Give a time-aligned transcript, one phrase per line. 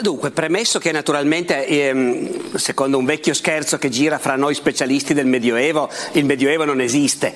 [0.00, 5.26] dunque, premesso che naturalmente, ehm, secondo un vecchio scherzo che gira fra noi specialisti del
[5.26, 7.34] Medioevo, il Medioevo non esiste,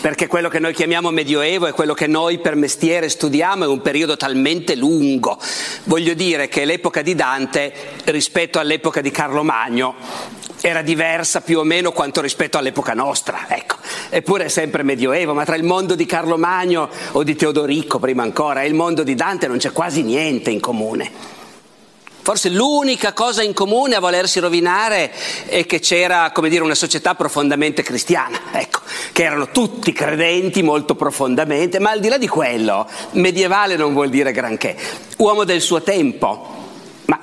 [0.00, 3.80] perché quello che noi chiamiamo Medioevo è quello che noi per mestiere studiamo, è un
[3.80, 5.38] periodo talmente lungo.
[5.84, 7.72] Voglio dire che l'epoca di Dante
[8.04, 9.94] rispetto all'epoca di Carlo Magno
[10.60, 13.76] era diversa più o meno quanto rispetto all'epoca nostra, ecco.
[14.08, 18.22] Eppure è sempre Medioevo, ma tra il mondo di Carlo Magno o di Teodorico, prima
[18.22, 21.42] ancora, e il mondo di Dante non c'è quasi niente in comune.
[22.24, 25.12] Forse l'unica cosa in comune a volersi rovinare
[25.44, 28.80] è che c'era, come dire, una società profondamente cristiana, ecco,
[29.12, 34.08] che erano tutti credenti molto profondamente, ma al di là di quello, medievale non vuol
[34.08, 34.74] dire granché.
[35.18, 36.48] Uomo del suo tempo,
[37.04, 37.20] ma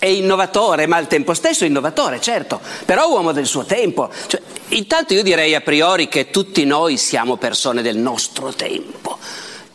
[0.00, 4.10] è innovatore, ma al tempo stesso innovatore, certo, però uomo del suo tempo.
[4.26, 9.16] Cioè, intanto io direi a priori che tutti noi siamo persone del nostro tempo.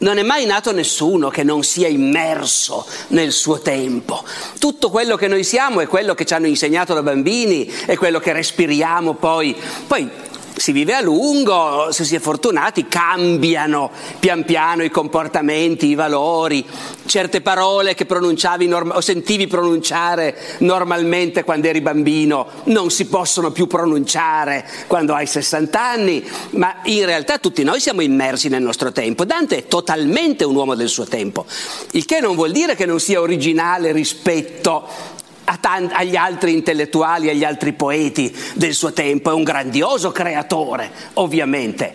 [0.03, 4.21] Non è mai nato nessuno che non sia immerso nel suo tempo.
[4.59, 8.19] Tutto quello che noi siamo è quello che ci hanno insegnato da bambini, è quello
[8.19, 9.55] che respiriamo poi.
[9.87, 10.09] Poi
[10.55, 16.65] si vive a lungo, se si è fortunati, cambiano pian piano i comportamenti, i valori,
[17.05, 23.51] certe parole che pronunciavi norma- o sentivi pronunciare normalmente quando eri bambino non si possono
[23.51, 28.91] più pronunciare quando hai 60 anni, ma in realtà tutti noi siamo immersi nel nostro
[28.91, 29.25] tempo.
[29.25, 31.45] Dante è totalmente un uomo del suo tempo,
[31.91, 37.73] il che non vuol dire che non sia originale rispetto agli altri intellettuali, agli altri
[37.73, 41.93] poeti del suo tempo, è un grandioso creatore, ovviamente,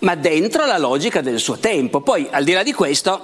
[0.00, 2.00] ma dentro la logica del suo tempo.
[2.00, 3.20] Poi, al di là di questo,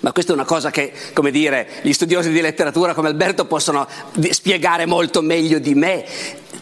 [0.00, 3.86] ma questa è una cosa che, come dire, gli studiosi di letteratura come Alberto possono
[4.30, 6.04] spiegare molto meglio di me.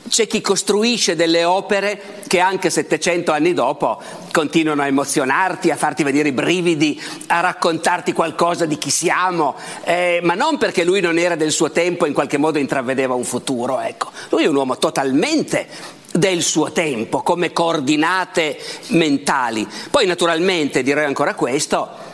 [0.08, 4.00] C'è chi costruisce delle opere che anche 700 anni dopo
[4.32, 10.20] continuano a emozionarti, a farti vedere i brividi, a raccontarti qualcosa di chi siamo, eh,
[10.22, 13.24] ma non perché lui non era del suo tempo e in qualche modo intravedeva un
[13.24, 13.80] futuro.
[13.80, 14.10] Ecco.
[14.30, 19.66] Lui è un uomo totalmente del suo tempo, come coordinate mentali.
[19.90, 22.07] Poi naturalmente direi ancora questo,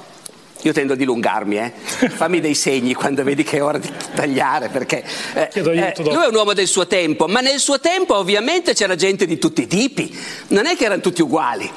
[0.65, 1.73] io tendo a dilungarmi, eh.
[2.09, 5.05] fammi dei segni quando vedi che è ora di tagliare, perché
[5.35, 8.95] eh, eh, lui è un uomo del suo tempo, ma nel suo tempo ovviamente c'era
[8.95, 10.17] gente di tutti i tipi,
[10.49, 11.71] non è che erano tutti uguali.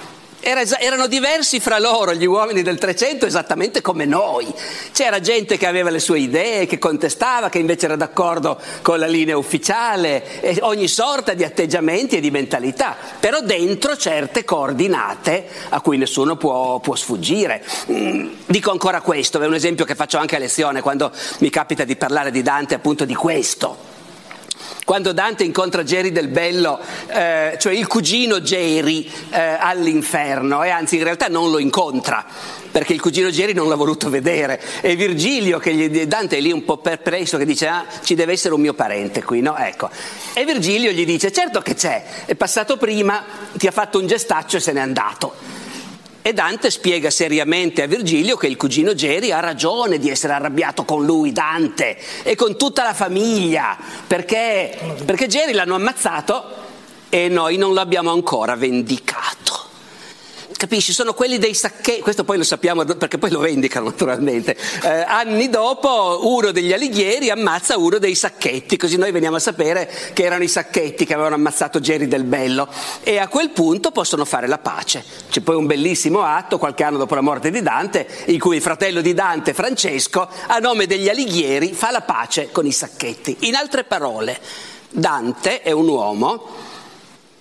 [0.48, 4.48] Era, erano diversi fra loro gli uomini del Trecento esattamente come noi.
[4.94, 9.08] C'era gente che aveva le sue idee, che contestava, che invece era d'accordo con la
[9.08, 15.82] linea ufficiale, e ogni sorta di atteggiamenti e di mentalità, però dentro certe coordinate a
[15.82, 17.62] cui nessuno può, può sfuggire.
[17.92, 21.84] Mm, dico ancora questo, è un esempio che faccio anche a lezione quando mi capita
[21.84, 23.87] di parlare di Dante appunto di questo.
[24.88, 30.96] Quando Dante incontra Geri del Bello, eh, cioè il cugino Geri eh, all'inferno, e anzi
[30.96, 32.26] in realtà non lo incontra,
[32.72, 34.62] perché il cugino Geri non l'ha voluto vedere.
[34.80, 38.32] E Virgilio, che gli, Dante è lì un po' perplesso, che dice, ah, ci deve
[38.32, 39.58] essere un mio parente qui, no?
[39.58, 39.90] Ecco.
[40.34, 43.26] E Virgilio gli dice, certo che c'è, è passato prima,
[43.58, 45.67] ti ha fatto un gestaccio e se n'è andato.
[46.28, 50.84] E Dante spiega seriamente a Virgilio che il cugino Geri ha ragione di essere arrabbiato
[50.84, 56.44] con lui, Dante, e con tutta la famiglia, perché, perché Geri l'hanno ammazzato
[57.08, 59.47] e noi non l'abbiamo ancora vendicato.
[60.58, 60.92] Capisci?
[60.92, 64.58] Sono quelli dei sacchetti, questo poi lo sappiamo perché poi lo vendicano naturalmente.
[64.84, 69.88] Eh, anni dopo uno degli alighieri ammazza uno dei sacchetti, così noi veniamo a sapere
[70.14, 72.68] che erano i sacchetti che avevano ammazzato Geri del Bello
[73.04, 75.06] e a quel punto possono fare la pace.
[75.30, 78.62] C'è poi un bellissimo atto qualche anno dopo la morte di Dante in cui il
[78.64, 83.38] fratello di Dante, Francesco, a nome degli alighieri fa la pace con i sacchetti.
[83.42, 84.40] In altre parole,
[84.90, 86.46] Dante è un uomo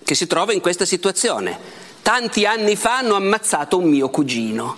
[0.03, 1.76] che si trova in questa situazione
[2.07, 4.77] tanti anni fa hanno ammazzato un mio cugino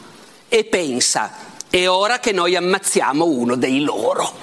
[0.50, 1.32] e pensa,
[1.70, 4.34] è ora che noi ammazziamo uno dei loro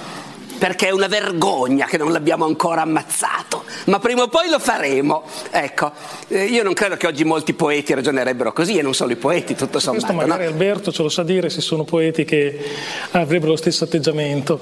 [0.57, 5.25] perché è una vergogna che non l'abbiamo ancora ammazzato, ma prima o poi lo faremo.
[5.51, 5.91] Ecco,
[6.29, 9.57] eh, io non credo che oggi molti poeti ragionerebbero così e non solo i poeti,
[9.57, 10.07] tutto sommato.
[10.07, 10.51] Questo magari no?
[10.51, 12.57] Alberto ce lo sa dire se sono poeti che
[13.11, 14.61] avrebbero lo stesso atteggiamento.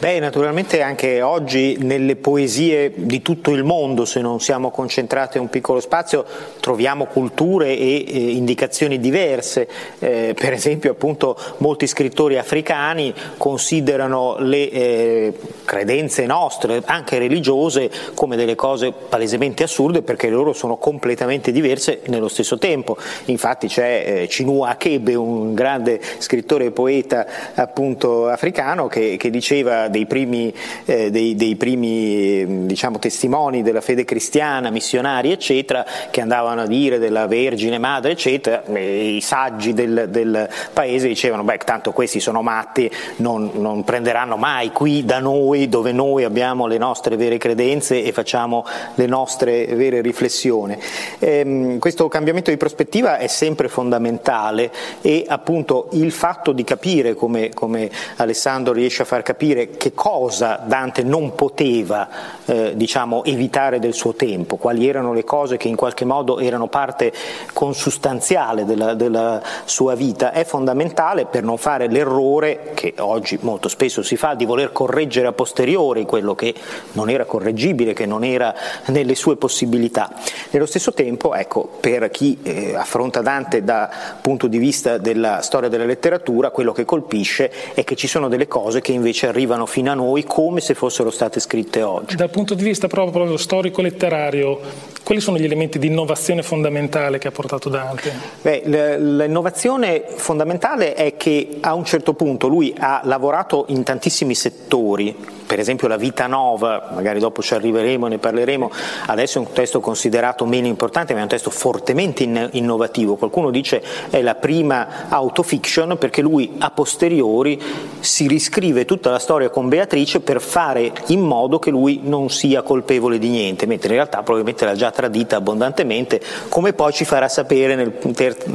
[0.00, 5.42] Beh, naturalmente anche oggi nelle poesie di tutto il mondo, se non siamo concentrati in
[5.42, 6.24] un piccolo spazio,
[6.60, 9.66] troviamo culture e eh, indicazioni diverse.
[9.98, 15.34] Eh, per esempio, appunto, molti scrittori africani considerano le eh,
[15.64, 22.28] credenze nostre, anche religiose, come delle cose palesemente assurde perché loro sono completamente diverse nello
[22.28, 22.96] stesso tempo.
[23.24, 29.86] Infatti c'è eh, Chinua Achebe, un grande scrittore e poeta appunto africano, che, che diceva
[29.88, 30.52] dei primi,
[30.84, 36.98] eh, dei, dei primi diciamo, testimoni della fede cristiana, missionari, eccetera, che andavano a dire
[36.98, 42.90] della Vergine Madre, eccetera, i saggi del, del paese dicevano, beh, tanto questi sono matti,
[43.16, 48.12] non, non prenderanno mai qui da noi, dove noi abbiamo le nostre vere credenze e
[48.12, 48.64] facciamo
[48.94, 50.76] le nostre vere riflessioni.
[51.18, 54.70] Ehm, questo cambiamento di prospettiva è sempre fondamentale
[55.00, 60.60] e appunto il fatto di capire, come, come Alessandro riesce a far capire, che cosa
[60.66, 62.08] Dante non poteva
[62.44, 66.66] eh, diciamo, evitare del suo tempo, quali erano le cose che in qualche modo erano
[66.66, 67.12] parte
[67.54, 74.02] consustanziale della, della sua vita, è fondamentale per non fare l'errore che oggi molto spesso
[74.02, 76.54] si fa di voler correggere a posteriori quello che
[76.92, 78.54] non era correggibile, che non era
[78.86, 80.12] nelle sue possibilità.
[80.50, 83.88] Nello stesso tempo, ecco, per chi eh, affronta Dante dal
[84.20, 88.48] punto di vista della storia della letteratura, quello che colpisce è che ci sono delle
[88.48, 92.16] cose che invece arrivano fino a noi come se fossero state scritte oggi.
[92.16, 94.58] Dal punto di vista proprio storico-letterario,
[95.04, 98.12] quali sono gli elementi di innovazione fondamentale che ha portato Dante?
[98.40, 98.62] Beh,
[98.98, 105.14] l'innovazione fondamentale è che a un certo punto lui ha lavorato in tantissimi settori,
[105.48, 108.70] per esempio la vita nova, magari dopo ci arriveremo e ne parleremo,
[109.06, 112.22] adesso è un testo considerato meno importante ma è un testo fortemente
[112.52, 117.58] innovativo, qualcuno dice è la prima autofiction perché lui a posteriori
[118.00, 122.60] si riscrive tutta la storia con Beatrice per fare in modo che lui non sia
[122.60, 127.28] colpevole di niente, mentre in realtà probabilmente l'ha già tradita abbondantemente, come poi ci farà
[127.28, 127.96] sapere nel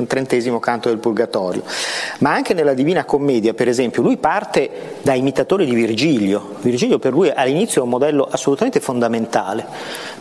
[0.08, 1.64] trentesimo canto del Purgatorio.
[2.20, 4.70] Ma anche nella Divina Commedia, per esempio, lui parte
[5.02, 9.66] da imitatore di Virgilio, Virgilio Virgilio per lui all'inizio è un modello assolutamente fondamentale,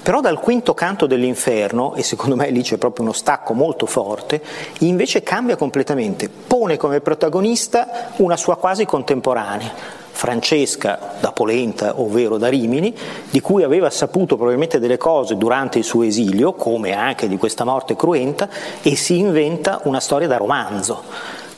[0.01, 4.41] però dal quinto canto dell'inferno, e secondo me lì c'è proprio uno stacco molto forte,
[4.81, 10.01] invece cambia completamente, pone come protagonista una sua quasi contemporanea.
[10.13, 12.95] Francesca da Polenta, ovvero da Rimini,
[13.31, 17.65] di cui aveva saputo probabilmente delle cose durante il suo esilio, come anche di questa
[17.65, 18.49] morte cruenta,
[18.83, 21.03] e si inventa una storia da romanzo.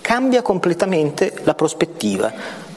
[0.01, 2.33] Cambia completamente la prospettiva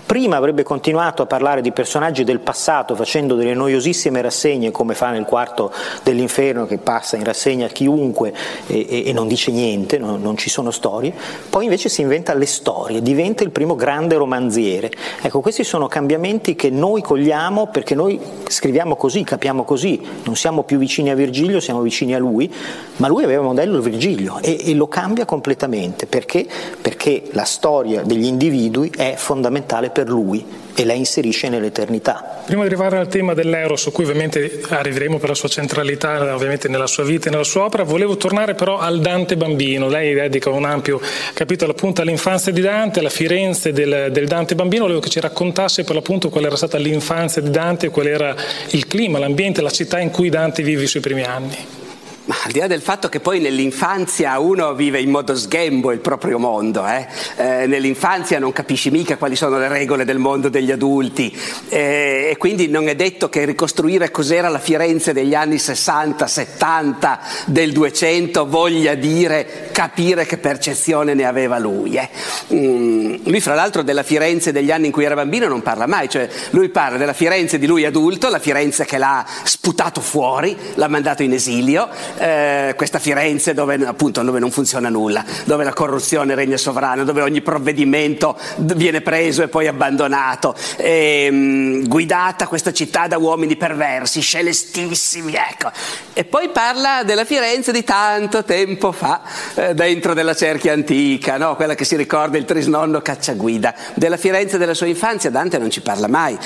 [0.07, 5.09] Prima avrebbe continuato a parlare di personaggi del passato facendo delle noiosissime rassegne come fa
[5.09, 5.69] nel quarto
[6.01, 8.33] dell'inferno che passa in rassegna chiunque
[8.67, 11.13] e, e, non dice niente, non, non, ci sono storie,
[11.49, 14.89] poi invece si inventa le storie, diventa il primo grande romanziere.
[15.21, 18.17] Ecco, questi sono cambiamenti che noi cogliamo perché noi
[18.47, 22.49] scriviamo così, capiamo così, non siamo più vicini a Virgilio, siamo vicini a lui,
[22.95, 26.47] ma lui aveva modello Virgilio e, e lo cambia completamente perché?
[26.79, 30.45] perché la storia degli individui è fondamentale per lui
[30.75, 32.43] e la inserisce nell'eternità.
[32.45, 36.67] Prima di arrivare al tema dell'Euro, su cui ovviamente arriveremo per la sua centralità ovviamente
[36.67, 39.87] nella sua vita e nella sua opera, volevo tornare però al Dante bambino.
[39.87, 41.01] Lei dedica un ampio
[41.33, 44.83] capitolo appunto all'infanzia di Dante, alla Firenze del, del Dante bambino.
[44.83, 48.35] Volevo che ci raccontasse per l'appunto qual era stata l'infanzia di Dante, qual era
[48.69, 51.86] il clima, l'ambiente, la città in cui Dante vive i suoi primi anni.
[52.27, 55.99] Ma al di là del fatto che poi nell'infanzia uno vive in modo sghembo il
[55.99, 57.07] proprio mondo, eh?
[57.37, 61.33] Eh, nell'infanzia non capisci mica quali sono le regole del mondo degli adulti
[61.69, 67.19] eh, e quindi non è detto che ricostruire cos'era la Firenze degli anni 60, 70,
[67.45, 71.95] del 200 voglia dire capire che percezione ne aveva lui.
[71.95, 72.09] Eh.
[72.53, 76.09] Mm, lui fra l'altro della Firenze degli anni in cui era bambino non parla mai,
[76.09, 80.89] cioè lui parla della Firenze di lui adulto, la Firenze che l'ha sputato fuori, l'ha
[80.89, 86.35] mandato in esilio eh, questa Firenze dove, appunto, dove non funziona nulla, dove la corruzione
[86.35, 93.07] regna sovrana, dove ogni provvedimento viene preso e poi abbandonato, e, ehm, guidata questa città
[93.07, 95.71] da uomini perversi, scelestissimi, ecco.
[96.13, 99.21] E poi parla della Firenze di tanto tempo fa,
[99.55, 101.55] eh, dentro della cerchia antica, no?
[101.55, 103.73] quella che si ricorda il trisnonno cacciaguida.
[103.93, 106.37] Della Firenze della sua infanzia Dante non ci parla mai.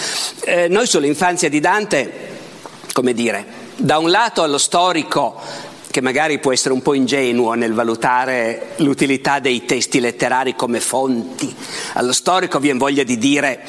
[0.42, 2.12] Eh, noi sull'infanzia di Dante,
[2.94, 5.36] come dire, da un lato allo storico
[5.90, 11.54] che magari può essere un po' ingenuo nel valutare l'utilità dei testi letterari come fonti.
[11.94, 13.66] Allo storico viene voglia di dire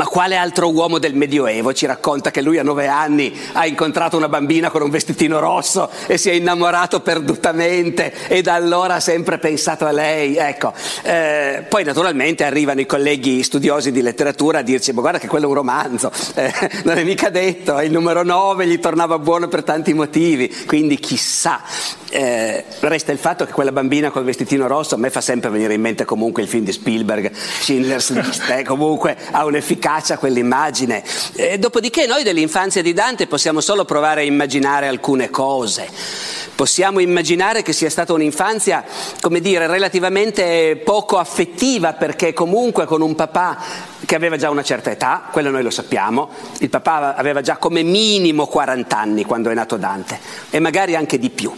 [0.00, 4.16] ma quale altro uomo del Medioevo ci racconta che lui a nove anni ha incontrato
[4.16, 9.00] una bambina con un vestitino rosso e si è innamorato perdutamente e da allora ha
[9.00, 10.36] sempre pensato a lei?
[10.36, 10.72] Ecco.
[11.02, 15.44] Eh, poi naturalmente arrivano i colleghi studiosi di letteratura a dirci, ma guarda che quello
[15.44, 16.50] è un romanzo, eh,
[16.84, 21.60] non è mica detto, il numero nove gli tornava buono per tanti motivi, quindi chissà.
[22.08, 25.74] Eh, resta il fatto che quella bambina col vestitino rosso a me fa sempre venire
[25.74, 31.02] in mente comunque il film di Spielberg, Schindler's List, eh, comunque ha un'efficacia quell'immagine.
[31.34, 35.88] Eh, dopodiché noi dell'infanzia di Dante possiamo solo provare a immaginare alcune cose.
[36.54, 38.84] Possiamo immaginare che sia stata un'infanzia,
[39.20, 43.58] come dire, relativamente poco affettiva perché comunque con un papà
[44.04, 46.28] che aveva già una certa età, quello noi lo sappiamo,
[46.58, 50.18] il papà aveva già come minimo 40 anni quando è nato Dante
[50.50, 51.50] e magari anche di più.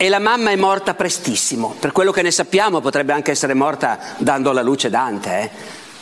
[0.00, 3.98] E la mamma è morta prestissimo, per quello che ne sappiamo potrebbe anche essere morta
[4.18, 5.40] dando alla luce Dante.
[5.40, 5.50] Eh?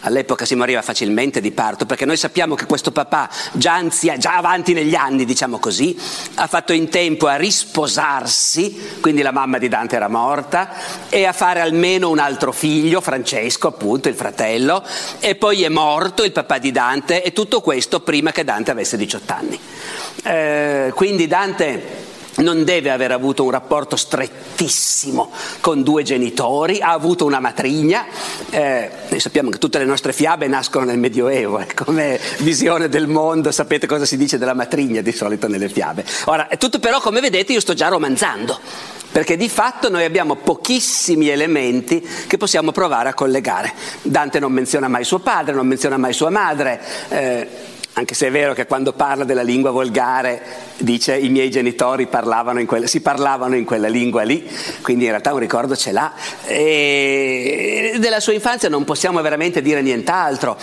[0.00, 4.36] All'epoca si moriva facilmente di parto perché noi sappiamo che questo papà, già, anzia, già
[4.36, 5.98] avanti negli anni, diciamo così,
[6.34, 10.70] ha fatto in tempo a risposarsi, quindi la mamma di Dante era morta,
[11.08, 14.84] e a fare almeno un altro figlio, Francesco appunto, il fratello,
[15.18, 18.96] e poi è morto il papà di Dante e tutto questo prima che Dante avesse
[18.96, 19.58] 18 anni.
[20.22, 22.05] Eh, quindi Dante
[22.38, 28.06] non deve aver avuto un rapporto strettissimo con due genitori, ha avuto una matrigna,
[28.50, 33.06] eh, noi sappiamo che tutte le nostre fiabe nascono nel Medioevo, eh, come visione del
[33.06, 36.04] mondo, sapete cosa si dice della matrigna di solito nelle fiabe.
[36.26, 38.58] Ora, è tutto però, come vedete, io sto già romanzando,
[39.10, 43.72] perché di fatto noi abbiamo pochissimi elementi che possiamo provare a collegare.
[44.02, 46.80] Dante non menziona mai suo padre, non menziona mai sua madre.
[47.08, 50.42] Eh, anche se è vero che quando parla della lingua volgare
[50.76, 54.46] dice i miei genitori parlavano quella, si parlavano in quella lingua lì,
[54.82, 56.12] quindi in realtà un ricordo ce l'ha.
[56.44, 60.58] E della sua infanzia non possiamo veramente dire nient'altro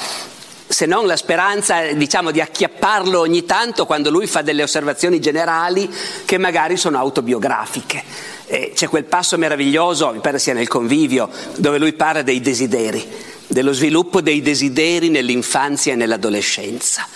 [0.68, 5.92] se non la speranza diciamo, di acchiapparlo ogni tanto quando lui fa delle osservazioni generali
[6.26, 8.04] che magari sono autobiografiche.
[8.46, 13.32] E c'è quel passo meraviglioso, mi pare sia nel convivio, dove lui parla dei desideri
[13.54, 17.08] dello sviluppo dei desideri nell'infanzia e nell'adolescenza.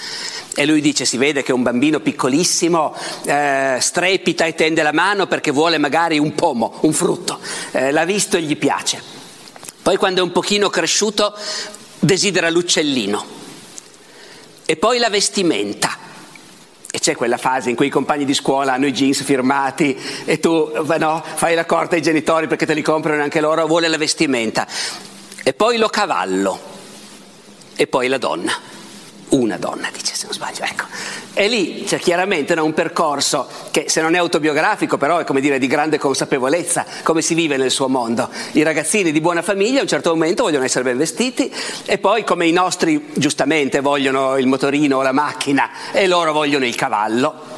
[0.55, 5.27] E lui dice, si vede che un bambino piccolissimo eh, strepita e tende la mano
[5.27, 7.39] perché vuole magari un pomo, un frutto,
[7.71, 9.01] eh, l'ha visto e gli piace.
[9.81, 11.35] Poi quando è un pochino cresciuto
[11.99, 13.25] desidera l'uccellino
[14.65, 16.05] e poi la vestimenta.
[16.89, 20.39] E c'è quella fase in cui i compagni di scuola hanno i jeans firmati e
[20.39, 23.97] tu no, fai la corte ai genitori perché te li comprano anche loro, vuole la
[23.97, 24.65] vestimenta
[25.47, 26.59] e poi lo cavallo
[27.77, 28.51] e poi la donna.
[29.29, 30.83] Una donna, dice se non sbaglio, ecco.
[31.33, 35.39] E lì c'è chiaramente no, un percorso che se non è autobiografico però è come
[35.39, 38.29] dire di grande consapevolezza, come si vive nel suo mondo.
[38.53, 41.49] I ragazzini di buona famiglia a un certo momento vogliono essere ben vestiti
[41.85, 46.65] e poi come i nostri giustamente vogliono il motorino o la macchina e loro vogliono
[46.65, 47.56] il cavallo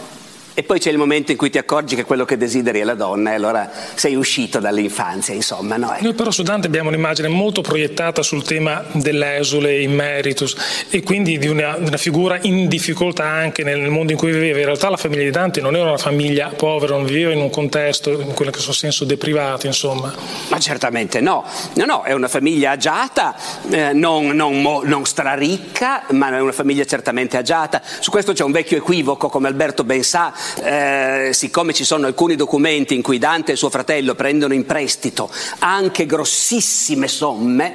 [0.60, 2.94] e poi c'è il momento in cui ti accorgi che quello che desideri è la
[2.94, 5.78] donna e allora sei uscito dall'infanzia, insomma.
[5.78, 5.96] No?
[6.02, 10.58] Noi però su Dante abbiamo un'immagine molto proiettata sul tema dell'esule, immeritus
[10.90, 14.60] e quindi di una, una, figura in difficoltà anche nel, nel, mondo in cui viveva.
[14.60, 17.50] In realtà la famiglia di Dante non era una famiglia povera, non viveva in un
[17.50, 20.14] contesto, in quello che so senso, deprivato, insomma.
[20.50, 23.34] Ma certamente no, no, no, è una famiglia agiata,
[23.70, 27.82] eh, non, non, non straricca, ma è una famiglia certamente agiata.
[28.02, 32.36] Su questo c'è un vecchio equivoco, come Alberto ben sa, eh, siccome ci sono alcuni
[32.36, 35.30] documenti in cui Dante e suo fratello prendono in prestito
[35.60, 37.74] anche grossissime somme,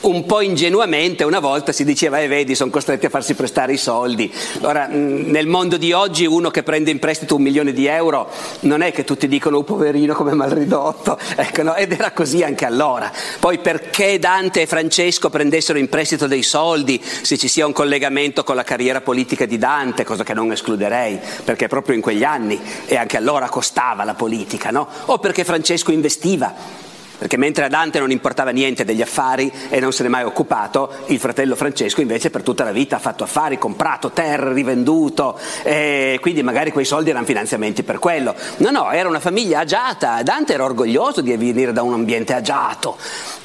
[0.00, 3.76] un po' ingenuamente una volta si diceva, eh vedi, sono costretti a farsi prestare i
[3.76, 4.32] soldi.
[4.62, 8.30] Ora, nel mondo di oggi uno che prende in prestito un milione di euro
[8.60, 11.74] non è che tutti dicono, oh poverino come mal ridotto, ecco, no?
[11.74, 13.10] ed era così anche allora.
[13.38, 18.44] Poi perché Dante e Francesco prendessero in prestito dei soldi, se ci sia un collegamento
[18.44, 22.24] con la carriera politica di Dante, cosa che non escluderei, perché proprio in quegli quegli
[22.24, 24.88] anni e anche allora costava la politica, no?
[25.06, 26.84] O perché Francesco investiva
[27.18, 30.24] perché mentre a Dante non importava niente degli affari e non se ne è mai
[30.24, 35.38] occupato, il fratello Francesco invece per tutta la vita ha fatto affari, comprato terre, rivenduto,
[35.62, 38.34] e quindi magari quei soldi erano finanziamenti per quello.
[38.58, 42.96] No, no, era una famiglia agiata, Dante era orgoglioso di venire da un ambiente agiato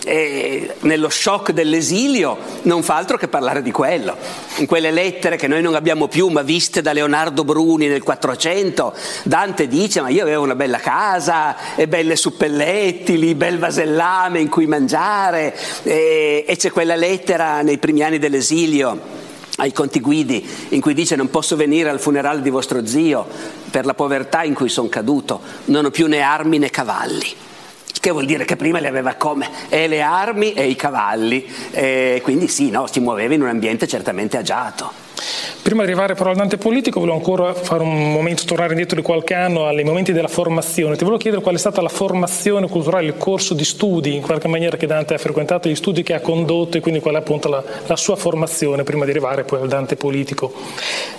[0.04, 4.16] e nello shock dell'esilio non fa altro che parlare di quello.
[4.58, 8.94] In quelle lettere che noi non abbiamo più ma viste da Leonardo Bruni nel 400,
[9.24, 14.66] Dante dice ma io avevo una bella casa e belle suppellettili, bel vasellame in cui
[14.66, 19.20] mangiare e, e c'è quella lettera nei primi anni dell'esilio
[19.58, 23.26] ai conti guidi in cui dice non posso venire al funerale di vostro zio
[23.70, 27.36] per la povertà in cui sono caduto, non ho più né armi né cavalli
[28.02, 29.48] che vuol dire che prima le aveva come?
[29.70, 33.88] E le armi e i cavalli, e quindi sì, no, si muoveva in un ambiente
[33.88, 34.92] certamente agiato.
[35.62, 39.04] Prima di arrivare però al Dante politico, volevo ancora fare un momento, tornare indietro di
[39.04, 40.96] qualche anno ai momenti della formazione.
[40.96, 44.48] Ti volevo chiedere qual è stata la formazione culturale, il corso di studi, in qualche
[44.48, 47.48] maniera che Dante ha frequentato, gli studi che ha condotto e quindi qual è appunto
[47.48, 50.52] la, la sua formazione prima di arrivare poi al Dante politico.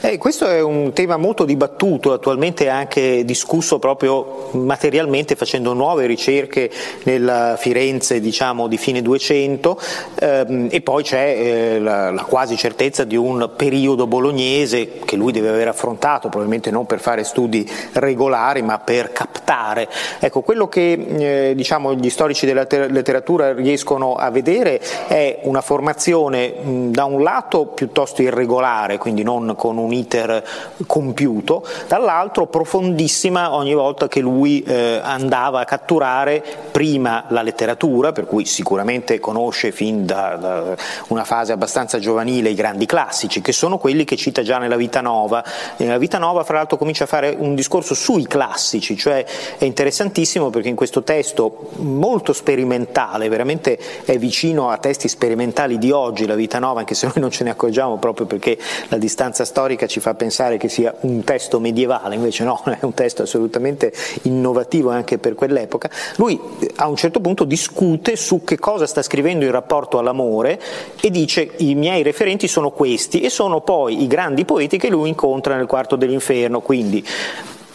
[0.00, 6.68] Eh, questo è un tema molto dibattuto, attualmente anche discusso proprio materialmente facendo nuove ricerche
[7.04, 9.80] nella Firenze diciamo, di fine 200
[10.18, 15.16] ehm, e poi c'è eh, la, la quasi certezza di un periodo periodo bolognese che
[15.16, 19.88] lui deve aver affrontato, probabilmente non per fare studi regolari, ma per captare.
[20.18, 26.49] Ecco, quello che eh, diciamo, gli storici della letteratura riescono a vedere è una formazione
[26.49, 30.44] mh, da un lato piuttosto irregolare, quindi non con un iter
[30.87, 38.26] compiuto, dall'altro profondissima ogni volta che lui eh, andava a catturare prima la letteratura, per
[38.26, 40.76] cui sicuramente conosce fin da, da
[41.08, 45.00] una fase abbastanza giovanile i grandi classici, che sono quelli che cita già nella Vita
[45.00, 45.42] Nova.
[45.78, 49.26] Nella Vita Nova, fra l'altro, comincia a fare un discorso sui classici, cioè
[49.58, 55.90] è interessantissimo perché in questo testo molto sperimentale, veramente è vicino a testi sperimentali di
[55.90, 59.44] oggi, la Vita Nova, anche se noi non ce ne accorgiamo proprio perché la distanza
[59.44, 63.92] storica ci fa pensare che sia un testo medievale, invece no, è un testo assolutamente
[64.22, 65.90] innovativo anche per quell'epoca.
[66.18, 66.40] Lui
[66.76, 70.60] a un certo punto discute su che cosa sta scrivendo in rapporto all'amore
[71.00, 75.09] e dice i miei referenti sono questi e sono poi i grandi poeti che lui
[75.09, 77.05] incontra nel quarto dell'inferno, quindi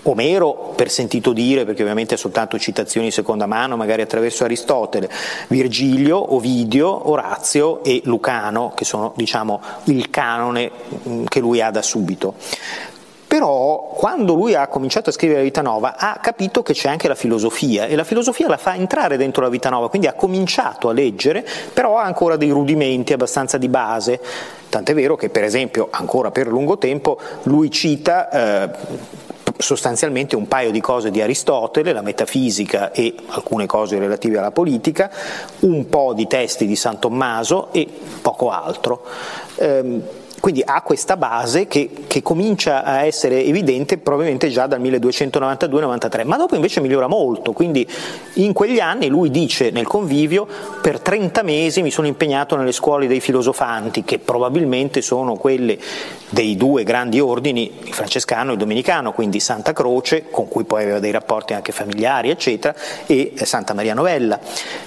[0.09, 5.09] Omero per sentito dire, perché ovviamente è soltanto citazioni di seconda mano, magari attraverso Aristotele,
[5.49, 10.71] Virgilio, Ovidio, Orazio e Lucano, che sono diciamo, il canone
[11.07, 12.35] mm, che lui ha da subito.
[13.27, 17.09] Però quando lui ha cominciato a scrivere la Vita Nova ha capito che c'è anche
[17.09, 20.87] la filosofia e la filosofia la fa entrare dentro la Vita Nova, quindi ha cominciato
[20.87, 24.21] a leggere, però ha ancora dei rudimenti abbastanza di base.
[24.77, 28.69] Tant'è vero che per esempio ancora per lungo tempo lui cita eh,
[29.57, 35.09] sostanzialmente un paio di cose di Aristotele, la metafisica e alcune cose relative alla politica,
[35.61, 37.87] un po' di testi di San Tommaso e
[38.21, 39.03] poco altro.
[39.55, 40.03] Ehm,
[40.39, 46.37] quindi ha questa base che, che, comincia a essere evidente probabilmente già dal 1292-93, ma
[46.37, 47.87] dopo invece migliora molto, quindi
[48.33, 50.47] in quegli anni lui dice nel convivio
[50.81, 55.77] per 30 mesi mi sono impegnato nelle scuole dei filosofanti, che probabilmente sono quelle
[56.29, 60.83] dei due grandi ordini, il francescano e il domenicano, quindi Santa Croce, con cui poi
[60.83, 62.75] aveva dei rapporti anche familiari, eccetera,
[63.05, 64.39] e Santa Maria Novella.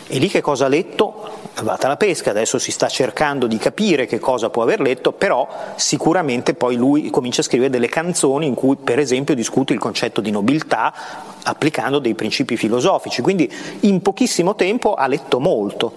[0.06, 1.39] E lì che cosa ha letto?
[1.62, 5.46] Vata la pesca, adesso si sta cercando di capire che cosa può aver letto, però
[5.76, 10.22] sicuramente poi lui comincia a scrivere delle canzoni in cui per esempio discute il concetto
[10.22, 10.94] di nobiltà
[11.42, 15.92] applicando dei principi filosofici, quindi in pochissimo tempo ha letto molto.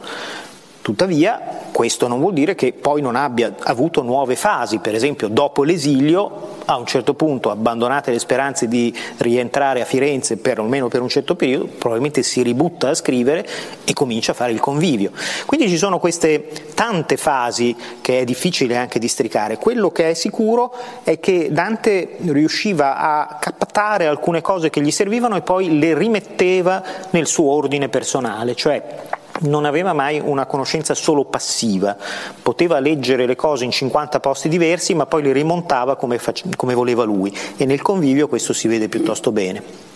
[0.83, 5.63] Tuttavia questo non vuol dire che poi non abbia avuto nuove fasi, per esempio dopo
[5.63, 11.01] l'esilio a un certo punto abbandonate le speranze di rientrare a Firenze per almeno per
[11.01, 13.47] un certo periodo, probabilmente si ributta a scrivere
[13.85, 15.11] e comincia a fare il convivio.
[15.45, 19.57] Quindi ci sono queste tante fasi che è difficile anche districare.
[19.57, 25.37] Quello che è sicuro è che Dante riusciva a captare alcune cose che gli servivano
[25.37, 31.25] e poi le rimetteva nel suo ordine personale, cioè non aveva mai una conoscenza solo
[31.25, 31.95] passiva,
[32.41, 36.73] poteva leggere le cose in 50 posti diversi ma poi le rimontava come, face- come
[36.73, 39.91] voleva lui e nel convivio questo si vede piuttosto bene.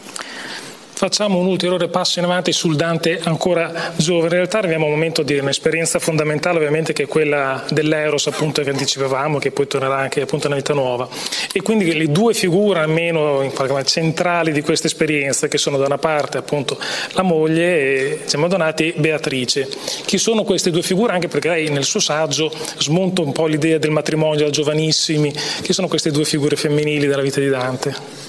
[0.97, 4.29] Facciamo un ulteriore passo in avanti sul Dante ancora giovane.
[4.29, 8.63] In realtà arriviamo a un momento di un'esperienza fondamentale, ovviamente, che è quella dell'Eros, appunto,
[8.63, 11.07] che anticipavamo, che poi tornerà anche appunto nella vita nuova.
[11.53, 13.47] E quindi le due figure almeno
[13.83, 16.79] centrali di questa esperienza, che sono da una parte appunto
[17.12, 19.69] la moglie, Gemma Donati, e Beatrice.
[20.03, 21.13] Chi sono queste due figure?
[21.13, 25.31] Anche perché lei nel suo saggio smonta un po' l'idea del matrimonio da giovanissimi.
[25.62, 28.26] Chi sono queste due figure femminili della vita di Dante?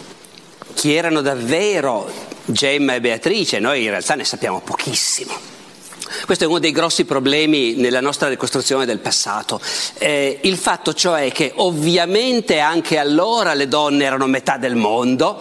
[0.78, 2.08] Chi erano davvero
[2.44, 5.57] Gemma e Beatrice, noi in realtà ne sappiamo pochissimo.
[6.24, 9.60] Questo è uno dei grossi problemi nella nostra ricostruzione del passato.
[9.98, 15.40] Eh, il fatto cioè che ovviamente anche allora le donne erano metà del mondo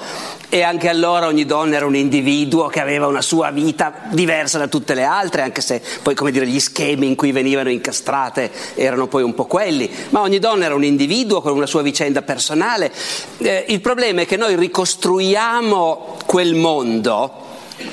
[0.49, 4.67] e anche allora ogni donna era un individuo che aveva una sua vita diversa da
[4.67, 9.07] tutte le altre, anche se poi come dire, gli schemi in cui venivano incastrate erano
[9.07, 12.91] poi un po' quelli, ma ogni donna era un individuo con una sua vicenda personale.
[13.39, 17.46] Eh, il problema è che noi ricostruiamo quel mondo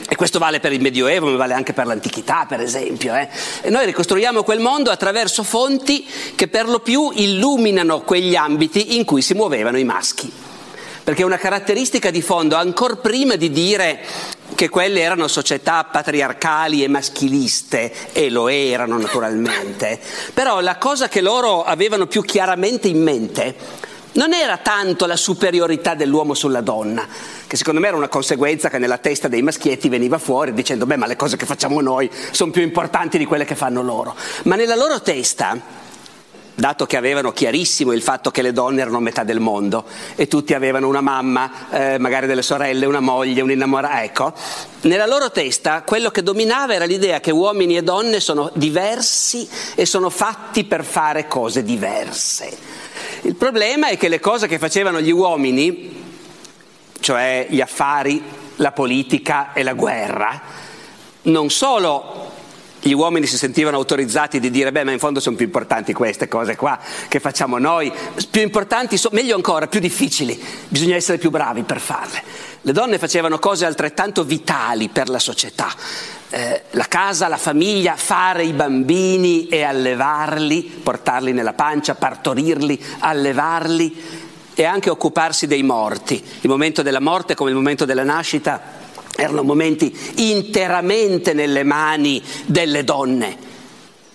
[0.09, 3.15] e questo vale per il Medioevo, ma vale anche per l'antichità, per esempio.
[3.15, 3.29] Eh?
[3.63, 9.05] E noi ricostruiamo quel mondo attraverso fonti che per lo più illuminano quegli ambiti in
[9.05, 10.33] cui si muovevano i maschi.
[11.05, 14.01] Perché una caratteristica di fondo, ancora prima di dire
[14.55, 20.01] che quelle erano società patriarcali e maschiliste, e lo erano naturalmente,
[20.33, 23.83] però la cosa che loro avevano più chiaramente in mente
[24.15, 27.07] non era tanto la superiorità dell'uomo sulla donna,
[27.47, 30.97] che secondo me era una conseguenza che nella testa dei maschietti veniva fuori dicendo beh
[30.97, 34.57] ma le cose che facciamo noi sono più importanti di quelle che fanno loro, ma
[34.57, 35.83] nella loro testa
[36.55, 40.55] dato che avevano chiarissimo il fatto che le donne erano metà del mondo e tutti
[40.55, 44.33] avevano una mamma, eh, magari delle sorelle, una moglie, un innamorato, ecco,
[44.83, 49.85] nella loro testa quello che dominava era l'idea che uomini e donne sono diversi e
[49.85, 52.74] sono fatti per fare cose diverse.
[53.25, 56.03] Il problema è che le cose che facevano gli uomini,
[57.01, 58.23] cioè gli affari,
[58.57, 60.43] la politica e la guerra,
[61.23, 62.33] non solo
[62.87, 66.29] gli uomini si sentivano autorizzati di dire, beh, ma in fondo sono più importanti queste
[66.29, 66.79] cose qua.
[67.09, 67.91] Che facciamo noi,
[68.31, 72.23] più importanti, meglio ancora, più difficili, bisogna essere più bravi per farle.
[72.61, 75.73] Le donne facevano cose altrettanto vitali per la società,
[76.29, 83.97] eh, la casa, la famiglia, fare i bambini e allevarli, portarli nella pancia, partorirli, allevarli
[84.53, 86.23] e anche occuparsi dei morti.
[86.43, 88.84] Il momento della morte come il momento della nascita
[89.17, 93.53] erano momenti interamente nelle mani delle donne.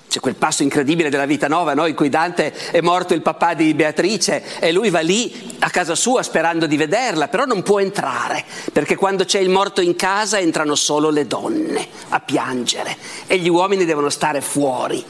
[0.09, 1.85] C'è quel passo incredibile della vita nuova, no?
[1.85, 5.93] in cui Dante è morto il papà di Beatrice e lui va lì a casa
[5.93, 10.39] sua sperando di vederla, però non può entrare, perché quando c'è il morto in casa
[10.39, 15.05] entrano solo le donne a piangere e gli uomini devono stare fuori.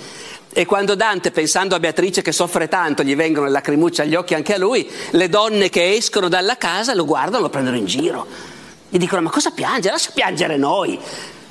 [0.52, 4.34] E quando Dante, pensando a Beatrice che soffre tanto, gli vengono le lacrimucce agli occhi
[4.34, 8.49] anche a lui, le donne che escono dalla casa lo guardano, lo prendono in giro
[8.90, 9.90] gli dicono ma cosa piange?
[9.90, 11.00] Lascia piangere noi.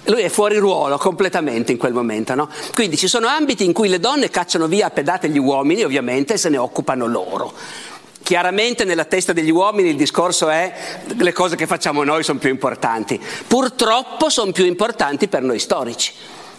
[0.04, 2.48] Lui è fuori ruolo completamente in quel momento, no?
[2.72, 6.34] Quindi ci sono ambiti in cui le donne cacciano via a pedate gli uomini, ovviamente,
[6.34, 7.52] e se ne occupano loro.
[8.22, 10.74] Chiaramente nella testa degli uomini il discorso è
[11.14, 13.20] le cose che facciamo noi sono più importanti.
[13.46, 16.12] Purtroppo sono più importanti per noi storici,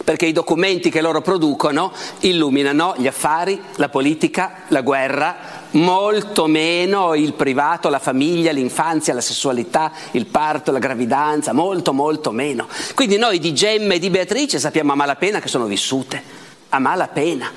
[0.04, 7.14] perché i documenti che loro producono illuminano gli affari, la politica, la guerra, molto meno
[7.14, 12.68] il privato, la famiglia, l'infanzia, la sessualità, il parto, la gravidanza, molto molto meno.
[12.94, 16.22] Quindi noi di Gemma e di Beatrice sappiamo a malapena che sono vissute,
[16.70, 17.52] a malapena.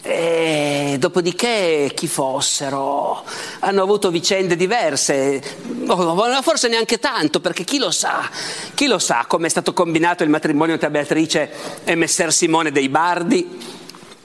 [0.00, 3.24] E dopodiché chi fossero
[3.58, 5.42] hanno avuto vicende diverse,
[6.40, 8.26] forse neanche tanto, perché chi lo sa,
[8.74, 11.50] chi lo sa come è stato combinato il matrimonio tra Beatrice
[11.84, 13.76] e Messer Simone dei Bardi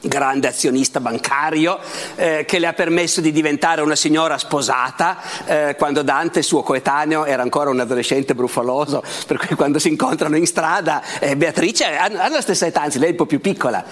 [0.04, 1.80] grande azionista bancario,
[2.16, 7.26] eh, che le ha permesso di diventare una signora sposata eh, quando Dante, suo coetaneo,
[7.26, 12.10] era ancora un adolescente brufoloso, per cui quando si incontrano in strada, eh, Beatrice ha,
[12.30, 13.84] la stessa età, anzi lei è un po' più piccola,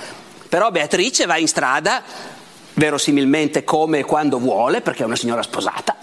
[0.50, 2.04] però Beatrice va in strada
[2.74, 5.95] verosimilmente come e quando vuole, perché è una signora sposata,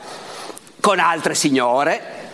[0.81, 2.28] con altre signore,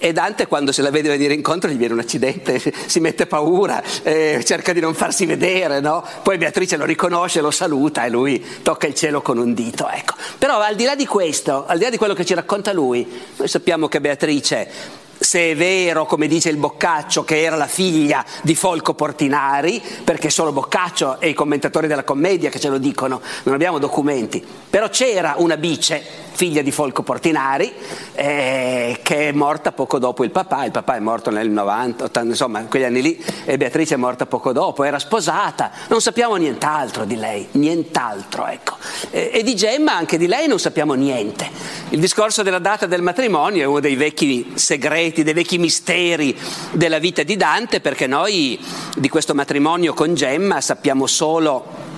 [0.00, 3.82] e Dante quando se la vede venire incontro gli viene un accidente, si mette paura,
[4.02, 6.02] eh, cerca di non farsi vedere, no?
[6.22, 10.14] Poi Beatrice lo riconosce, lo saluta e lui tocca il cielo con un dito, ecco.
[10.38, 13.06] Però al di là di questo, al di là di quello che ci racconta lui,
[13.36, 18.24] noi sappiamo che Beatrice se è vero, come dice il Boccaccio, che era la figlia
[18.40, 23.20] di Folco Portinari, perché solo Boccaccio e i commentatori della commedia che ce lo dicono,
[23.42, 26.02] non abbiamo documenti, però c'era una bice
[26.32, 27.70] figlia di Folco Portinari,
[28.14, 32.28] eh, che è morta poco dopo il papà, il papà è morto nel 90, 80,
[32.30, 36.36] insomma, in quegli anni lì, e Beatrice è morta poco dopo, era sposata, non sappiamo
[36.36, 38.76] nient'altro di lei, nient'altro, ecco.
[39.10, 41.46] E, e di Gemma, anche di lei, non sappiamo niente.
[41.90, 46.36] Il discorso della data del matrimonio è uno dei vecchi segreti, dei vecchi misteri
[46.72, 48.58] della vita di Dante, perché noi
[48.96, 51.88] di questo matrimonio con Gemma sappiamo solo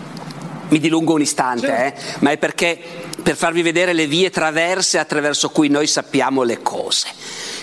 [0.73, 2.79] mi dilungo un istante, eh, ma è perché
[3.23, 7.09] per farvi vedere le vie traverse attraverso cui noi sappiamo le cose.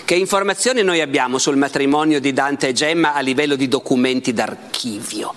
[0.04, 5.34] Che informazioni noi abbiamo sul matrimonio di Dante e Gemma a livello di documenti d'archivio?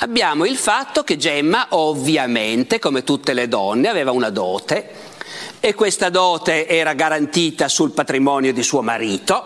[0.00, 5.14] Abbiamo il fatto che Gemma, ovviamente, come tutte le donne, aveva una dote
[5.66, 9.42] e questa dote era garantita sul patrimonio di suo marito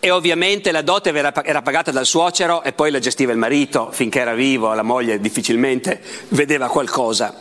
[0.00, 4.20] e ovviamente la dote era pagata dal suocero e poi la gestiva il marito finché
[4.20, 7.38] era vivo, la moglie difficilmente vedeva qualcosa.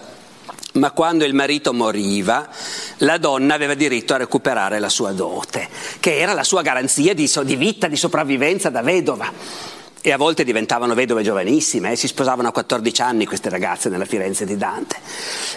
[0.73, 2.49] Ma quando il marito moriva,
[2.97, 5.69] la donna aveva diritto a recuperare la sua dote,
[6.02, 9.32] che era la sua garanzia di, vita, di sopravvivenza da vedova
[10.05, 11.95] e a volte diventavano vedove giovanissime, eh?
[11.95, 14.97] si sposavano a 14 anni queste ragazze nella Firenze di Dante.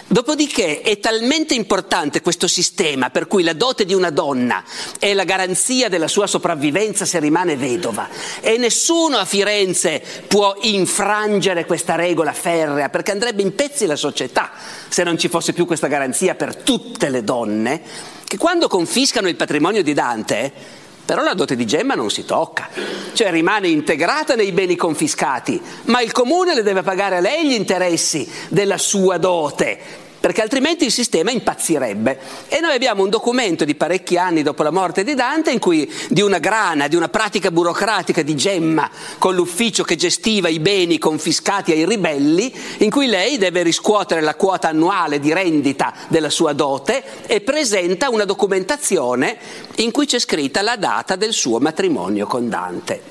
[0.07, 4.63] Dopodiché è talmente importante questo sistema per cui la dote di una donna
[4.99, 8.07] è la garanzia della sua sopravvivenza se rimane vedova
[8.39, 14.51] e nessuno a Firenze può infrangere questa regola ferrea perché andrebbe in pezzi la società
[14.87, 17.81] se non ci fosse più questa garanzia per tutte le donne
[18.23, 22.67] che quando confiscano il patrimonio di Dante però la dote di Gemma non si tocca,
[23.13, 27.53] cioè rimane integrata nei beni confiscati, ma il comune le deve pagare a lei gli
[27.53, 32.19] interessi della sua dote perché altrimenti il sistema impazzirebbe.
[32.49, 35.89] E noi abbiamo un documento di parecchi anni dopo la morte di Dante in cui
[36.09, 40.97] di una grana, di una pratica burocratica di Gemma con l'ufficio che gestiva i beni
[40.97, 46.51] confiscati ai ribelli, in cui lei deve riscuotere la quota annuale di rendita della sua
[46.51, 49.37] dote e presenta una documentazione
[49.75, 53.01] in cui c'è scritta la data del suo matrimonio con Dante.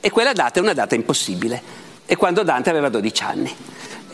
[0.00, 1.62] E quella data è una data impossibile,
[2.04, 3.56] è quando Dante aveva 12 anni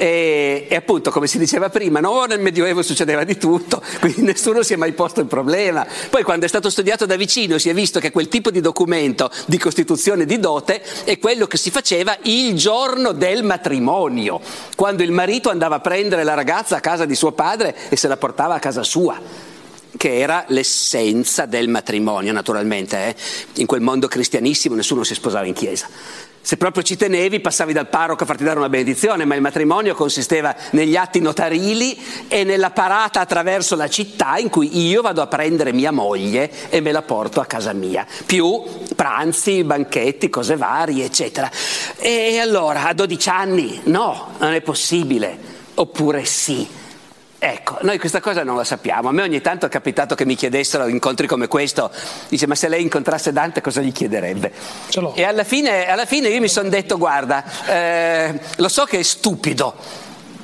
[0.00, 4.62] E, e, appunto, come si diceva prima, no, nel Medioevo succedeva di tutto, quindi nessuno
[4.62, 5.86] si è mai posto il problema.
[6.08, 9.30] Poi quando è stato studiato da vicino si è visto che quel tipo di documento
[9.44, 14.40] di costituzione di dote è quello che si faceva il giorno del matrimonio,
[14.74, 18.08] quando il marito andava a prendere la ragazza a casa di suo padre e se
[18.08, 19.20] la portava a casa sua
[19.98, 22.96] che era l'essenza del matrimonio, naturalmente.
[23.08, 23.16] Eh?
[23.56, 25.88] In quel mondo cristianissimo nessuno si sposava in chiesa.
[26.42, 29.94] Se proprio ci tenevi, passavi dal parroco a farti dare una benedizione, ma il matrimonio
[29.94, 31.96] consisteva negli atti notarili
[32.28, 36.80] e nella parata attraverso la città in cui io vado a prendere mia moglie e
[36.80, 38.62] me la porto a casa mia, più
[38.96, 41.50] pranzi, banchetti, cose varie, eccetera.
[41.98, 45.38] E allora, a 12 anni, no, non è possibile,
[45.74, 46.66] oppure sì.
[47.42, 49.08] Ecco, noi questa cosa non la sappiamo.
[49.08, 51.90] A me ogni tanto è capitato che mi chiedessero incontri come questo,
[52.28, 54.52] dice ma se lei incontrasse Dante cosa gli chiederebbe?
[55.16, 59.02] E alla fine, alla fine io mi sono detto guarda, eh, lo so che è
[59.02, 59.74] stupido,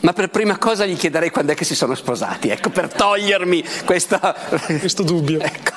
[0.07, 3.65] ma per prima cosa gli chiederei quando è che si sono sposati, ecco, per togliermi
[3.85, 4.37] questa...
[4.79, 5.41] questo dubbio.
[5.41, 5.73] ecco.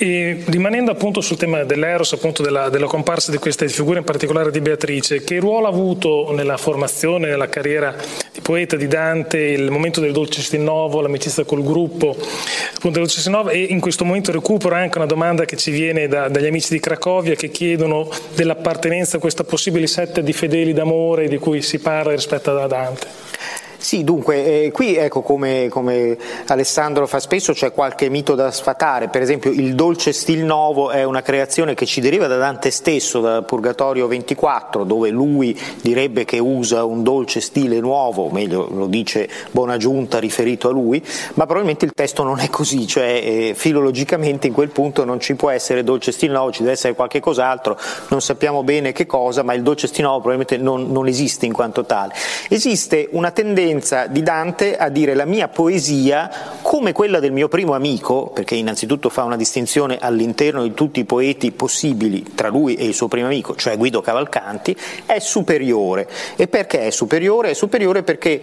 [0.00, 4.52] E rimanendo appunto sul tema dell'Eros, appunto della, della, comparsa di queste figure, in particolare
[4.52, 7.96] di Beatrice, che ruolo ha avuto nella formazione, nella carriera
[8.32, 13.20] di poeta di Dante, il momento del dolce stinnovo, l'amicizia col gruppo, appunto del dolce
[13.20, 16.74] stinnovo, e in questo momento recupero anche una domanda che ci viene da, dagli amici
[16.74, 21.80] di Cracovia che chiedono dell'appartenenza a questa possibile setta di fedeli d'amore di cui si
[21.80, 22.97] parla rispetto a Dante.
[23.04, 23.57] っ。
[23.80, 29.22] Sì, dunque, eh, qui ecco come, come, Alessandro fa spesso c'è qualche mito da sfatare, per
[29.22, 33.42] esempio il dolce stil novo è una creazione che ci deriva da Dante stesso, da
[33.42, 39.28] Purgatorio 24, dove lui direbbe che usa un dolce stile nuovo, o meglio lo dice
[39.52, 41.00] Bonaggiunta riferito a lui,
[41.34, 45.36] ma probabilmente il testo non è così, cioè eh, filologicamente in quel punto non ci
[45.36, 49.44] può essere dolce stil nuovo, ci deve essere qualche cos'altro, non sappiamo bene che cosa,
[49.44, 52.12] ma il dolce stil nuovo probabilmente non, non esiste in quanto tale.
[52.48, 56.30] Esiste una tendenza tendenza di Dante a dire la mia poesia,
[56.62, 61.04] come quella del mio primo amico, perché innanzitutto fa una distinzione all'interno di tutti i
[61.04, 66.08] poeti possibili tra lui e il suo primo amico, cioè Guido Cavalcanti, è superiore.
[66.36, 67.50] E perché è superiore?
[67.50, 68.40] È superiore perché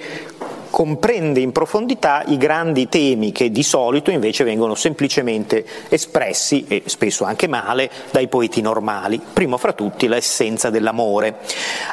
[0.75, 7.23] comprende in profondità i grandi temi che di solito invece vengono semplicemente espressi, e spesso
[7.23, 11.37] anche male, dai poeti normali, primo fra tutti l'essenza dell'amore.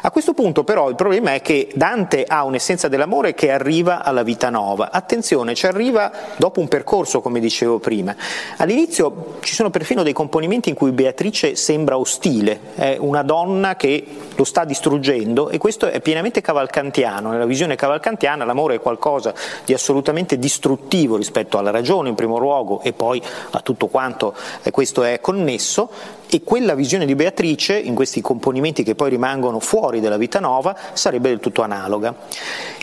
[0.01, 4.25] A questo punto però il problema è che Dante ha un'essenza dell'amore che arriva alla
[4.25, 4.91] vita nova.
[4.91, 8.17] Attenzione, ci arriva dopo un percorso, come dicevo prima.
[8.57, 14.05] All'inizio ci sono perfino dei componimenti in cui Beatrice sembra ostile, è una donna che
[14.35, 17.31] lo sta distruggendo e questo è pienamente cavalcantiano.
[17.31, 22.81] Nella visione cavalcantiana l'amore è qualcosa di assolutamente distruttivo rispetto alla ragione in primo luogo
[22.83, 27.95] e poi a tutto quanto eh, questo è connesso e quella visione di Beatrice, in
[27.95, 32.15] questi componimenti che poi rimangono fuori della vita nova, sarebbe del tutto analoga.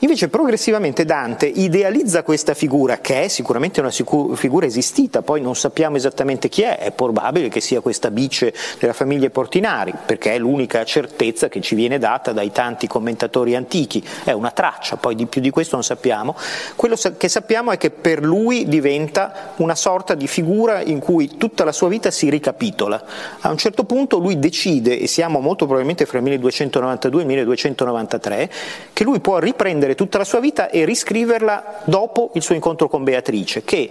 [0.01, 5.95] Invece progressivamente Dante idealizza questa figura, che è sicuramente una figura esistita, poi non sappiamo
[5.95, 10.85] esattamente chi è, è probabile che sia questa bice della famiglia Portinari, perché è l'unica
[10.85, 15.41] certezza che ci viene data dai tanti commentatori antichi, è una traccia, poi di più
[15.41, 16.35] di questo non sappiamo.
[16.75, 21.63] Quello che sappiamo è che per lui diventa una sorta di figura in cui tutta
[21.63, 26.05] la sua vita si ricapitola a un certo punto lui decide, e siamo molto probabilmente
[26.05, 28.51] fra il 1292 e il 1293,
[28.93, 33.03] che lui può riprendere tutta la sua vita e riscriverla dopo il suo incontro con
[33.03, 33.89] Beatrice, che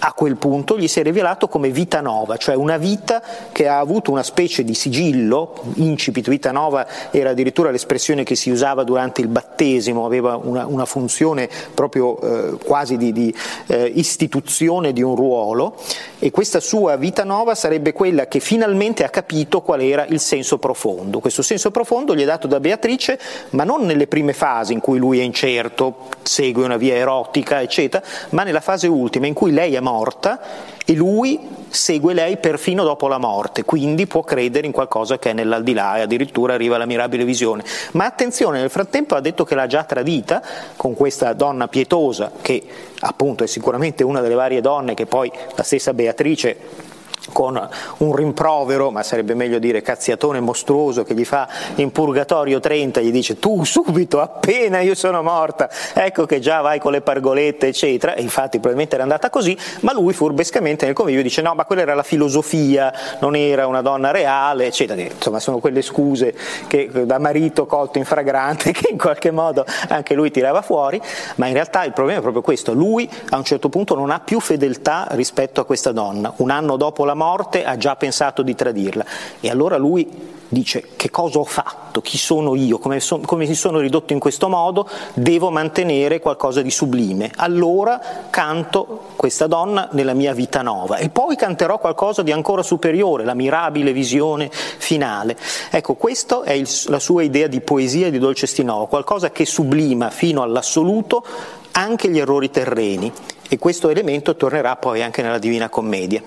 [0.00, 3.78] a quel punto gli si è rivelato come vita nova, cioè una vita che ha
[3.78, 9.20] avuto una specie di sigillo, incipit vita nova era addirittura l'espressione che si usava durante
[9.20, 13.34] il battesimo, aveva una, una funzione proprio eh, quasi di, di
[13.66, 15.76] eh, istituzione di un ruolo
[16.18, 20.58] e questa sua vita nova sarebbe quella che finalmente ha capito qual era il senso
[20.58, 21.20] profondo.
[21.20, 23.18] Questo senso profondo gli è dato da Beatrice,
[23.50, 28.04] ma non nelle prime fasi in cui lui è incerto, segue una via erotica, eccetera,
[28.30, 30.40] ma nella fase ultima in cui lei è morta
[30.84, 35.32] e lui segue lei perfino dopo la morte, quindi può credere in qualcosa che è
[35.32, 37.64] nell'aldilà e addirittura arriva alla mirabile visione.
[37.92, 40.42] Ma attenzione, nel frattempo ha detto che l'ha già tradita
[40.76, 42.62] con questa donna pietosa che
[43.00, 46.86] appunto è sicuramente una delle varie donne che poi la stessa Beatrice
[47.32, 53.00] con un rimprovero, ma sarebbe meglio dire cazziatone mostruoso che gli fa in purgatorio 30,
[53.00, 57.68] gli dice tu subito, appena io sono morta, ecco che già vai con le pargolette,
[57.68, 61.64] eccetera, e infatti probabilmente era andata così, ma lui furbescamente nel convivio dice no, ma
[61.64, 66.34] quella era la filosofia, non era una donna reale, eccetera, insomma sono quelle scuse
[66.66, 71.00] che da marito colto in fragrante che in qualche modo anche lui tirava fuori,
[71.36, 74.20] ma in realtà il problema è proprio questo, lui a un certo punto non ha
[74.20, 78.54] più fedeltà rispetto a questa donna, un anno dopo la morte ha già pensato di
[78.54, 79.04] tradirla.
[79.40, 83.54] E allora lui dice che cosa ho fatto, chi sono io, come, so, come, mi
[83.54, 87.30] sono ridotto in questo modo, devo mantenere qualcosa di sublime.
[87.36, 88.00] Allora
[88.30, 93.34] canto questa donna nella mia vita nova e poi canterò qualcosa di ancora superiore, la
[93.34, 95.36] mirabile visione finale.
[95.70, 100.10] Ecco, questa è il, la sua idea di poesia di Dolce Stinovo, qualcosa che sublima
[100.10, 101.24] fino all'assoluto
[101.72, 103.12] anche gli errori terreni
[103.48, 106.22] e questo elemento tornerà poi anche nella Divina Commedia.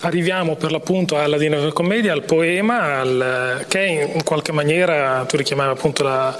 [0.00, 5.70] Arriviamo per l'appunto alla Divina Commedia, al poema, al, che in qualche maniera, tu richiamavi
[5.70, 6.36] appunto la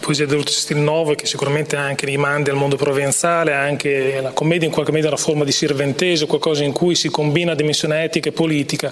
[0.00, 4.72] poesia del stil nuovo, che sicuramente anche rimandi al mondo provenzale, anche la commedia in
[4.72, 8.32] qualche maniera è una forma di sirventese, qualcosa in cui si combina dimensione etica e
[8.32, 8.90] politica.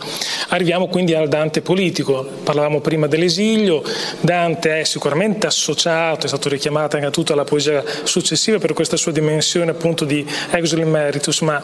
[0.48, 3.82] Arriviamo quindi al Dante politico, parlavamo prima dell'esilio,
[4.20, 8.96] Dante è sicuramente associato, è stato richiamato anche a tutta la poesia successiva per questa
[8.96, 11.62] sua dimensione appunto di exil meritus, ma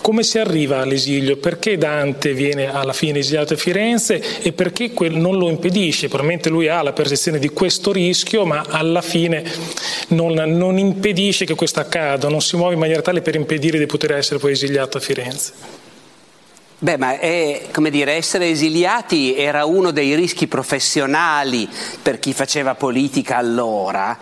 [0.00, 1.36] come si arriva all'esilio?
[1.36, 6.08] Perché Dante viene alla fine esiliato a Firenze e perché non lo impedisce?
[6.08, 9.44] Probabilmente lui ha la percezione di questo rischio, ma alla fine
[10.08, 13.86] non, non impedisce che questo accada, non si muove in maniera tale per impedire di
[13.86, 15.83] poter essere poi esiliato a Firenze.
[16.84, 21.66] Beh, ma è, come dire, essere esiliati era uno dei rischi professionali
[22.02, 24.18] per chi faceva politica allora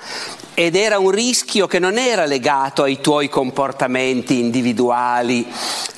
[0.54, 5.46] ed era un rischio che non era legato ai tuoi comportamenti individuali.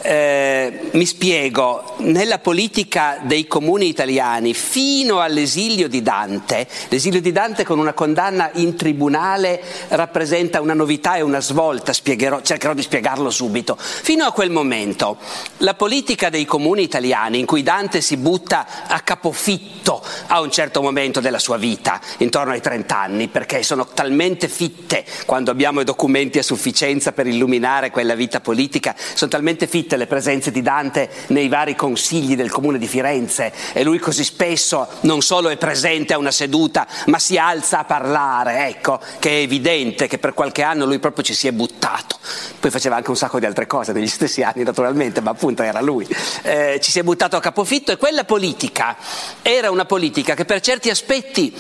[0.01, 7.65] Eh, mi spiego, nella politica dei comuni italiani, fino all'esilio di Dante, l'esilio di Dante
[7.65, 13.77] con una condanna in tribunale rappresenta una novità e una svolta, cercherò di spiegarlo subito.
[13.79, 15.17] Fino a quel momento,
[15.59, 20.83] la politica dei comuni italiani, in cui Dante si butta a capofitto a un certo
[20.83, 25.85] momento della sua vita, intorno ai 30 anni, perché sono talmente fitte, quando abbiamo i
[25.85, 31.11] documenti a sufficienza per illuminare quella vita politica, sono talmente fitte le presenze di Dante
[31.29, 36.15] nei vari consigli del comune di Firenze e lui così spesso non solo è presente
[36.15, 40.63] a una seduta, ma si alza a parlare, ecco, che è evidente che per qualche
[40.63, 42.19] anno lui proprio ci si è buttato.
[42.61, 45.81] Poi faceva anche un sacco di altre cose negli stessi anni naturalmente, ma appunto era
[45.81, 46.07] lui.
[46.47, 48.99] Eh, ci si è buttato a capofitto e quella politica
[49.41, 51.57] era una politica che per certi aspetti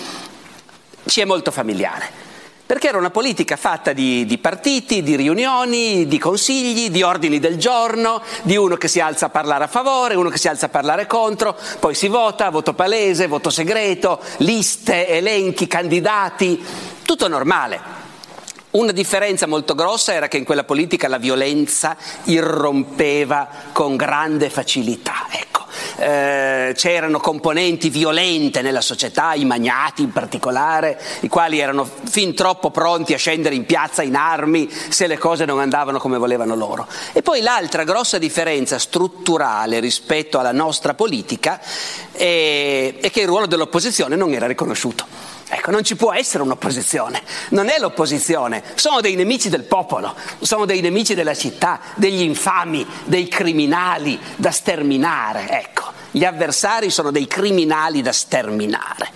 [1.07, 2.25] ci è molto familiare
[2.66, 7.59] perché era una politica fatta di, di, partiti, di riunioni, di consigli, di ordini del
[7.59, 10.70] giorno, di uno che si alza a parlare a favore, uno che si alza a
[10.70, 16.64] parlare contro, poi si vota, voto palese, voto segreto, liste, elenchi, candidati,
[17.03, 18.04] tutto normale.
[18.75, 25.29] Una differenza molto grossa era che in quella politica la violenza irrompeva con grande facilità.
[25.31, 25.65] Ecco
[25.97, 32.73] eh, c'erano componenti violente nella società, i magnati in particolare, i quali erano fin troppo
[32.73, 36.89] pronti a scendere in piazza in armi se le cose non andavano come volevano loro.
[37.13, 41.61] E poi l'altra grossa differenza strutturale rispetto alla nostra politica
[42.11, 45.34] è, è che il ruolo dell'opposizione non era riconosciuto.
[45.46, 50.64] Ecco, non ci può essere un'opposizione, non è l'opposizione, sono dei nemici del popolo, sono
[50.64, 57.26] dei nemici della città, degli infami, dei criminali da sterminare, ecco, gli avversari sono dei
[57.26, 59.11] criminali da sterminare.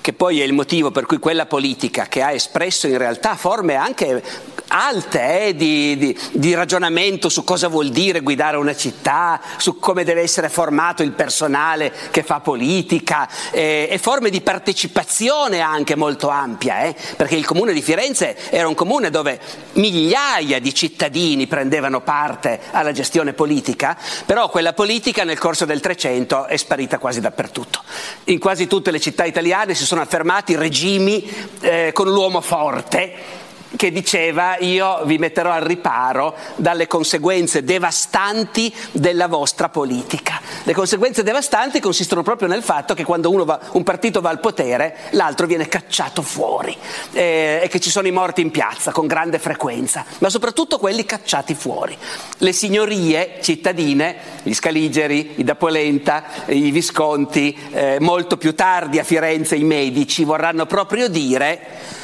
[0.00, 3.74] Che poi è il motivo per cui quella politica che ha espresso in realtà forme
[3.74, 4.22] anche
[4.68, 10.04] alte eh, di, di, di, ragionamento su cosa vuol dire guidare una città, su come
[10.04, 16.28] deve essere formato il personale che fa politica eh, e forme di partecipazione anche molto
[16.28, 19.40] ampia, eh, perché il comune di Firenze era un comune dove
[19.72, 26.46] migliaia di cittadini prendevano parte alla gestione politica, però quella politica nel corso del Trecento
[26.46, 27.82] è sparita quasi dappertutto.
[28.24, 31.28] In quasi tutte le città italiane si sono affermati regimi
[31.60, 39.28] eh, con l'uomo forte che diceva io vi metterò al riparo dalle conseguenze devastanti della
[39.28, 40.40] vostra politica.
[40.64, 44.96] Le conseguenze devastanti consistono proprio nel fatto che quando va, un partito va al potere
[45.10, 46.76] l'altro viene cacciato fuori
[47.12, 51.04] eh, e che ci sono i morti in piazza con grande frequenza, ma soprattutto quelli
[51.04, 51.96] cacciati fuori.
[52.38, 59.56] Le signorie cittadine, gli Scaligeri, i Dapolenta, i Visconti, eh, molto più tardi a Firenze
[59.56, 61.96] i Medici vorranno proprio dire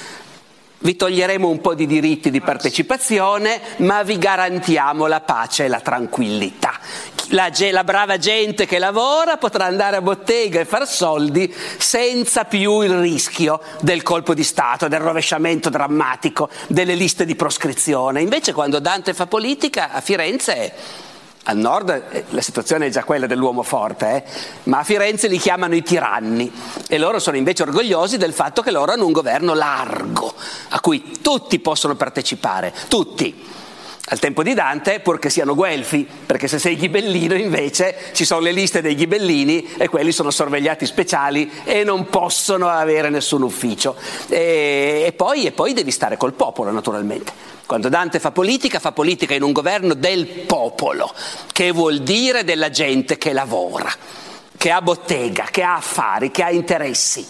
[0.85, 5.81] vi toglieremo un po' di diritti di partecipazione, ma vi garantiamo la pace e la
[5.81, 6.79] tranquillità.
[7.29, 12.83] La, la, brava gente che lavora potrà andare a bottega e far soldi senza più
[12.83, 18.21] il rischio del colpo di Stato, del rovesciamento drammatico, delle liste di proscrizione.
[18.21, 20.73] Invece quando Dante fa politica a Firenze
[21.45, 24.23] al nord eh, la situazione è già quella dell'uomo forte, eh?
[24.65, 26.51] ma a Firenze li chiamano i tiranni
[26.89, 30.33] e loro sono invece orgogliosi del fatto che loro hanno un governo largo,
[30.71, 33.63] a cui tutti possono partecipare, tutti.
[34.09, 38.53] Al tempo di Dante, purché siano guelfi, perché se sei ghibellino invece ci sono le
[38.53, 43.97] liste dei ghibellini e quelli sono sorvegliati speciali e non possono avere nessun ufficio.
[44.29, 47.54] E, e, poi, e poi devi stare col popolo, naturalmente.
[47.67, 51.13] Quando Dante fa politica, fa politica in un governo del popolo,
[51.53, 53.91] che vuol dire della gente che lavora,
[54.57, 57.27] che ha bottega, che ha affari, che ha interessi.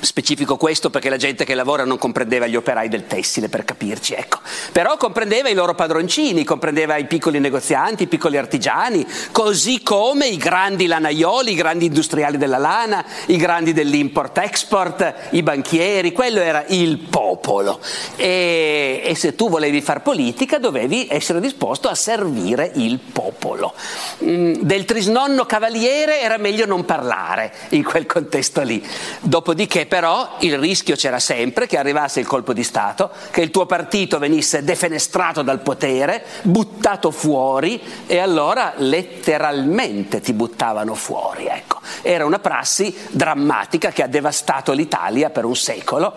[0.00, 4.14] Specifico questo perché la gente che lavora non comprendeva gli operai del tessile, per capirci,
[4.14, 4.38] ecco.
[4.72, 10.36] Però comprendeva i loro padroncini, comprendeva i piccoli negozianti, i piccoli artigiani, così come i
[10.36, 16.98] grandi lanaioli, i grandi industriali della lana, i grandi dell'import-export, i banchieri, quello era il
[16.98, 17.80] popolo.
[18.16, 23.74] E, e se tu volevi far politica dovevi essere disposto a servire il popolo.
[24.22, 28.84] Mm, del trisnonno cavaliere era meglio non parlare in quel contesto lì.
[29.20, 33.66] Dopodiché però il rischio c'era sempre che arrivasse il colpo di Stato, che il tuo
[33.66, 41.46] partito venisse defenestrato dal potere, buttato fuori e allora letteralmente ti buttavano fuori.
[41.46, 41.80] Ecco.
[42.02, 46.14] Era una prassi drammatica che ha devastato l'Italia per un secolo.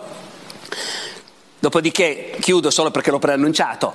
[1.60, 3.94] Dopodiché, chiudo solo perché l'ho preannunciato,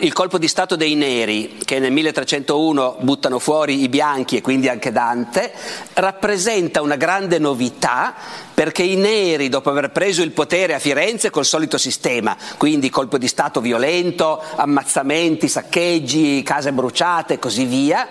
[0.00, 4.68] il colpo di Stato dei neri, che nel 1301 buttano fuori i bianchi e quindi
[4.68, 5.50] anche Dante,
[5.94, 8.14] rappresenta una grande novità
[8.52, 13.16] perché i neri, dopo aver preso il potere a Firenze col solito sistema, quindi colpo
[13.16, 18.06] di Stato violento, ammazzamenti, saccheggi, case bruciate e così via,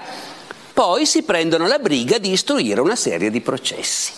[0.74, 4.14] poi si prendono la briga di istruire una serie di processi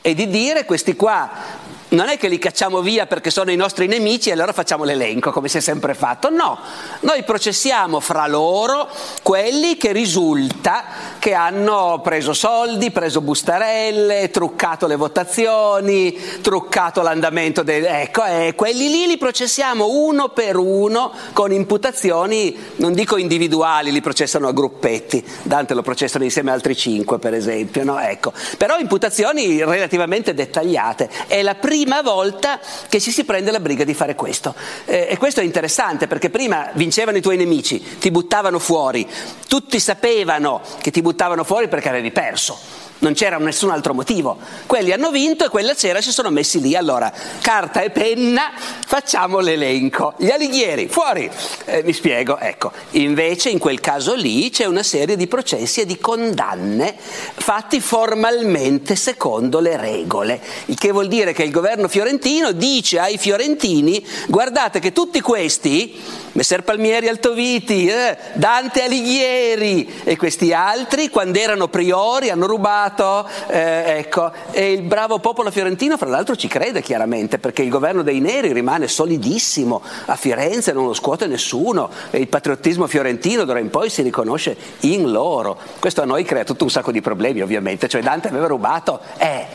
[0.00, 1.64] e di dire questi qua
[1.96, 5.32] non è che li cacciamo via perché sono i nostri nemici e allora facciamo l'elenco
[5.32, 6.58] come si è sempre fatto, no,
[7.00, 8.88] noi processiamo fra loro
[9.22, 10.84] quelli che risulta
[11.18, 17.84] che hanno preso soldi, preso bustarelle, truccato le votazioni, truccato l'andamento del...
[17.86, 24.02] ecco, eh, quelli lì li processiamo uno per uno con imputazioni, non dico individuali, li
[24.02, 27.98] processano a gruppetti, Dante lo processano insieme a altri cinque per esempio, no?
[27.98, 28.34] ecco.
[28.58, 31.08] però imputazioni relativamente dettagliate.
[31.26, 32.58] È la prima prima volta
[32.88, 34.56] che ci si prende la briga di fare questo.
[34.86, 39.08] Eh, e questo è interessante perché prima vincevano i tuoi nemici, ti buttavano fuori,
[39.46, 44.38] tutti sapevano che ti buttavano fuori perché avevi perso non c'era nessun altro motivo.
[44.66, 46.74] Quelli hanno vinto e quella sera si sono messi lì.
[46.74, 50.14] Allora, carta e penna, facciamo l'elenco.
[50.16, 51.30] Gli alighieri, fuori.
[51.66, 52.72] Eh, mi spiego, ecco.
[52.92, 58.96] Invece in quel caso lì c'è una serie di processi e di condanne fatti formalmente
[58.96, 60.40] secondo le regole.
[60.66, 66.00] Il che vuol dire che il governo fiorentino dice ai fiorentini, guardate che tutti questi,
[66.32, 73.28] Messer Palmieri Altoviti, eh, Dante Alighieri e questi altri, quando erano priori hanno rubato Stato,
[73.48, 74.30] eh, ecco.
[74.52, 78.52] e il bravo popolo fiorentino fra l'altro ci crede chiaramente perché il governo dei neri
[78.52, 83.90] rimane solidissimo a Firenze, non lo scuote nessuno e il patriottismo fiorentino d'ora in poi
[83.90, 85.58] si riconosce in loro.
[85.80, 89.46] Questo a noi crea tutto un sacco di problemi ovviamente, cioè Dante aveva rubato, eh,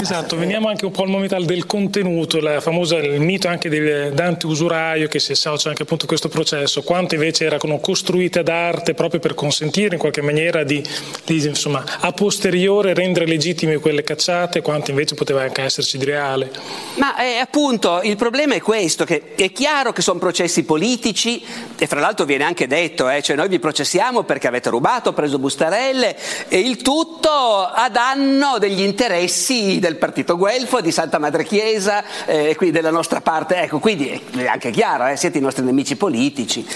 [0.00, 4.46] Esatto, veniamo anche un po' al momento del contenuto, famosa, il mito anche di Dante
[4.46, 8.94] usuraio che si associa anche appunto a questo processo, quanto invece erano costruite ad arte
[8.94, 10.82] proprio per consentire in qualche maniera di,
[11.24, 16.50] di insomma, a posteriore rendere legittime quelle cacciate, quanto invece poteva anche esserci di reale.
[16.94, 21.42] Ma eh, appunto il problema è questo, che è chiaro che sono processi politici
[21.76, 25.40] e fra l'altro viene anche detto, eh, cioè noi vi processiamo perché avete rubato, preso
[25.40, 26.16] bustarelle
[26.48, 32.54] e il tutto a danno degli interessi del partito Guelfo, di Santa Madre Chiesa, eh,
[32.56, 36.66] qui della nostra parte, ecco, quindi è anche chiaro, eh, siete i nostri nemici politici.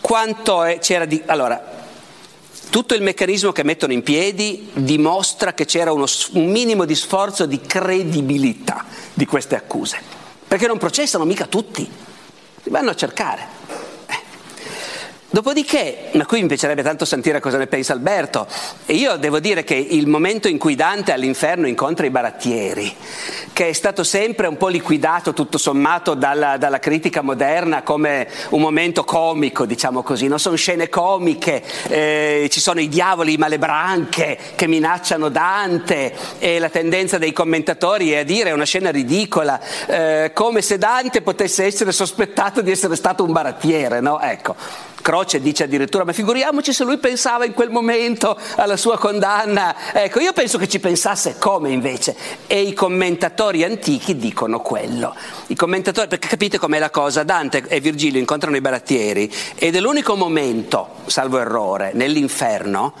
[0.00, 1.22] Quanto è, c'era di...
[1.26, 1.80] Allora,
[2.70, 7.44] tutto il meccanismo che mettono in piedi dimostra che c'era uno, un minimo di sforzo
[7.44, 10.00] di credibilità di queste accuse,
[10.48, 11.82] perché non processano mica tutti,
[12.62, 13.60] li vanno a cercare.
[15.32, 18.46] Dopodiché, ma qui mi piacerebbe tanto sentire cosa ne pensa Alberto,
[18.84, 22.94] e io devo dire che il momento in cui Dante all'inferno incontra i barattieri,
[23.54, 28.60] che è stato sempre un po' liquidato tutto sommato dalla, dalla critica moderna come un
[28.60, 34.36] momento comico, diciamo così, non sono scene comiche, eh, ci sono i diavoli, i malebranche
[34.54, 39.58] che minacciano Dante e la tendenza dei commentatori è a dire è una scena ridicola,
[39.86, 44.20] eh, come se Dante potesse essere sospettato di essere stato un barattiere, no?
[44.20, 44.90] Ecco.
[45.02, 49.92] Croce dice addirittura, ma figuriamoci se lui pensava in quel momento alla sua condanna.
[49.92, 52.16] Ecco, io penso che ci pensasse come invece.
[52.46, 55.14] E i commentatori antichi dicono quello.
[55.48, 57.24] I commentatori, perché capite com'è la cosa?
[57.24, 62.94] Dante e Virgilio incontrano i barattieri ed è l'unico momento, salvo errore, nell'inferno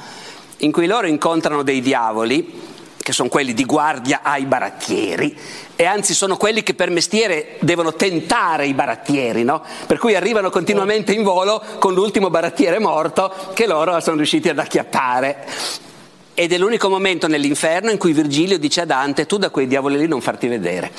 [0.58, 2.70] in cui loro incontrano dei diavoli
[3.02, 5.36] che sono quelli di guardia ai barattieri,
[5.76, 9.62] e anzi sono quelli che per mestiere devono tentare i barattieri, no?
[9.86, 14.58] per cui arrivano continuamente in volo con l'ultimo barattiere morto che loro sono riusciti ad
[14.58, 15.90] acchiappare.
[16.34, 19.98] Ed è l'unico momento nell'inferno in cui Virgilio dice a Dante tu da quei diavoli
[19.98, 20.90] lì non farti vedere.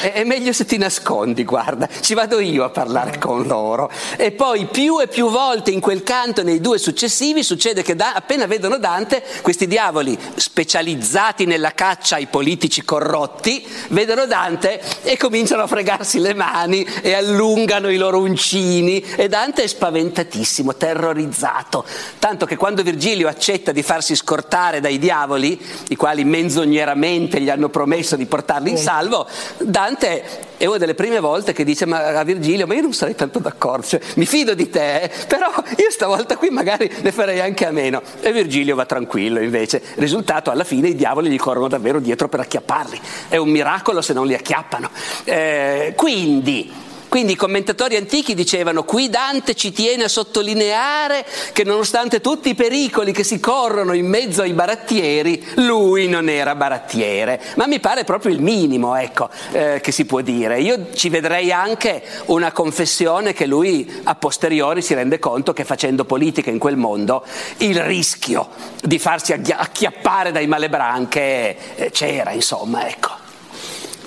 [0.00, 3.90] È, meglio se ti nascondi, guarda, ci vado io a parlare con loro.
[4.16, 8.12] E poi più e più volte in quel canto, nei due successivi, succede che da,
[8.12, 15.62] appena vedono Dante, questi diavoli specializzati nella caccia ai politici corrotti, vedono Dante e cominciano
[15.62, 19.00] a fregarsi le mani e allungano i loro uncini.
[19.00, 21.84] E Dante è spaventatissimo, terrorizzato.
[22.20, 25.58] Tanto che quando Virgilio accetta di farsi scortare scappare dai diavoli,
[25.88, 29.26] i quali menzogneramente gli hanno promesso di portarli in salvo,
[29.58, 33.14] Dante è una delle prime volte che dice ma a Virgilio, ma io non sarei
[33.14, 37.40] tanto d'accordo, cioè, mi fido di te, eh, però io stavolta qui magari ne farei
[37.40, 38.02] anche a meno.
[38.20, 39.82] E Virgilio va tranquillo invece.
[39.94, 43.00] Risultato, alla fine i diavoli gli corrono davvero dietro per acchiapparli.
[43.28, 44.90] È un miracolo se non li acchiappano.
[45.24, 46.70] Eh, quindi
[47.08, 52.54] quindi i commentatori antichi dicevano qui Dante ci tiene a sottolineare che nonostante tutti i
[52.54, 57.40] pericoli che si corrono in mezzo ai barattieri, lui non era barattiere.
[57.56, 60.60] Ma mi pare proprio il minimo, ecco, eh, che si può dire.
[60.60, 66.04] Io ci vedrei anche una confessione che lui a posteriori si rende conto che facendo
[66.04, 67.24] politica in quel mondo
[67.58, 68.48] il rischio
[68.82, 73.27] di farsi acchiappare dai malebranche eh, c'era, insomma, ecco.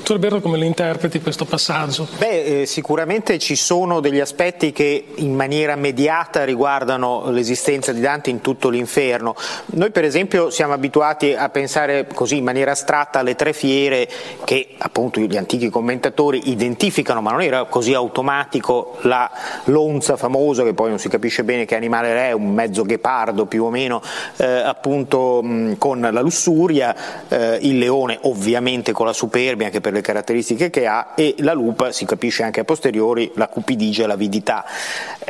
[0.03, 2.07] Tu Alberto come lo interpreti questo passaggio?
[2.17, 8.31] Beh, eh, sicuramente ci sono degli aspetti che in maniera mediata riguardano l'esistenza di Dante
[8.31, 9.35] in tutto l'inferno.
[9.67, 14.09] Noi per esempio siamo abituati a pensare così in maniera astratta alle tre fiere
[14.43, 19.29] che appunto gli antichi commentatori identificano, ma non era così automatico la
[19.65, 23.65] lonza famosa che poi non si capisce bene che animale è, un mezzo ghepardo più
[23.65, 24.01] o meno,
[24.37, 29.90] eh, appunto mh, con la lussuria, eh, il leone ovviamente con la superbia anche per
[29.91, 34.07] per le caratteristiche che ha e la lupa si capisce anche a posteriori la cupidigia
[34.07, 34.65] l'avidità.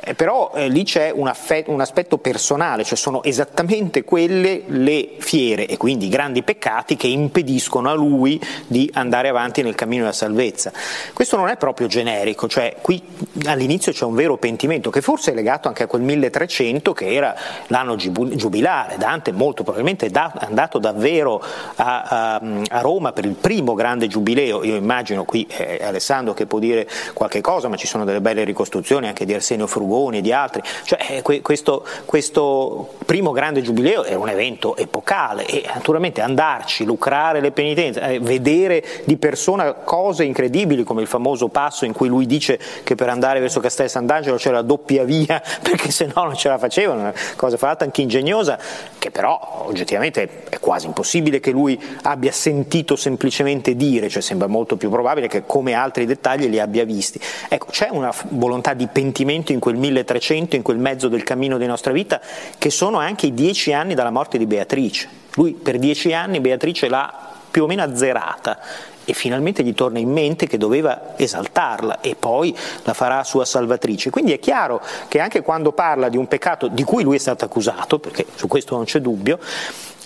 [0.04, 5.16] Eh, però eh, lì c'è un, affetto, un, aspetto personale, cioè sono esattamente quelle le
[5.18, 10.04] fiere e quindi i grandi peccati che impediscono a lui di andare avanti nel cammino
[10.04, 10.72] della salvezza.
[11.14, 13.02] Questo non è proprio generico, cioè qui
[13.46, 17.36] all'inizio c'è un vero pentimento che forse è legato anche a quel 1300 che era
[17.68, 21.44] l'anno giubilare, Dante molto probabilmente è andato davvero
[21.76, 26.34] a, a, a Roma per il primo grande giubileo Matteo, io immagino qui eh, Alessandro
[26.34, 30.18] che può dire qualche cosa, ma ci sono delle belle ricostruzioni anche di Arsenio Frugoni
[30.18, 35.64] e di altri, cioè eh, questo, questo, primo grande giubileo è un evento epocale e
[35.74, 41.86] naturalmente andarci, lucrare le penitenze, eh, vedere di persona cose incredibili come il famoso passo
[41.86, 45.92] in cui lui dice che per andare verso Castel Sant'Angelo c'era la doppia via perché
[45.92, 48.58] se no non ce la facevano, una cosa fatta anche ingegnosa
[48.98, 54.78] che però oggettivamente è quasi impossibile che lui abbia sentito semplicemente dire, cioè sembra molto
[54.78, 57.20] più probabile che come altri dettagli li abbia visti.
[57.48, 61.66] Ecco, c'è una volontà di pentimento in quel 1300, in quel mezzo del cammino di
[61.66, 62.20] nostra vita,
[62.58, 65.08] che sono anche i dieci anni dalla morte di Beatrice.
[65.36, 68.60] Lui per dieci anni Beatrice l'ha più o meno azzerata
[69.04, 74.10] e finalmente gli torna in mente che doveva esaltarla e poi la farà sua salvatrice.
[74.10, 77.44] Quindi è chiaro che anche quando parla di un peccato di cui lui è stato
[77.44, 79.40] accusato, perché su questo non c'è dubbio,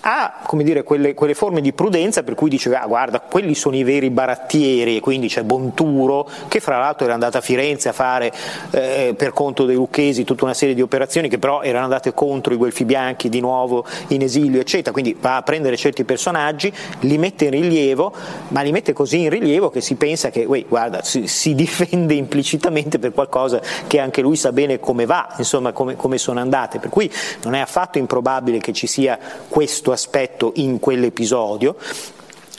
[0.01, 3.83] ha dire, quelle, quelle, forme di prudenza per cui dice ah, guarda quelli sono i
[3.83, 8.31] veri barattieri quindi c'è Bonturo che fra l'altro era andato a Firenze a fare
[8.71, 12.53] eh, per conto dei lucchesi tutta una serie di operazioni che però erano andate contro
[12.53, 14.91] i Guelfi Bianchi di nuovo in esilio eccetera.
[14.91, 16.71] Quindi va a prendere certi personaggi
[17.01, 18.13] li mette in rilievo
[18.49, 22.13] ma li mette così in rilievo che si pensa che uè, guarda si, si, difende
[22.15, 26.79] implicitamente per qualcosa che anche lui sa bene come va insomma come, come sono andate
[26.79, 27.11] per cui
[27.43, 29.17] non è affatto improbabile che ci sia
[29.47, 31.75] questo aspetto in quell'episodio,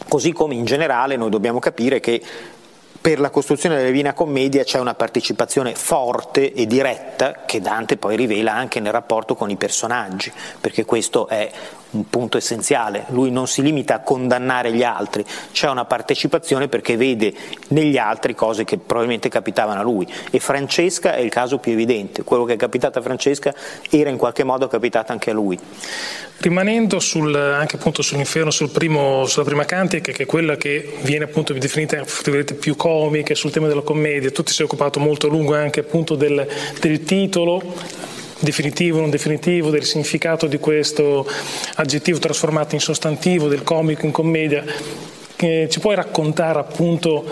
[0.08, 2.22] così come in generale noi dobbiamo capire che
[3.06, 8.16] per la costruzione della Divina Commedia c'è una partecipazione forte e diretta che Dante poi
[8.16, 11.48] rivela anche nel rapporto con i personaggi, perché questo è
[11.96, 13.06] un punto essenziale.
[13.08, 17.34] Lui non si limita a condannare gli altri, c'è una partecipazione perché vede
[17.68, 20.06] negli altri cose che probabilmente capitavano a lui.
[20.30, 22.22] E Francesca è il caso più evidente.
[22.22, 23.54] Quello che è capitato a Francesca
[23.90, 25.58] era in qualche modo capitato anche a lui.
[26.38, 31.24] Rimanendo sul, anche appunto sull'inferno, sul primo, sulla prima cantica, che è quella che viene
[31.24, 32.04] appunto definita
[32.58, 36.14] più comica, sul tema della commedia, tu ti sei occupato molto a lungo anche appunto
[36.14, 36.46] del,
[36.78, 37.74] del titolo,
[38.40, 41.26] definitivo, non definitivo, del significato di questo
[41.76, 44.64] aggettivo trasformato in sostantivo, del comico in commedia.
[45.38, 47.24] Eh, ci puoi raccontare appunto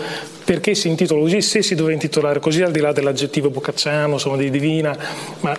[0.43, 4.37] perché si intitola così, se si doveva intitolare così, al di là dell'aggettivo boccacciano, insomma
[4.37, 4.95] di divina,
[5.39, 5.57] ma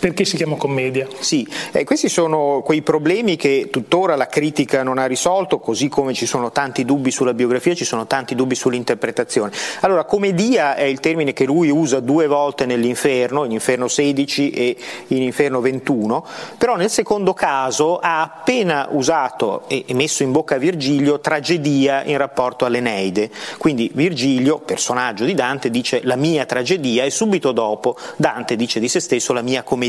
[0.00, 1.06] perché si chiama commedia?
[1.18, 6.14] Sì, eh, questi sono quei problemi che tuttora la critica non ha risolto, così come
[6.14, 9.52] ci sono tanti dubbi sulla biografia, ci sono tanti dubbi sull'interpretazione.
[9.80, 14.76] Allora, commedia è il termine che lui usa due volte nell'inferno, in inferno 16 e
[15.08, 16.24] in inferno 21,
[16.56, 22.16] però nel secondo caso ha appena usato e messo in bocca a Virgilio tragedia in
[22.16, 23.30] rapporto all'Eneide.
[23.58, 28.88] Quindi Virgilio, personaggio di Dante, dice la mia tragedia e subito dopo Dante dice di
[28.88, 29.88] se stesso la mia commedia.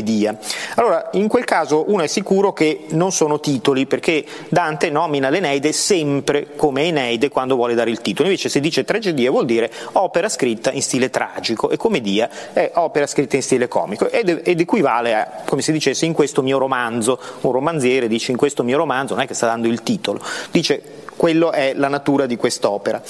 [0.76, 5.72] Allora, in quel caso uno è sicuro che non sono titoli, perché Dante nomina l'Eneide
[5.72, 8.28] sempre come Eneide quando vuole dare il titolo.
[8.28, 13.06] Invece se dice tragedia vuol dire opera scritta in stile tragico e commedia è opera
[13.06, 17.18] scritta in stile comico ed, ed equivale a, come si dicesse, in questo mio romanzo.
[17.42, 21.00] Un romanziere dice in questo mio romanzo, non è che sta dando il titolo, dice
[21.16, 23.00] quello è la natura di quest'opera.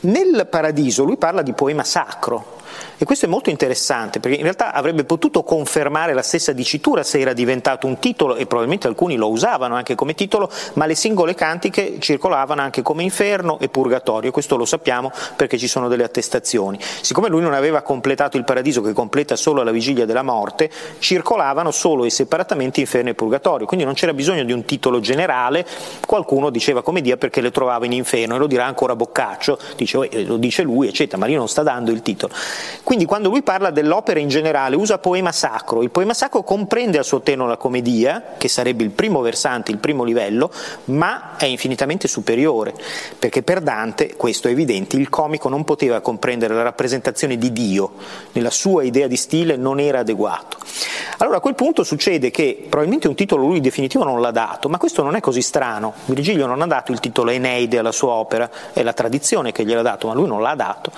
[0.00, 2.53] Nel Paradiso lui parla di poema sacro,
[2.98, 7.20] e questo è molto interessante perché in realtà avrebbe potuto confermare la stessa dicitura se
[7.20, 11.34] era diventato un titolo e probabilmente alcuni lo usavano anche come titolo, ma le singole
[11.34, 16.78] cantiche circolavano anche come inferno e purgatorio, questo lo sappiamo perché ci sono delle attestazioni.
[16.80, 21.70] Siccome lui non aveva completato il paradiso che completa solo alla vigilia della morte, circolavano
[21.70, 25.66] solo e separatamente inferno e purgatorio, quindi non c'era bisogno di un titolo generale,
[26.06, 30.24] qualcuno diceva come dia perché le trovava in inferno e lo dirà ancora Boccaccio, dice,
[30.24, 32.32] lo dice lui, eccetera, ma lì non sta dando il titolo.
[32.82, 37.04] Quindi quando lui parla dell'opera in generale usa poema sacro, il poema sacro comprende al
[37.04, 40.50] suo tenore la commedia, che sarebbe il primo versante, il primo livello,
[40.86, 42.74] ma è infinitamente superiore,
[43.18, 47.92] perché per Dante, questo è evidente, il comico non poteva comprendere la rappresentazione di Dio,
[48.32, 50.58] nella sua idea di stile non era adeguato.
[51.18, 54.78] Allora a quel punto succede che probabilmente un titolo lui definitivo non l'ha dato, ma
[54.78, 55.94] questo non è così strano.
[56.06, 59.82] Virgilio non ha dato il titolo Eneide alla sua opera, è la tradizione che gliel'ha
[59.82, 60.90] dato, ma lui non l'ha dato.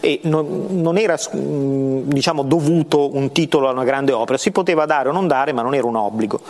[0.00, 5.08] E non, non era diciamo, dovuto un titolo a una grande opera, si poteva dare
[5.08, 6.40] o non dare, ma non era un obbligo.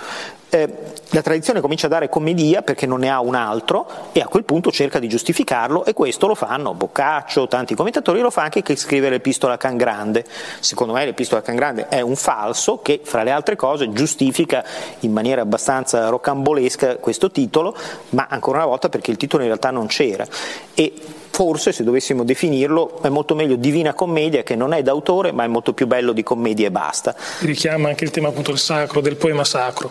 [0.50, 0.68] Eh,
[1.10, 4.44] la tradizione comincia a dare commedia perché non ne ha un altro e a quel
[4.44, 8.74] punto cerca di giustificarlo e questo lo fanno Boccaccio, tanti commentatori lo fa anche chi
[8.74, 10.24] scrive l'epistola a Can Grande.
[10.60, 14.64] Secondo me l'epistola a Can Grande è un falso che fra le altre cose giustifica
[15.00, 17.76] in maniera abbastanza rocambolesca questo titolo,
[18.10, 20.26] ma ancora una volta perché il titolo in realtà non c'era.
[20.72, 20.94] E
[21.38, 25.46] forse se dovessimo definirlo è molto meglio Divina Commedia che non è d'autore ma è
[25.46, 27.14] molto più bello di commedia e basta.
[27.42, 29.88] Richiama anche il tema appunto del sacro, del poema sacro.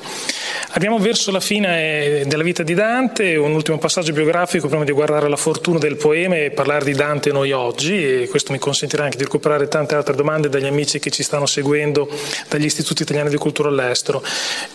[0.71, 5.29] Arriviamo verso la fine della vita di Dante, un ultimo passaggio biografico prima di guardare
[5.29, 9.15] la fortuna del poema e parlare di Dante noi oggi e questo mi consentirà anche
[9.15, 12.09] di recuperare tante altre domande dagli amici che ci stanno seguendo
[12.49, 14.21] dagli istituti italiani di cultura all'estero.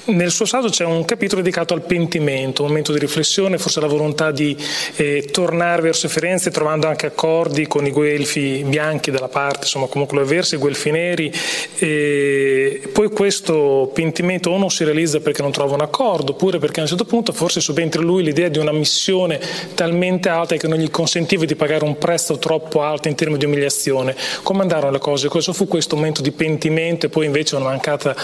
[0.07, 3.89] Nel suo saggio c'è un capitolo dedicato al pentimento, un momento di riflessione, forse la
[3.89, 4.57] volontà di
[4.97, 10.17] eh, tornare verso Firenze trovando anche accordi con i guelfi bianchi dalla parte, insomma comunque
[10.17, 11.33] lo verso i guelfi neri,
[11.77, 16.79] e poi questo pentimento o non si realizza perché non trova un accordo, oppure perché
[16.79, 19.41] a un certo punto forse subentra lui l'idea di una missione
[19.75, 23.45] talmente alta che non gli consentiva di pagare un prezzo troppo alto in termini di
[23.45, 24.15] umiliazione.
[24.45, 25.27] Come andarono le cose?
[25.27, 28.15] Cosa fu questo momento di pentimento e poi invece una mancata,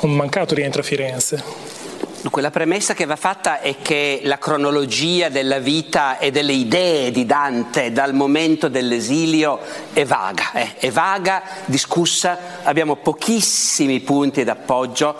[0.00, 1.83] un mancato rientro a Firenze?
[2.24, 7.10] Dunque, la premessa che va fatta è che la cronologia della vita e delle idee
[7.10, 9.60] di Dante dal momento dell'esilio
[9.92, 10.76] è vaga, eh?
[10.78, 15.14] è vaga, discussa, abbiamo pochissimi punti d'appoggio.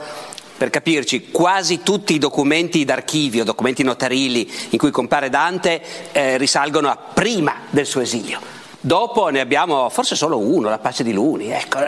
[0.56, 6.88] Per capirci, quasi tutti i documenti d'archivio, documenti notarili in cui compare Dante, eh, risalgono
[6.88, 8.63] a prima del suo esilio.
[8.86, 11.50] Dopo ne abbiamo forse solo uno, la pace di Luni.
[11.50, 11.78] Ecco.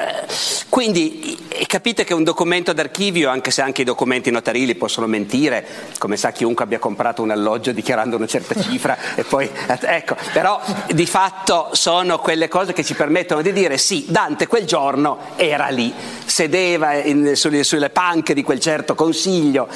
[0.71, 1.37] Quindi
[1.67, 5.67] capite che un documento d'archivio, anche se anche i documenti notarili possono mentire,
[5.99, 10.59] come sa chiunque abbia comprato un alloggio dichiarando una certa cifra, e poi, ecco, però
[10.91, 15.69] di fatto sono quelle cose che ci permettono di dire sì, Dante quel giorno era
[15.69, 15.93] lì,
[16.25, 19.69] sedeva in, sulle, sulle panche di quel certo consiglio.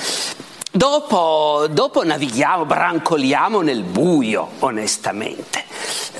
[0.71, 5.65] Dopo, dopo navighiamo, brancoliamo nel buio, onestamente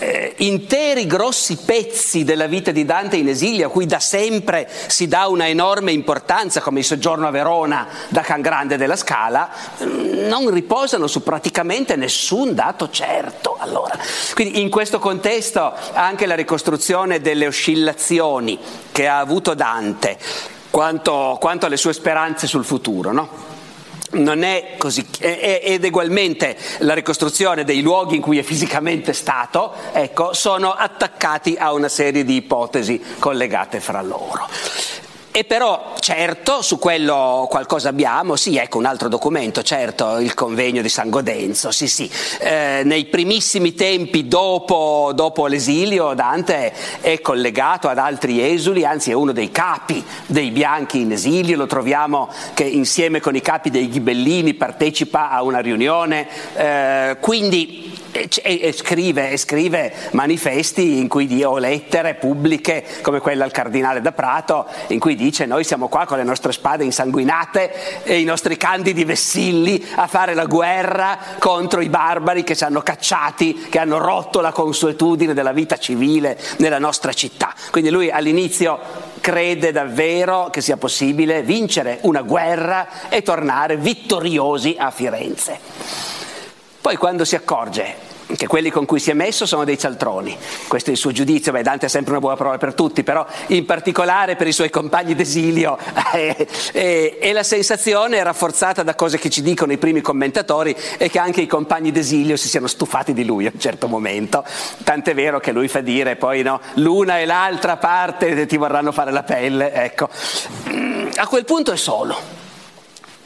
[0.01, 5.07] eh, interi grossi pezzi della vita di Dante in esilio, a cui da sempre si
[5.07, 9.49] dà una enorme importanza, come il soggiorno a Verona da Can Grande della Scala,
[9.85, 13.57] mm, non riposano su praticamente nessun dato certo.
[13.59, 13.97] Allora,
[14.35, 18.59] quindi in questo contesto anche la ricostruzione delle oscillazioni
[18.91, 20.19] che ha avuto Dante
[20.71, 23.50] quanto, quanto alle sue speranze sul futuro, no?
[24.13, 30.33] Non è così, ed egualmente la ricostruzione dei luoghi in cui è fisicamente stato, ecco,
[30.33, 34.49] sono attaccati a una serie di ipotesi collegate fra loro.
[35.33, 40.83] E però certo su quello qualcosa abbiamo, sì ecco un altro documento, certo il convegno
[40.83, 42.11] di San Godenzo, sì sì,
[42.41, 49.15] eh, nei primissimi tempi dopo, dopo, l'esilio Dante è collegato ad altri esuli, anzi è
[49.15, 53.89] uno dei capi dei bianchi in esilio, lo troviamo che insieme con i capi dei
[53.89, 56.27] ghibellini partecipa a una riunione,
[56.57, 63.21] eh, quindi e, e, scrive, e, scrive, manifesti in cui di, o lettere pubbliche come
[63.21, 66.85] quella al cardinale da Prato in cui dice noi siamo qua con le nostre spade
[66.85, 72.65] insanguinate e i nostri candidi vessilli a fare la guerra contro i barbari che ci
[72.65, 77.55] hanno cacciati, che hanno rotto la consuetudine della vita civile nella nostra città.
[77.71, 78.79] Quindi lui all'inizio
[79.21, 86.10] crede davvero che sia possibile vincere una guerra e tornare vittoriosi a Firenze.
[86.81, 90.91] Poi quando si accorge che quelli con cui si è messo sono dei cialtroni, questo
[90.91, 93.67] è il suo giudizio, beh Dante ha sempre una buona parola per tutti, però in
[93.67, 95.77] particolare per i suoi compagni d'esilio
[96.15, 100.75] eh, eh, e la sensazione è rafforzata da cose che ci dicono i primi commentatori
[100.97, 104.45] e che anche i compagni d'esilio si siano stufati di lui a un certo momento,
[104.85, 109.11] tant'è vero che lui fa dire poi no, l'una e l'altra parte ti vorranno fare
[109.11, 110.09] la pelle, ecco.
[111.17, 112.17] A quel punto è solo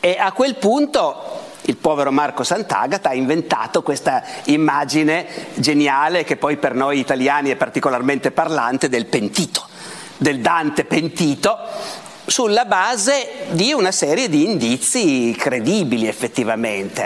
[0.00, 6.56] e a quel punto il povero Marco Sant'Agata ha inventato questa immagine geniale che poi
[6.56, 9.66] per noi italiani è particolarmente parlante del pentito,
[10.16, 11.56] del Dante pentito,
[12.26, 17.02] sulla base di una serie di indizi credibili effettivamente,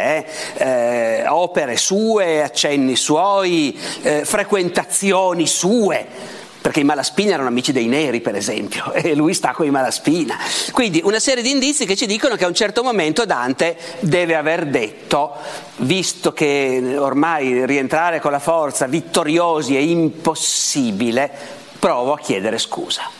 [0.57, 0.65] eh?
[0.65, 8.21] Eh, opere sue, accenni suoi, eh, frequentazioni sue perché i Malaspina erano amici dei neri,
[8.21, 10.37] per esempio, e lui sta con i Malaspina.
[10.73, 14.35] Quindi una serie di indizi che ci dicono che a un certo momento Dante deve
[14.35, 15.35] aver detto,
[15.79, 21.31] visto che ormai rientrare con la forza vittoriosi è impossibile,
[21.79, 23.18] provo a chiedere scusa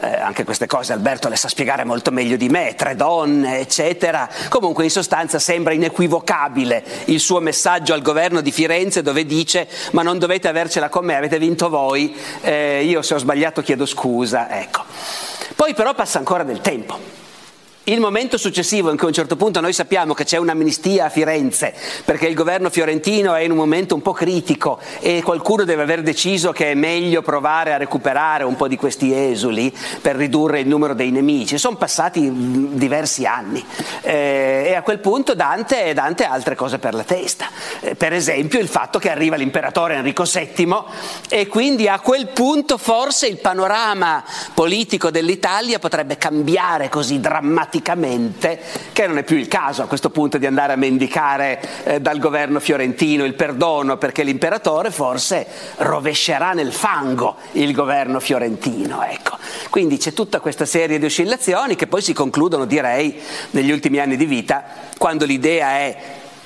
[0.00, 4.28] eh, anche queste cose Alberto le sa spiegare molto meglio di me, tre donne, eccetera.
[4.48, 10.02] Comunque in sostanza sembra inequivocabile il suo messaggio al governo di Firenze dove dice ma
[10.02, 14.60] non dovete avercela con me, avete vinto voi, eh, io se ho sbagliato chiedo scusa,
[14.60, 14.84] ecco.
[15.54, 17.25] Poi però passa ancora del tempo.
[17.88, 21.08] Il momento successivo in cui a un certo punto noi sappiamo che c'è un'amnistia a
[21.08, 21.72] Firenze
[22.04, 26.02] perché il governo fiorentino è in un momento un po' critico e qualcuno deve aver
[26.02, 29.72] deciso che è meglio provare a recuperare un po' di questi esuli
[30.02, 31.58] per ridurre il numero dei nemici.
[31.58, 32.28] Sono passati
[32.74, 33.64] diversi anni
[34.02, 37.46] eh, e a quel punto Dante, Dante, ha altre cose per la testa.
[37.82, 40.76] Eh, per esempio il fatto che arriva l'imperatore Enrico VII
[41.28, 44.24] e quindi a quel punto forse il panorama
[44.54, 48.58] politico dell'Italia potrebbe cambiare così drammaticamente drammaticamente
[48.92, 52.18] che non è più il caso a questo punto di andare a mendicare eh, dal
[52.18, 55.46] governo fiorentino il perdono perché l'imperatore forse
[55.76, 59.02] rovescerà nel fango il governo fiorentino.
[59.04, 59.36] Ecco.
[59.70, 63.20] Quindi c'è tutta questa serie di oscillazioni che poi si concludono, direi,
[63.50, 64.64] negli ultimi anni di vita,
[64.96, 65.96] quando l'idea è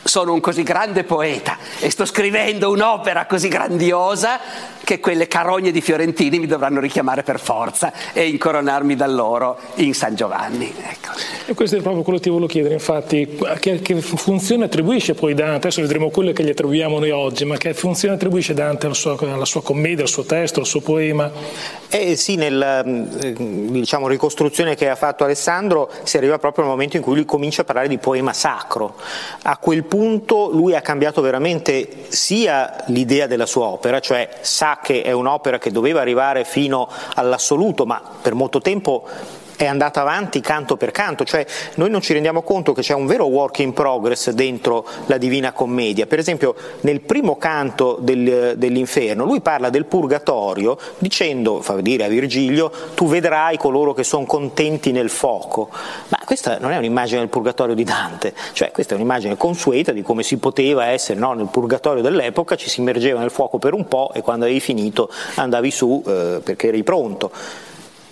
[0.03, 4.41] sono un così grande poeta e sto scrivendo un'opera così grandiosa
[4.83, 9.95] che quelle carogne di Fiorentini mi dovranno richiamare per forza e incoronarmi da loro in
[9.95, 10.75] San Giovanni.
[10.77, 11.11] Ecco.
[11.47, 15.35] E questo è proprio quello che ti volevo chiedere, infatti, che, che, funzione attribuisce poi
[15.35, 18.95] Dante, adesso vedremo quello che gli attribuiamo noi oggi, ma che funzione attribuisce Dante alla
[18.95, 21.31] sua, alla sua commedia, al suo testo, al suo poema?
[21.89, 26.97] Eh sì, nella eh, diciamo, ricostruzione che ha fatto Alessandro si arriva proprio al momento
[26.97, 28.95] in cui lui comincia a parlare di poema sacro.
[29.43, 35.03] A quel punto lui ha cambiato veramente sia l'idea della sua opera, cioè sa che
[35.03, 39.05] è un'opera che doveva arrivare fino all'assoluto, ma per molto tempo
[39.61, 41.45] è andata avanti canto per canto, cioè
[41.75, 45.53] noi non ci rendiamo conto che c'è un vero work in progress dentro la Divina
[45.53, 46.07] Commedia.
[46.07, 52.09] Per esempio nel primo canto del, dell'inferno lui parla del purgatorio dicendo, fa dire a
[52.09, 55.69] Virgilio, tu vedrai coloro che sono contenti nel fuoco.
[56.09, 60.01] Ma questa non è un'immagine del purgatorio di Dante, cioè questa è un'immagine consueta di
[60.01, 61.35] come si poteva essere no?
[61.35, 65.11] nel purgatorio dell'epoca, ci si immergeva nel fuoco per un po' e quando avevi finito
[65.35, 67.31] andavi su eh, perché eri pronto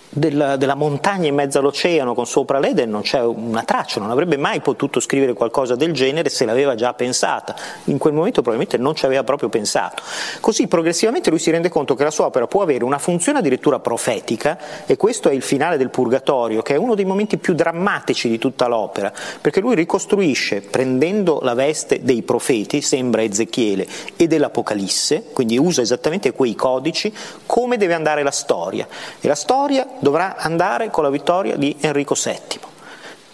[0.09, 4.37] della, della, montagna in mezzo all'oceano con sopra l'Eden non c'è una traccia, non avrebbe
[4.37, 7.55] mai potuto scrivere qualcosa del genere se l'aveva già pensata,
[7.85, 10.01] in quel momento probabilmente non ci aveva proprio pensato.
[10.39, 13.79] Così progressivamente lui si rende conto che la sua opera può avere una funzione addirittura
[13.79, 18.29] profetica e questo è il finale del Purgatorio, che è uno dei momenti più drammatici
[18.29, 25.25] di tutta l'opera, perché lui ricostruisce prendendo la veste dei profeti, sembra Ezechiele, e dell'Apocalisse,
[25.33, 27.13] quindi usa esattamente quei codici,
[27.45, 28.87] come deve andare la storia.
[29.19, 32.67] E la storia dovrà andare con la vittoria di Enrico VII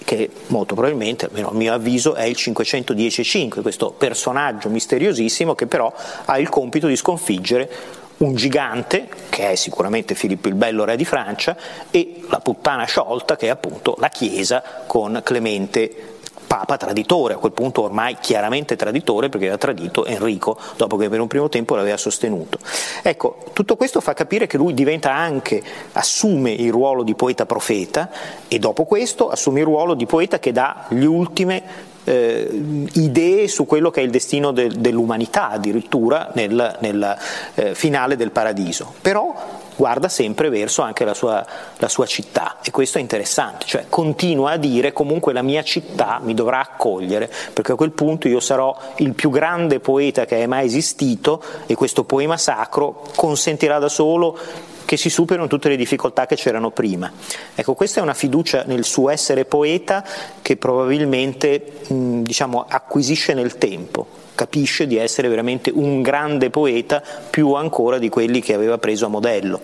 [0.06, 5.92] che molto probabilmente, almeno a mio avviso, è il 510-5, questo personaggio misteriosissimo che però
[6.26, 7.72] ha il compito di sconfiggere
[8.18, 11.58] un gigante, che è sicuramente Filippo il Bello, re di Francia,
[11.90, 16.15] e la puttana sciolta, che è appunto la Chiesa con Clemente
[16.48, 21.20] Papa traditore, a quel punto ormai chiaramente traditore perché aveva tradito Enrico dopo che per
[21.20, 22.60] un primo tempo l'aveva sostenuto.
[23.02, 25.62] Ecco, tutto questo fa capire che lui diventa anche,
[25.94, 28.10] assume il ruolo di poeta profeta
[28.48, 32.50] e dopo questo assume il ruolo di poeta che dà le ultime eh,
[32.94, 37.18] idee su quello che è il destino de, dell'umanità addirittura nel, nel
[37.56, 38.94] eh, finale del paradiso.
[39.02, 41.46] Però guarda sempre verso anche la sua,
[41.78, 46.20] la sua, città e questo è interessante, cioè continua a dire comunque la mia città
[46.24, 50.46] mi dovrà accogliere perché a quel punto io sarò il più grande poeta che è
[50.46, 54.38] mai esistito e questo poema sacro consentirà da solo
[54.86, 57.12] che si superino tutte le difficoltà che c'erano prima.
[57.54, 60.06] Ecco, questa è una fiducia nel suo essere poeta
[60.42, 67.54] che probabilmente mh, diciamo, acquisisce nel tempo capisce di essere veramente un grande poeta, più
[67.54, 69.62] ancora di quelli che aveva preso a modello.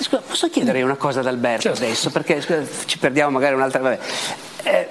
[0.00, 1.82] Scusa, posso chiedere una cosa ad Alberto certo.
[1.82, 2.10] adesso?
[2.10, 3.80] Perché scusa, ci perdiamo magari un'altra.
[3.80, 3.98] Vabbè.
[4.64, 4.88] Eh,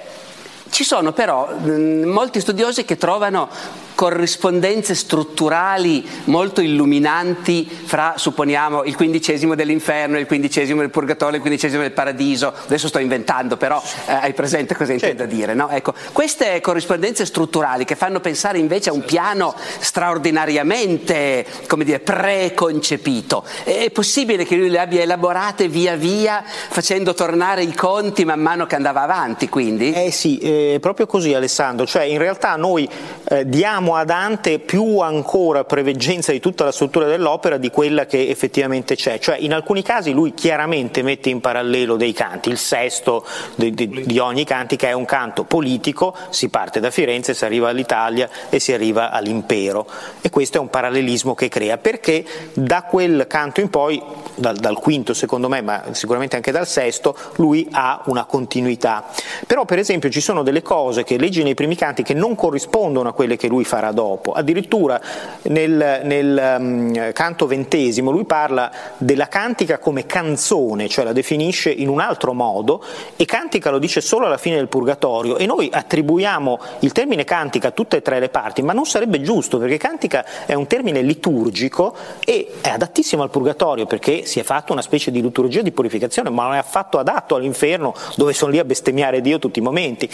[0.70, 3.48] ci sono però mh, molti studiosi che trovano
[3.96, 11.80] corrispondenze strutturali molto illuminanti fra, supponiamo, il quindicesimo dell'inferno, il quindicesimo del purgatorio, il quindicesimo
[11.80, 12.52] del paradiso.
[12.66, 15.34] Adesso sto inventando, però eh, hai presente cosa intendo certo.
[15.34, 15.70] dire, no?
[15.70, 23.44] Ecco, queste corrispondenze strutturali che fanno pensare invece a un piano straordinariamente, come dire, preconcepito.
[23.64, 28.66] È possibile che lui le abbia elaborate via via facendo tornare i conti man mano
[28.66, 29.92] che andava avanti, quindi?
[29.92, 30.38] Eh sì,
[30.74, 32.88] è proprio così Alessandro, cioè in realtà noi
[33.28, 38.28] eh, diamo a Dante più ancora preveggenza di tutta la struttura dell'opera di quella che
[38.28, 43.24] effettivamente c'è, cioè in alcuni casi lui chiaramente mette in parallelo dei canti, il sesto
[43.54, 47.44] di, di, di ogni canti che è un canto politico, si parte da Firenze, si
[47.44, 49.86] arriva all'Italia e si arriva all'impero.
[50.20, 54.02] E questo è un parallelismo che crea perché da quel canto in poi,
[54.34, 59.04] dal, dal quinto secondo me, ma sicuramente anche dal sesto, lui ha una continuità.
[59.46, 63.08] Però per esempio ci sono delle cose che leggi nei primi canti che non corrispondono
[63.08, 64.32] a quelle che lui fa farà dopo.
[64.32, 64.98] Addirittura
[65.42, 71.88] nel, nel um, canto ventesimo lui parla della cantica come canzone, cioè la definisce in
[71.88, 72.82] un altro modo
[73.16, 77.68] e cantica lo dice solo alla fine del purgatorio e noi attribuiamo il termine cantica
[77.68, 81.02] a tutte e tre le parti, ma non sarebbe giusto perché cantica è un termine
[81.02, 81.94] liturgico
[82.24, 86.30] e è adattissimo al purgatorio perché si è fatto una specie di liturgia di purificazione,
[86.30, 90.08] ma non è affatto adatto all'inferno dove sono lì a bestemmiare Dio tutti i momenti.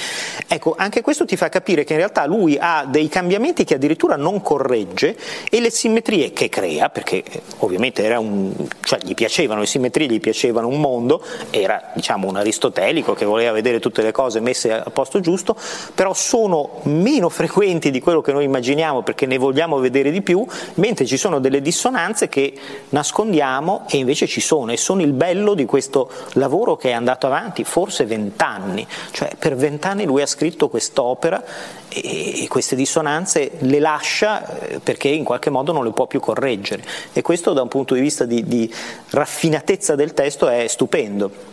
[0.46, 4.16] Ecco, anche questo ti fa capire che in realtà lui ha dei cambiamenti che addirittura
[4.16, 5.16] non corregge
[5.50, 7.22] e le simmetrie che crea, perché
[7.58, 13.14] ovviamente un, cioè gli piacevano le simmetrie, gli piacevano un mondo, era diciamo un aristotelico
[13.14, 15.56] che voleva vedere tutte le cose messe al posto giusto,
[15.94, 20.44] però sono meno frequenti di quello che noi immaginiamo perché ne vogliamo vedere di più,
[20.74, 22.52] mentre ci sono delle dissonanze che
[22.90, 27.26] nascondiamo e invece ci sono e sono il bello di questo lavoro che è andato
[27.26, 31.42] avanti forse vent'anni, cioè per vent'anni lui ha scritto quest'opera
[31.88, 36.84] e queste dissonanze le lascia eh, perché in qualche modo non le può più correggere
[37.12, 38.72] e questo da un punto di vista di, di
[39.10, 41.51] raffinatezza del testo è stupendo.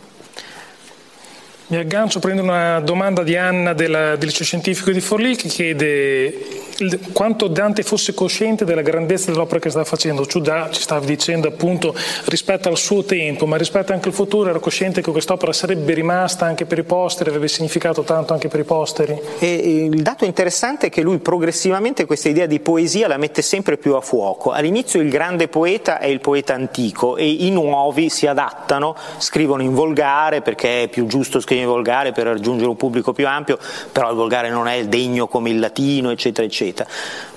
[1.70, 6.68] Mi aggancio, prendo una domanda di Anna del, del liceo scientifico di Forlì che chiede
[7.12, 10.26] quanto Dante fosse cosciente della grandezza dell'opera che stava facendo.
[10.26, 11.94] Ciudà ci stava dicendo appunto
[12.26, 16.46] rispetto al suo tempo, ma rispetto anche al futuro era cosciente che quest'opera sarebbe rimasta
[16.46, 19.20] anche per i posteri, avrebbe significato tanto anche per i posteri.
[19.38, 19.54] E
[19.92, 23.94] il dato interessante è che lui progressivamente questa idea di poesia la mette sempre più
[23.94, 24.50] a fuoco.
[24.50, 29.76] All'inizio il grande poeta è il poeta antico e i nuovi si adattano, scrivono in
[29.76, 33.58] volgare perché è più giusto scrivere in volgare per raggiungere un pubblico più ampio,
[33.92, 36.90] però il volgare non è degno come il latino, eccetera eccetera.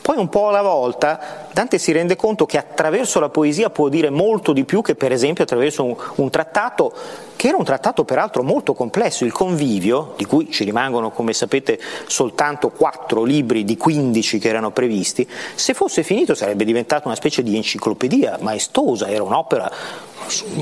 [0.02, 4.10] Poi un po' alla volta Dante si rende conto che attraverso la poesia può dire
[4.10, 6.92] molto di più che per esempio attraverso un, un trattato,
[7.36, 11.78] che era un trattato peraltro molto complesso, il Convivio, di cui ci rimangono come sapete
[12.06, 17.42] soltanto quattro libri di 15 che erano previsti, se fosse finito sarebbe diventato una specie
[17.42, 19.70] di enciclopedia maestosa, era un'opera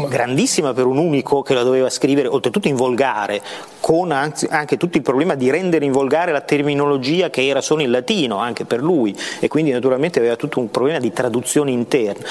[0.08, 3.40] grandissima per un unico che la doveva scrivere, oltretutto in volgare,
[3.78, 7.90] con anche tutto il problema di rendere in volgare la terminologia che era solo in
[7.90, 12.24] latino anche per lui e quindi naturalmente aveva tutto un problema di traduzione interna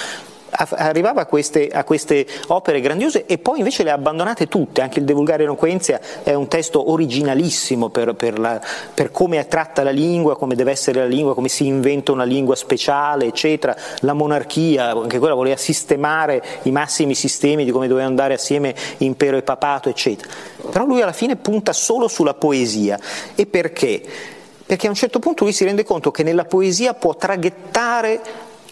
[0.51, 4.99] arrivava a queste, a queste, opere grandiose e poi invece le ha abbandonate tutte, anche
[4.99, 8.61] il De Vulgare Eloquenzia è un testo originalissimo per, per, la,
[8.93, 12.55] per, come tratta la lingua, come deve essere la lingua, come si inventa una lingua
[12.55, 18.33] speciale, eccetera, la monarchia, anche quella voleva sistemare i massimi sistemi di come doveva andare
[18.33, 20.29] assieme impero e papato, eccetera.
[20.69, 22.99] Però lui alla fine punta solo sulla poesia.
[23.35, 24.37] E perché?
[24.69, 28.21] Perché a un certo punto lui si rende conto che nella poesia può traghettare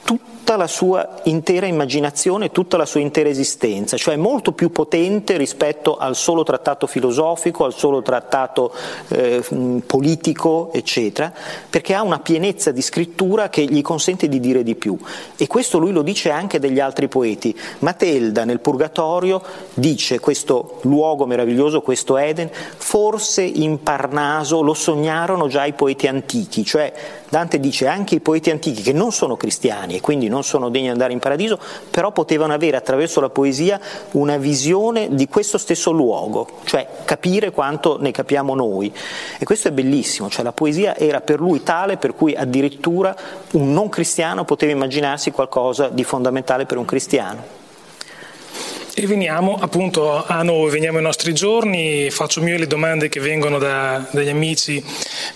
[0.07, 5.97] tutta la sua intera immaginazione, tutta la sua intera esistenza, cioè molto più potente rispetto
[5.97, 8.71] al solo trattato filosofico, al solo trattato
[9.09, 9.43] eh,
[9.85, 11.33] politico, eccetera,
[11.69, 14.97] perché ha una pienezza di scrittura che gli consente di dire di più.
[15.35, 17.53] E questo lui lo dice anche degli altri poeti.
[17.79, 19.41] Matelda nel Purgatorio
[19.73, 26.63] dice questo luogo meraviglioso, questo Eden, forse in Parnaso lo sognarono già i poeti antichi,
[26.63, 26.93] cioè
[27.29, 30.85] Dante dice anche i poeti antichi che non sono cristiani e quindi non sono degni
[30.85, 31.59] di andare in paradiso,
[31.89, 33.79] però potevano avere attraverso la poesia
[34.11, 38.93] una visione di questo stesso luogo, cioè capire quanto ne capiamo noi.
[39.37, 43.15] E questo è bellissimo, cioè la poesia era per lui tale per cui addirittura
[43.51, 47.66] un non cristiano poteva immaginarsi qualcosa di fondamentale per un cristiano.
[48.99, 53.59] E veniamo appunto a noi, veniamo ai nostri giorni, faccio mie le domande che vengono
[53.59, 54.83] da, dagli amici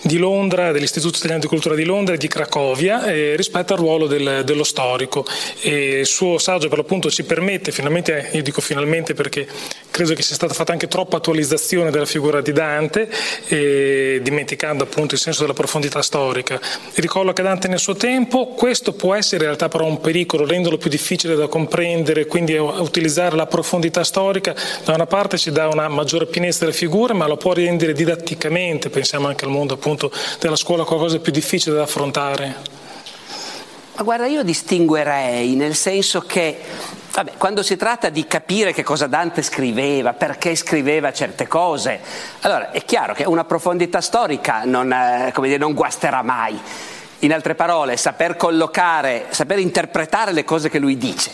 [0.02, 4.08] di Londra, dell'Istituto Italiano di Cultura di Londra e di Cracovia eh, rispetto al ruolo
[4.08, 5.28] del, dello storico.
[5.62, 9.48] E il suo saggio per l'appunto ci permette, finalmente, io dico finalmente perché
[9.92, 13.12] credo che sia stata fatta anche troppa attualizzazione della figura di Dante,
[13.48, 16.60] eh, dimenticando appunto il senso della profondità storica.
[16.96, 20.90] Ricolloca Dante nel suo tempo, questo può essere in realtà però un pericolo, renderlo più
[20.90, 26.26] difficile da comprendere, quindi utilizzare la profondità storica da una parte ci dà una maggiore
[26.26, 30.86] pienezza delle figure, ma lo può rendere didatticamente, pensiamo anche al mondo appunto della scuola,
[30.86, 32.56] qualcosa di più difficile da affrontare.
[33.98, 36.58] Ma guarda, io distinguerei nel senso che
[37.12, 42.00] Vabbè, quando si tratta di capire che cosa Dante scriveva, perché scriveva certe cose,
[42.40, 46.58] allora è chiaro che una profondità storica non, eh, dire, non guasterà mai.
[47.20, 51.32] In altre parole, saper collocare, saper interpretare le cose che lui dice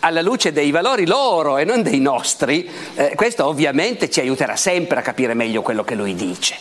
[0.00, 4.98] alla luce dei valori loro e non dei nostri, eh, questo ovviamente ci aiuterà sempre
[4.98, 6.56] a capire meglio quello che lui dice.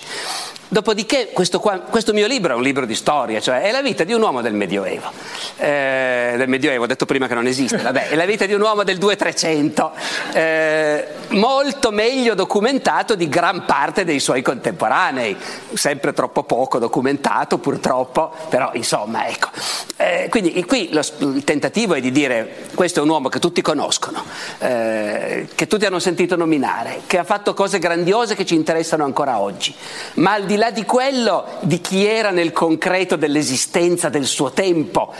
[0.67, 4.03] Dopodiché questo, qua, questo, mio libro è un libro di storia, cioè è la vita
[4.03, 5.11] di un uomo del Medioevo.
[5.57, 8.61] Eh, del Medioevo, ho detto prima che non esiste, vabbè, è la vita di un
[8.61, 9.91] uomo del 2300,
[10.33, 15.37] eh, molto meglio documentato di gran parte dei suoi contemporanei,
[15.73, 19.49] sempre troppo poco documentato purtroppo, però insomma ecco.
[19.97, 23.61] Eh, quindi qui lo, il tentativo è di dire questo è un uomo che tutti
[23.61, 24.23] conoscono,
[24.59, 29.39] eh, che tutti hanno sentito nominare, che ha fatto cose grandiose che ci interessano ancora
[29.39, 29.73] oggi,
[30.15, 34.51] ma al di di là di quello, di chi era nel concreto dell'esistenza del suo
[34.51, 35.13] tempo,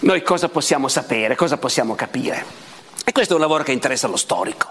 [0.00, 2.44] noi cosa possiamo sapere, cosa possiamo capire?
[3.04, 4.66] E questo è un lavoro che interessa lo storico.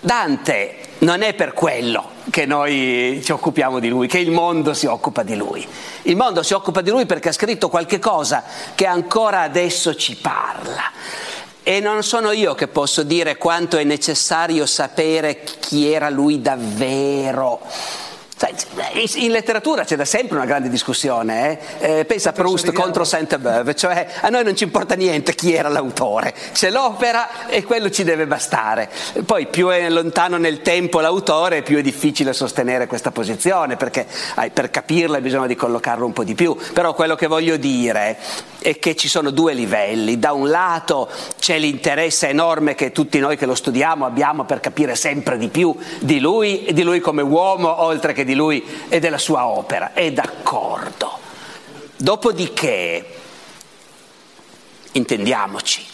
[0.00, 4.86] Dante non è per quello che noi ci occupiamo di lui, che il mondo si
[4.86, 5.66] occupa di lui.
[6.02, 8.42] Il mondo si occupa di lui perché ha scritto qualche cosa
[8.74, 10.90] che ancora adesso ci parla.
[11.62, 17.60] E non sono io che posso dire quanto è necessario sapere chi era lui davvero
[19.14, 21.98] in letteratura c'è da sempre una grande discussione, eh?
[21.98, 25.68] Eh, pensa a Proust contro Saint-Beuve, cioè a noi non ci importa niente chi era
[25.68, 28.90] l'autore, c'è l'opera e quello ci deve bastare.
[29.24, 34.06] Poi più è lontano nel tempo l'autore più è difficile sostenere questa posizione perché
[34.40, 38.18] eh, per capirla bisogna di collocarlo un po' di più, però quello che voglio dire
[38.58, 41.08] è che ci sono due livelli, da un lato
[41.38, 45.76] c'è l'interesse enorme che tutti noi che lo studiamo abbiamo per capire sempre di più
[46.00, 50.10] di lui, di lui come uomo oltre che di lui e della sua opera, è
[50.12, 51.18] d'accordo.
[51.96, 53.06] Dopodiché,
[54.92, 55.86] intendiamoci,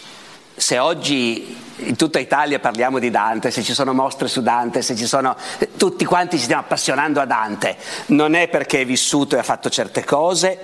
[0.55, 4.95] se oggi in tutta Italia parliamo di Dante, se ci sono mostre su Dante, se
[4.95, 5.35] ci sono
[5.77, 7.77] tutti quanti ci stiamo appassionando a Dante,
[8.07, 10.59] non è perché è vissuto e ha fatto certe cose,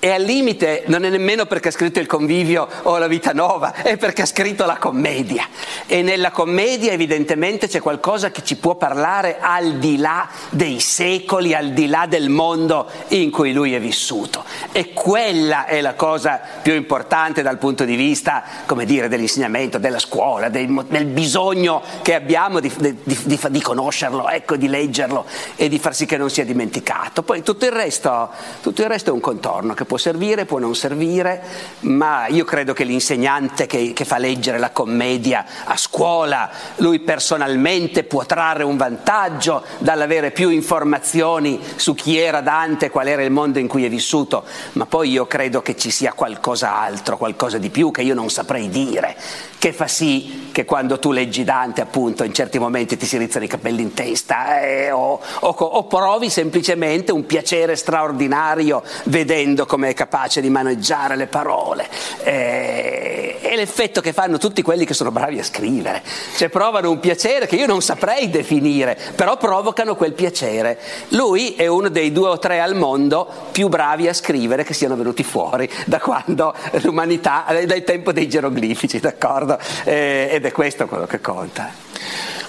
[0.00, 3.74] e al limite non è nemmeno perché ha scritto il convivio o la vita nuova,
[3.74, 5.46] è perché ha scritto la commedia.
[5.86, 11.52] E nella commedia evidentemente c'è qualcosa che ci può parlare al di là dei secoli,
[11.52, 14.44] al di là del mondo in cui lui è vissuto.
[14.70, 19.98] E quella è la cosa più importante dal punto di vista, come dire, dell'insegnamento, della
[19.98, 25.24] scuola, del, del bisogno che abbiamo di, di, di, di, conoscerlo, ecco, di leggerlo
[25.56, 27.24] e di far sì che non sia dimenticato.
[27.24, 28.30] Poi tutto il resto,
[28.62, 31.42] tutto il resto è un contorno che può servire, può non servire,
[31.80, 38.04] ma io credo che l'insegnante che, che fa leggere la commedia a scuola, lui personalmente
[38.04, 43.58] può trarre un vantaggio dall'avere più informazioni su chi era Dante, qual era il mondo
[43.58, 47.90] in cui è vissuto, ma poi io credo che ci sia qualcos'altro, qualcosa di più
[47.90, 49.16] che io non saprei dire,
[49.58, 53.46] che fa sì che quando tu leggi Dante appunto in certi momenti ti si rizzano
[53.46, 59.77] i capelli in testa eh, o, o, o provi semplicemente un piacere straordinario vedendo come
[59.78, 61.88] come è capace di maneggiare le parole.
[62.24, 66.02] Eh, e l'effetto che fanno tutti quelli che sono bravi a scrivere,
[66.36, 70.80] cioè provano un piacere che io non saprei definire, però provocano quel piacere.
[71.10, 74.96] Lui è uno dei due o tre al mondo più bravi a scrivere che siano
[74.96, 76.52] venuti fuori da quando
[76.82, 79.60] l'umanità, dal tempo dei geroglifici, d'accordo?
[79.84, 81.70] Eh, ed è questo quello che conta.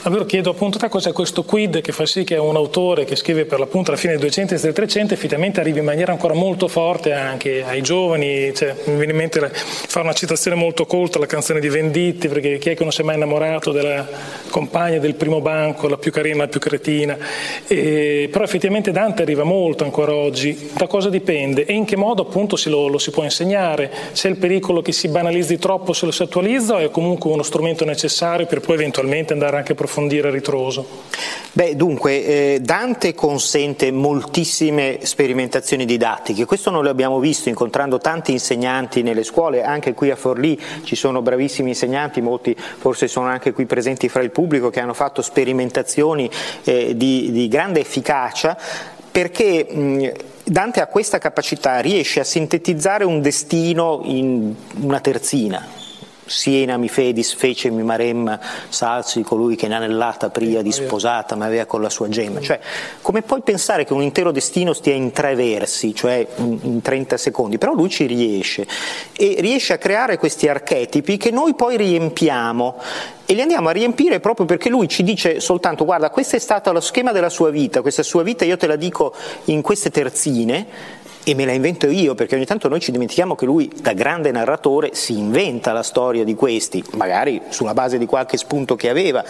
[0.03, 3.17] Allora chiedo appunto a te cos'è questo quid che fa sì che un autore che
[3.17, 6.33] scrive per l'appunto alla fine del 200 e del 300 effettivamente arrivi in maniera ancora
[6.33, 11.17] molto forte anche ai giovani, cioè, mi viene in mente fare una citazione molto colta
[11.17, 14.07] alla canzone di Venditti, perché chi è che non si è mai innamorato della
[14.49, 17.17] compagna del primo banco, la più carina, la più cretina,
[17.67, 21.65] e, però effettivamente Dante arriva molto ancora oggi, da cosa dipende?
[21.65, 25.09] E in che modo appunto lo, lo si può insegnare, c'è il pericolo che si
[25.09, 29.33] banalizzi troppo se lo si attualizza o è comunque uno strumento necessario per poi eventualmente
[29.33, 29.87] andare anche a approfondire
[30.27, 31.07] a ritroso?
[31.51, 39.01] Beh, dunque, eh, Dante consente moltissime sperimentazioni didattiche, questo noi l'abbiamo visto incontrando tanti insegnanti
[39.01, 43.65] nelle scuole, anche qui a Forlì ci sono bravissimi insegnanti, molti forse sono anche qui
[43.65, 46.29] presenti fra il pubblico che hanno fatto sperimentazioni
[46.63, 48.57] eh, di, di grande efficacia
[49.11, 50.11] perché mh,
[50.43, 55.65] Dante ha questa capacità, riesce a sintetizzare un destino in una terzina,
[56.29, 61.65] Siena mi fedis fecemi maremma salsi colui che in anellata pria di sposata ma aveva
[61.65, 62.39] con la sua gemma.
[62.39, 62.59] Cioè,
[63.01, 67.57] come puoi pensare che un intero destino stia in tre versi, cioè in 30 secondi?
[67.57, 68.67] Però lui ci riesce
[69.13, 72.77] e riesce a creare questi archetipi che noi poi riempiamo
[73.25, 76.71] e li andiamo a riempire proprio perché lui ci dice soltanto guarda questo è stato
[76.71, 79.13] lo schema della sua vita, questa sua vita io te la dico
[79.45, 80.65] in queste terzine
[81.23, 84.31] e me la invento io, perché ogni tanto noi ci dimentichiamo che lui, da grande
[84.31, 89.23] narratore, si inventa la storia di questi, magari sulla base di qualche spunto che aveva,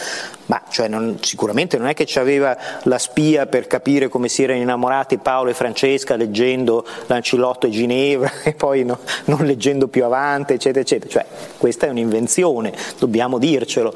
[0.46, 4.62] ma cioè non, sicuramente non è che aveva la spia per capire come si erano
[4.62, 10.54] innamorati Paolo e Francesca leggendo Lancilotto e Ginevra e poi no, non leggendo più avanti,
[10.54, 11.12] eccetera, eccetera.
[11.12, 11.26] Cioè,
[11.58, 13.94] questa è un'invenzione, dobbiamo dircelo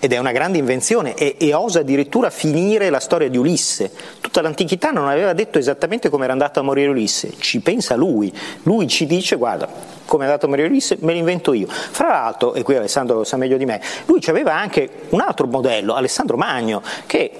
[0.00, 3.92] ed è una grande invenzione e, e, osa addirittura finire la storia di Ulisse.
[4.20, 8.32] Tutta l'antichità non aveva detto esattamente come era andato a morire Ulisse, ci pensa lui,
[8.62, 9.68] lui ci dice guarda
[10.06, 11.68] come è andato a morire Ulisse me l'invento io.
[11.68, 15.46] Fra l'altro, e qui Alessandro lo sa meglio di me, lui aveva anche un altro
[15.46, 17.30] modello, Alessandro Magno, che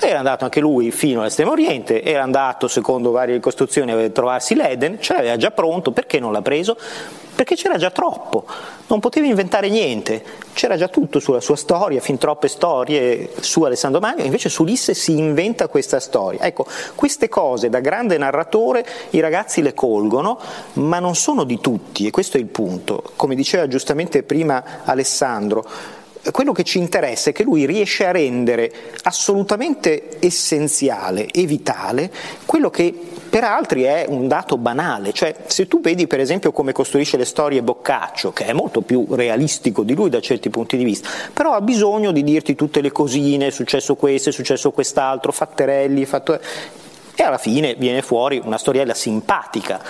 [0.00, 5.00] era andato anche lui fino all'estremo oriente, era andato secondo varie ricostruzioni a trovarsi l'Eden,
[5.00, 6.76] ce l'aveva già pronto, perché non l'ha preso?
[7.36, 8.46] perché c'era già troppo,
[8.86, 10.24] non poteva inventare niente,
[10.54, 14.94] c'era già tutto sulla sua storia, fin troppe storie su Alessandro Magno, invece su Ulisse
[14.94, 16.40] si inventa questa storia.
[16.40, 20.40] Ecco, queste cose da grande narratore i ragazzi le colgono,
[20.74, 23.02] ma non sono di tutti e questo è il punto.
[23.16, 25.68] Come diceva giustamente prima Alessandro,
[26.30, 28.72] quello che ci interessa è che lui riesce a rendere
[29.02, 32.10] assolutamente essenziale e vitale
[32.44, 32.94] quello che
[33.28, 37.24] per altri è un dato banale, cioè se tu vedi per esempio come costruisce le
[37.24, 41.52] storie Boccaccio, che è molto più realistico di lui da certi punti di vista, però
[41.52, 46.38] ha bisogno di dirti tutte le cosine, è successo questo, è successo quest'altro, fatterelli, fatto...
[47.14, 49.82] e alla fine viene fuori una storiella simpatica.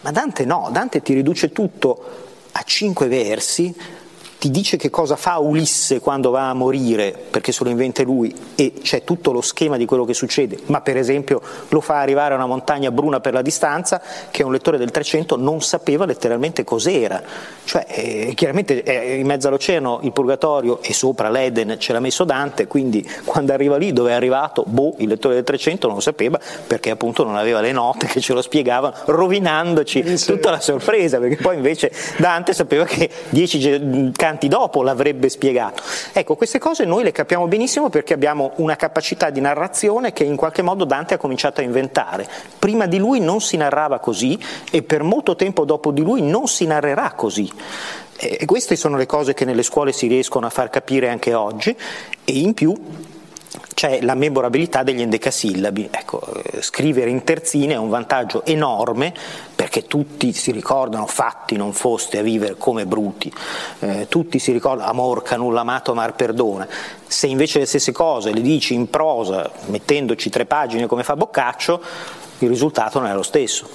[0.00, 2.04] Ma Dante no, Dante ti riduce tutto
[2.52, 3.72] a cinque versi
[4.40, 8.34] ti dice che cosa fa Ulisse quando va a morire, perché se lo inventa lui
[8.54, 12.32] e c'è tutto lo schema di quello che succede, ma per esempio lo fa arrivare
[12.32, 16.64] a una montagna bruna per la distanza che un lettore del 300 non sapeva letteralmente
[16.64, 17.22] cos'era.
[17.64, 22.24] Cioè, eh, chiaramente è in mezzo all'oceano il purgatorio e sopra l'Eden ce l'ha messo
[22.24, 26.02] Dante, quindi quando arriva lì dove è arrivato, boh, il lettore del 300 non lo
[26.02, 30.32] sapeva perché appunto non aveva le note che ce lo spiegavano, rovinandoci sì.
[30.32, 33.58] tutta la sorpresa, perché poi invece Dante sapeva che dieci
[34.16, 35.82] canti dopo l'avrebbe spiegato.
[36.12, 40.36] Ecco, queste cose noi le capiamo benissimo perché abbiamo una capacità di narrazione che in
[40.36, 42.28] qualche modo Dante ha cominciato a inventare.
[42.58, 44.38] Prima di lui non si narrava così
[44.70, 47.50] e per molto tempo dopo di lui non si narrerà così.
[48.16, 51.74] E queste sono le cose che nelle scuole si riescono a far capire anche oggi
[52.24, 52.74] e in più
[53.80, 55.88] c'è la memorabilità degli endecasillabi.
[55.90, 59.10] Ecco, eh, scrivere in terzine è un vantaggio enorme
[59.54, 63.32] perché tutti si ricordano fatti non foste a vivere come bruti,
[63.78, 66.68] eh, tutti si ricordano amor canulla amato amar perdona.
[67.06, 71.82] Se invece le stesse cose le dici in prosa, mettendoci tre pagine come fa Boccaccio,
[72.40, 73.66] il risultato non è lo stesso.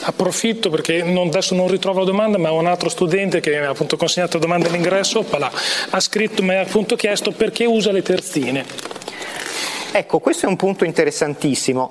[0.00, 3.74] Approfitto perché non, adesso non ritrovo la domanda, ma un altro studente che mi ha
[3.96, 5.24] consegnato la domanda all'ingresso
[5.90, 9.05] ha scritto, mi ha appunto chiesto perché usa le terzine.
[9.96, 11.90] Ecco, questo è un punto interessantissimo.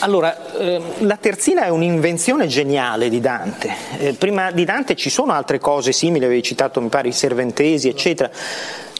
[0.00, 3.74] Allora, eh, la terzina è un'invenzione geniale di Dante.
[3.96, 7.88] Eh, prima di Dante ci sono altre cose simili, avevi citato mi pare i serventesi,
[7.88, 8.30] eccetera,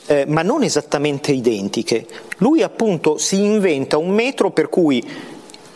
[0.06, 2.06] eh, ma non esattamente identiche.
[2.38, 5.06] Lui appunto si inventa un metro per cui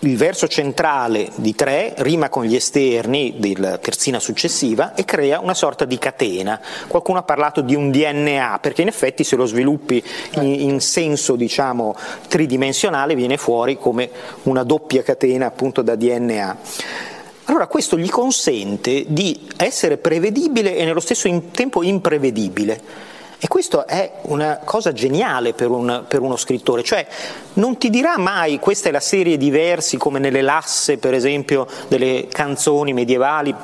[0.01, 5.55] il verso centrale di tre rima con gli esterni della terzina successiva e crea una
[5.55, 6.61] sorta di catena.
[6.87, 10.03] Qualcuno ha parlato di un DNA, perché in effetti se lo sviluppi
[10.37, 11.95] in, in senso diciamo
[12.29, 14.11] tridimensionale viene fuori come
[14.45, 16.59] una doppia catena appunto da DNA.
[17.45, 23.09] Allora questo gli consente di essere prevedibile e nello stesso tempo imprevedibile.
[23.43, 27.07] E questo è una cosa geniale per, un, per, uno scrittore, cioè
[27.55, 31.67] non ti dirà mai questa è la serie di versi come nelle lasse, per esempio,
[31.89, 33.55] delle canzoni medievali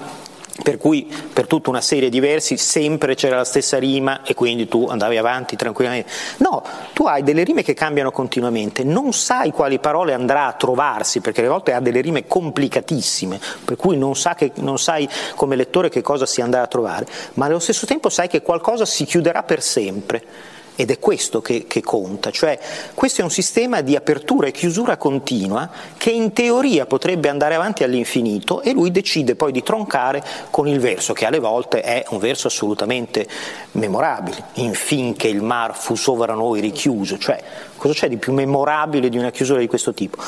[0.62, 4.68] per cui per tutta una serie di versi sempre c'era la stessa rima e quindi
[4.68, 6.10] tu andavi avanti tranquillamente.
[6.38, 6.62] No,
[6.92, 11.40] tu hai delle rime che cambiano continuamente, non sai quali parole andrà a trovarsi, perché
[11.40, 15.88] alle volte ha delle rime complicatissime, per cui non, sa che, non sai come lettore
[15.88, 19.42] che cosa si andrà a trovare, ma allo stesso tempo sai che qualcosa si chiuderà
[19.42, 20.54] per sempre.
[20.76, 22.58] Ed è questo che, che, conta, cioè
[22.92, 27.82] questo è un sistema di apertura e chiusura continua che in teoria potrebbe andare avanti
[27.82, 32.18] all'infinito e lui decide poi di troncare con il verso, che alle volte è un
[32.18, 33.26] verso assolutamente
[33.72, 37.42] memorabile, infin che il mar fu sovra noi richiuso, cioè
[37.76, 40.18] cosa c'è di più memorabile di una chiusura di questo tipo?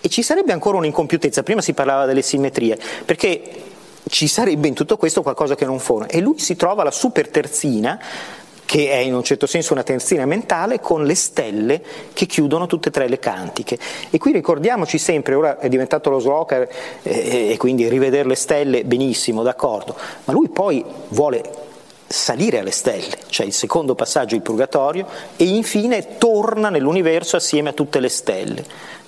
[0.00, 3.72] E ci sarebbe ancora un'incompiutezza, prima si parlava delle simmetrie, perché
[4.08, 7.28] ci sarebbe in tutto questo qualcosa che non funziona e lui si trova la super
[7.28, 7.98] terzina
[8.64, 11.82] che è in un certo senso una terzina mentale, con le stelle
[12.12, 13.78] che chiudono tutte e tre le cantiche.
[14.10, 16.68] E qui ricordiamoci sempre, ora è diventato lo Sloker
[17.02, 21.42] eh, e quindi rivedere le stelle, benissimo, d'accordo, ma lui poi vuole
[22.06, 27.72] salire alle stelle, cioè il secondo passaggio il purgatorio, e infine torna nell'universo assieme a
[27.72, 28.64] tutte le stelle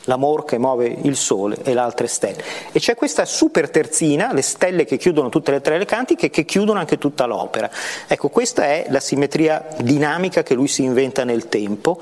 [0.06, 2.42] l'amor che muove il sole e le altre stelle.
[2.72, 6.44] E c'è questa super terzina, le stelle che chiudono tutte le tre le cantiche, che
[6.44, 7.70] chiudono anche tutta l'opera.
[8.06, 12.00] Ecco, questa è la simmetria dinamica che lui si inventa nel tempo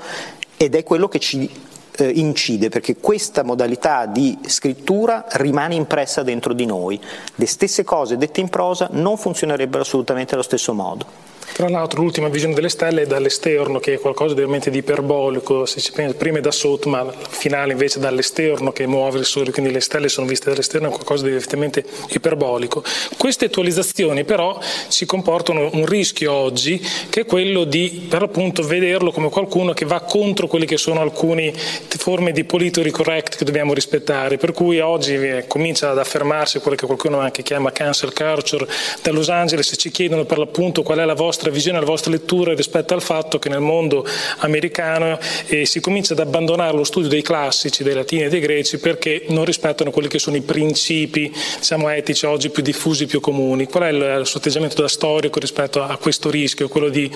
[0.57, 1.49] ed è quello che ci
[1.97, 6.99] eh, incide, perché questa modalità di scrittura rimane impressa dentro di noi.
[7.35, 11.33] Le stesse cose dette in prosa non funzionerebbero assolutamente allo stesso modo.
[11.55, 15.65] Tra l'altro l'ultima visione delle stelle è dall'esterno, che è qualcosa di veramente di iperbolico,
[15.65, 19.25] se si pensa prima è da sotto, ma il finale invece dall'esterno che muove il
[19.25, 22.83] sole, quindi le stelle sono viste dall'esterno, è qualcosa di effettivamente iperbolico.
[23.15, 24.59] Queste attualizzazioni però
[24.89, 26.77] ci comportano un rischio oggi,
[27.07, 30.99] che è quello di per appunto vederlo come qualcuno che va contro quelle che sono
[30.99, 36.59] alcune forme di politically correct che dobbiamo rispettare, per cui oggi eh, comincia ad affermarsi
[36.59, 38.67] quello che qualcuno anche chiama cancel culture
[39.01, 42.11] da Los Angeles ci chiedono per l'appunto qual è la vostra vostra visione, la vostra
[42.11, 44.05] lettura rispetto al fatto che nel mondo
[44.39, 48.79] americano eh, si comincia ad abbandonare lo studio dei classici, dei latini e dei greci
[48.79, 53.67] perché non rispettano quelli che sono i principi diciamo, etici oggi più diffusi, più comuni.
[53.67, 57.11] Qual è il, il suo atteggiamento da storico rispetto a questo rischio, quello di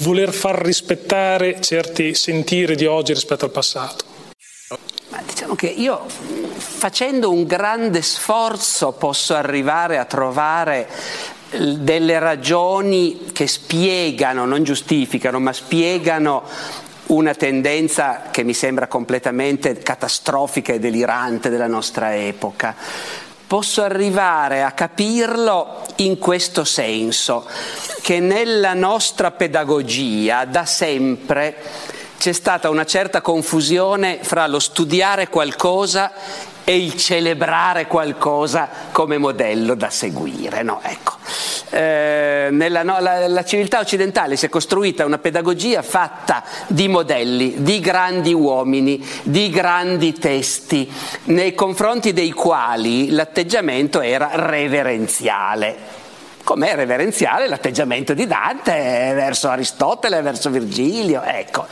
[0.00, 4.12] voler far rispettare certi sentire di oggi rispetto al passato?
[5.08, 6.06] Ma diciamo che io
[6.56, 10.88] facendo un grande sforzo posso arrivare a trovare
[11.58, 16.42] delle ragioni che spiegano, non giustificano, ma spiegano
[17.06, 22.74] una tendenza che mi sembra completamente catastrofica e delirante della nostra epoca.
[23.46, 27.46] Posso arrivare a capirlo in questo senso,
[28.00, 31.56] che nella nostra pedagogia da sempre
[32.18, 36.12] c'è stata una certa confusione fra lo studiare qualcosa
[36.64, 40.62] e il celebrare qualcosa come modello da seguire.
[40.62, 41.13] No, ecco.
[41.74, 47.62] Eh, nella, no, la, la, civiltà occidentale si è costruita una pedagogia fatta di modelli,
[47.64, 50.88] di grandi uomini, di grandi testi,
[51.24, 56.02] nei confronti dei quali l'atteggiamento era reverenziale
[56.44, 58.72] com'è reverenziale l'atteggiamento di Dante
[59.14, 61.66] verso Aristotele, verso Virgilio, ecco.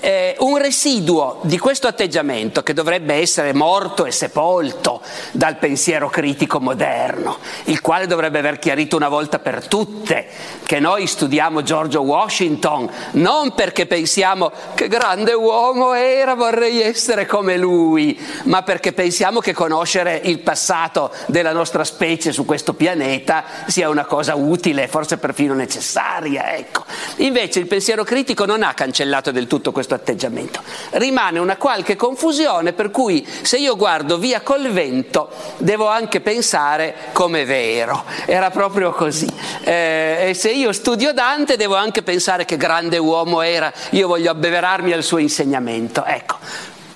[0.00, 5.00] Eh, un residuo di questo atteggiamento che dovrebbe essere morto e sepolto
[5.32, 10.26] dal pensiero critico moderno, il quale dovrebbe aver chiarito una volta per tutte
[10.64, 17.56] che noi studiamo Giorgio Washington non perché pensiamo che grande uomo era, vorrei essere come
[17.56, 23.88] lui, ma perché pensiamo che conoscere il passato della nostra specie su questo pianeta sia
[23.88, 26.54] una cosa utile, forse perfino necessaria.
[26.54, 26.84] Ecco.
[27.16, 30.60] Invece il pensiero critico non ha cancellato del tutto questo atteggiamento.
[30.92, 36.94] Rimane una qualche confusione per cui se io guardo via col vento devo anche pensare
[37.12, 38.04] come vero.
[38.24, 39.28] Era proprio così.
[39.64, 44.30] Eh, e se io studio Dante devo anche pensare che grande uomo era, io voglio
[44.30, 46.04] abbeverarmi al suo insegnamento.
[46.04, 46.36] Ecco,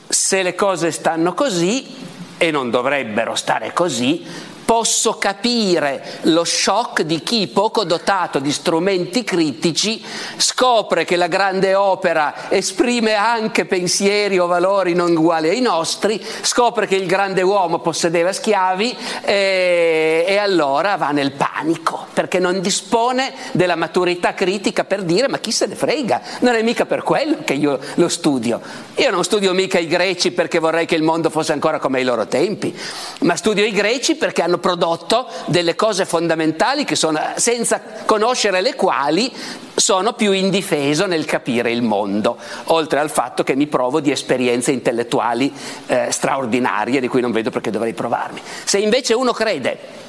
[0.08, 2.08] se le cose stanno così,
[2.42, 4.24] e non dovrebbero stare così,
[4.70, 10.00] posso capire lo shock di chi poco dotato di strumenti critici
[10.36, 16.86] scopre che la grande opera esprime anche pensieri o valori non uguali ai nostri, scopre
[16.86, 23.32] che il grande uomo possedeva schiavi e, e allora va nel panico perché non dispone
[23.50, 27.38] della maturità critica per dire ma chi se ne frega, non è mica per quello
[27.42, 28.60] che io lo studio.
[28.96, 32.04] Io non studio mica i greci perché vorrei che il mondo fosse ancora come ai
[32.04, 32.72] loro tempi,
[33.20, 39.32] ma studio i greci perché hanno prodotto delle cose fondamentali sono, senza conoscere le quali
[39.74, 44.72] sono più indifeso nel capire il mondo, oltre al fatto che mi provo di esperienze
[44.72, 45.52] intellettuali
[45.86, 48.40] eh, straordinarie di cui non vedo perché dovrei provarmi.
[48.64, 50.08] Se invece uno crede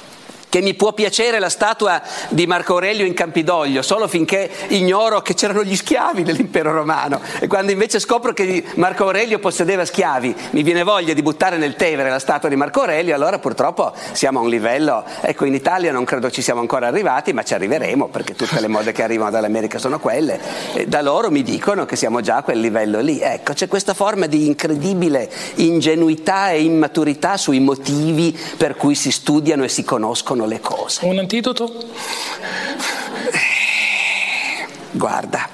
[0.52, 5.32] che mi può piacere la statua di Marco Aurelio in Campidoglio solo finché ignoro che
[5.32, 7.22] c'erano gli schiavi nell'impero romano.
[7.38, 11.74] E quando invece scopro che Marco Aurelio possedeva schiavi mi viene voglia di buttare nel
[11.74, 15.90] Tevere la statua di Marco Aurelio allora purtroppo siamo a un livello ecco in Italia
[15.90, 19.30] non credo ci siamo ancora arrivati ma ci arriveremo perché tutte le mode che arrivano
[19.30, 20.38] dall'America sono quelle
[20.74, 23.20] e da loro mi dicono che siamo già a quel livello lì.
[23.20, 29.64] Ecco c'è questa forma di incredibile ingenuità e immaturità sui motivi per cui si studiano
[29.64, 31.04] e si conoscono sono le cose.
[31.04, 31.72] Un antidoto?
[34.92, 35.48] Guarda,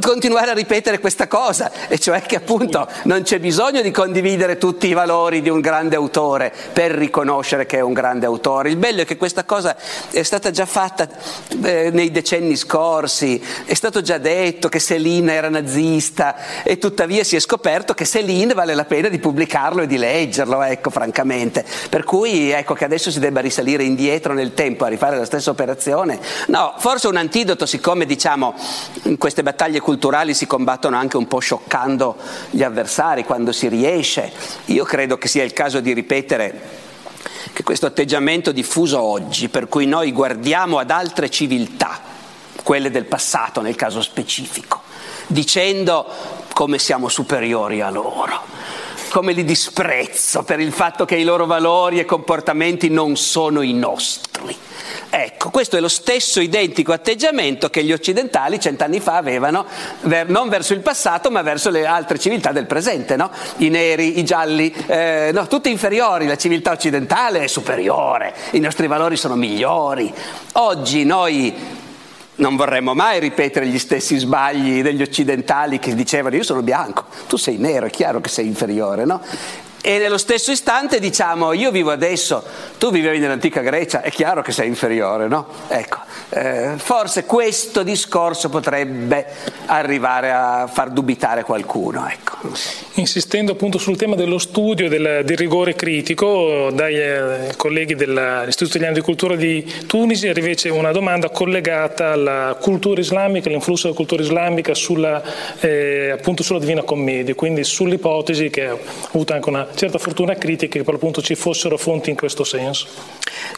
[0.00, 4.86] continuare a ripetere questa cosa, e cioè che appunto non c'è bisogno di condividere tutti
[4.88, 8.68] i valori di un grande autore per riconoscere che è un grande autore.
[8.68, 9.76] Il bello è che questa cosa
[10.10, 11.08] è stata già fatta
[11.62, 17.36] eh, nei decenni scorsi, è stato già detto che Céline era nazista e tuttavia si
[17.36, 21.64] è scoperto che Céline vale la pena di pubblicarlo e di leggerlo, ecco, francamente.
[21.88, 25.50] Per cui ecco che adesso si debba risalire indietro nel tempo a rifare la stessa
[25.50, 26.18] operazione.
[26.48, 28.54] No, forse un antidoto, siccome diciamo
[29.04, 32.16] in queste battaglie culturali si combattono anche un po' scioccando
[32.50, 34.32] gli avversari quando si riesce.
[34.66, 36.82] Io credo che sia il caso di ripetere
[37.52, 42.00] che questo atteggiamento diffuso oggi, per cui noi guardiamo ad altre civiltà,
[42.62, 44.82] quelle del passato nel caso specifico,
[45.26, 46.06] dicendo
[46.52, 48.42] come siamo superiori a loro
[49.14, 53.72] come li disprezzo per il fatto che i loro valori e comportamenti non sono i
[53.72, 54.56] nostri.
[55.08, 59.66] Ecco, questo è lo stesso identico atteggiamento che gli occidentali cent'anni fa avevano,
[60.26, 63.30] non verso il passato, ma verso le altre civiltà del presente, no?
[63.58, 68.88] I neri, i gialli, eh, no, tutti inferiori, la civiltà occidentale è superiore, i nostri
[68.88, 70.12] valori sono migliori.
[70.54, 71.82] Oggi noi
[72.36, 77.36] non vorremmo mai ripetere gli stessi sbagli degli occidentali che dicevano io sono bianco, tu
[77.36, 79.20] sei nero, è chiaro che sei inferiore, no?
[79.86, 82.42] E nello stesso istante diciamo io vivo adesso,
[82.78, 85.46] tu vivevi nell'antica Grecia, è chiaro che sei inferiore, no?
[85.68, 85.98] Ecco,
[86.30, 89.26] eh, forse questo discorso potrebbe
[89.66, 92.08] arrivare a far dubitare qualcuno.
[92.08, 92.38] Ecco.
[92.94, 98.94] Insistendo appunto sul tema dello studio, del, del rigore critico, dai eh, colleghi dell'Istituto Italiano
[98.94, 104.22] di Cultura di Tunisi arriva invece una domanda collegata alla cultura islamica, all'influsso della cultura
[104.22, 105.22] islamica sulla,
[105.60, 108.76] eh, appunto sulla Divina Commedia, quindi sull'ipotesi che ha
[109.10, 112.86] avuto anche una certa fortuna critica che per l'appunto ci fossero fonti in questo senso.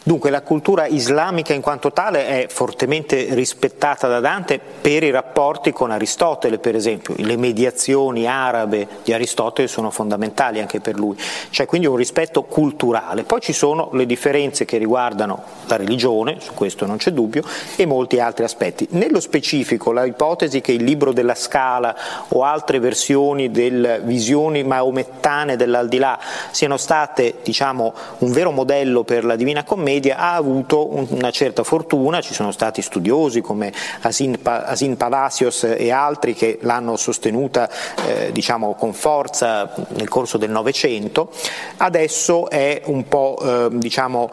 [0.03, 5.71] Dunque la cultura islamica in quanto tale è fortemente rispettata da Dante per i rapporti
[5.71, 11.15] con Aristotele per esempio, le mediazioni arabe di Aristotele sono fondamentali anche per lui,
[11.49, 13.23] c'è quindi un rispetto culturale.
[13.23, 17.43] Poi ci sono le differenze che riguardano la religione, su questo non c'è dubbio,
[17.75, 18.87] e molti altri aspetti.
[18.91, 21.95] Nello specifico la ipotesi che il libro della Scala
[22.29, 26.06] o altre versioni delle visioni maomettane dell'aldilà
[26.51, 32.21] siano state diciamo, un vero modello per la Divina Commedia ha avuto una certa fortuna,
[32.21, 37.69] ci sono stati studiosi come Asin, Asin Palacios e altri che l'hanno sostenuta
[38.05, 41.31] eh, diciamo, con forza nel corso del Novecento,
[41.77, 44.29] adesso è un po' eh, diciamo,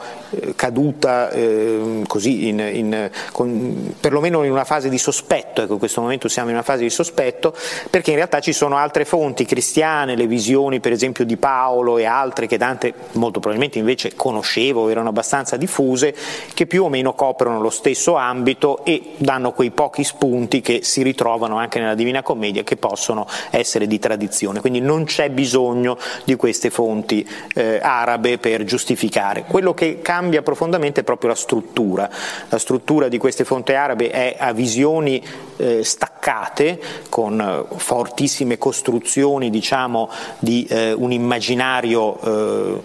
[0.57, 6.01] caduta eh, così in, in, con, perlomeno in una fase di sospetto, ecco in questo
[6.01, 7.55] momento siamo in una fase di sospetto
[7.91, 11.64] perché in realtà ci sono altre fonti cristiane, le visioni per esempio di Paolo
[11.99, 16.15] e altre che Dante molto probabilmente invece conosceva o erano abbastanza diffuse,
[16.53, 21.03] che più o meno coprono lo stesso ambito e danno quei pochi spunti che si
[21.03, 24.61] ritrovano anche nella Divina Commedia che possono essere di tradizione.
[24.61, 29.45] Quindi non c'è bisogno di queste fonti eh, arabe per giustificare.
[29.49, 32.11] Quello che cambia profondamente è proprio la struttura.
[32.49, 35.23] La struttura di queste fonti arabe è a visioni
[35.57, 42.83] eh, staccate, con eh, fortissime costruzioni diciamo, di eh, un immaginario eh,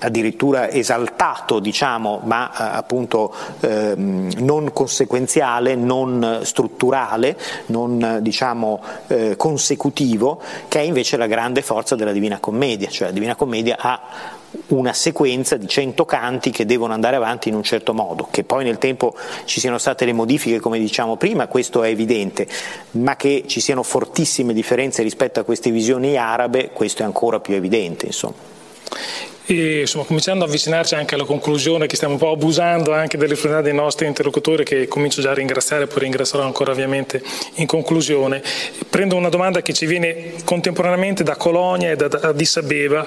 [0.00, 10.40] addirittura esaltato, diciamo, ma eh, appunto ehm, non conseguenziale, non strutturale, non diciamo eh, consecutivo,
[10.68, 14.00] che è invece la grande forza della Divina Commedia, cioè la Divina Commedia ha
[14.68, 18.64] una sequenza di 100 canti che devono andare avanti in un certo modo, che poi
[18.64, 19.14] nel tempo
[19.44, 22.46] ci siano state le modifiche come diciamo prima, questo è evidente,
[22.92, 27.54] ma che ci siano fortissime differenze rispetto a queste visioni arabe, questo è ancora più
[27.54, 28.06] evidente.
[28.06, 28.56] Insomma
[29.50, 33.34] e insomma, cominciando ad avvicinarci anche alla conclusione che stiamo un po' abusando anche delle
[33.34, 37.22] frenate dei nostri interlocutori che comincio già a ringraziare poi ringrazierò ancora ovviamente
[37.54, 38.42] in conclusione.
[38.90, 43.06] Prendo una domanda che ci viene contemporaneamente da Colonia e da Addis Abeba.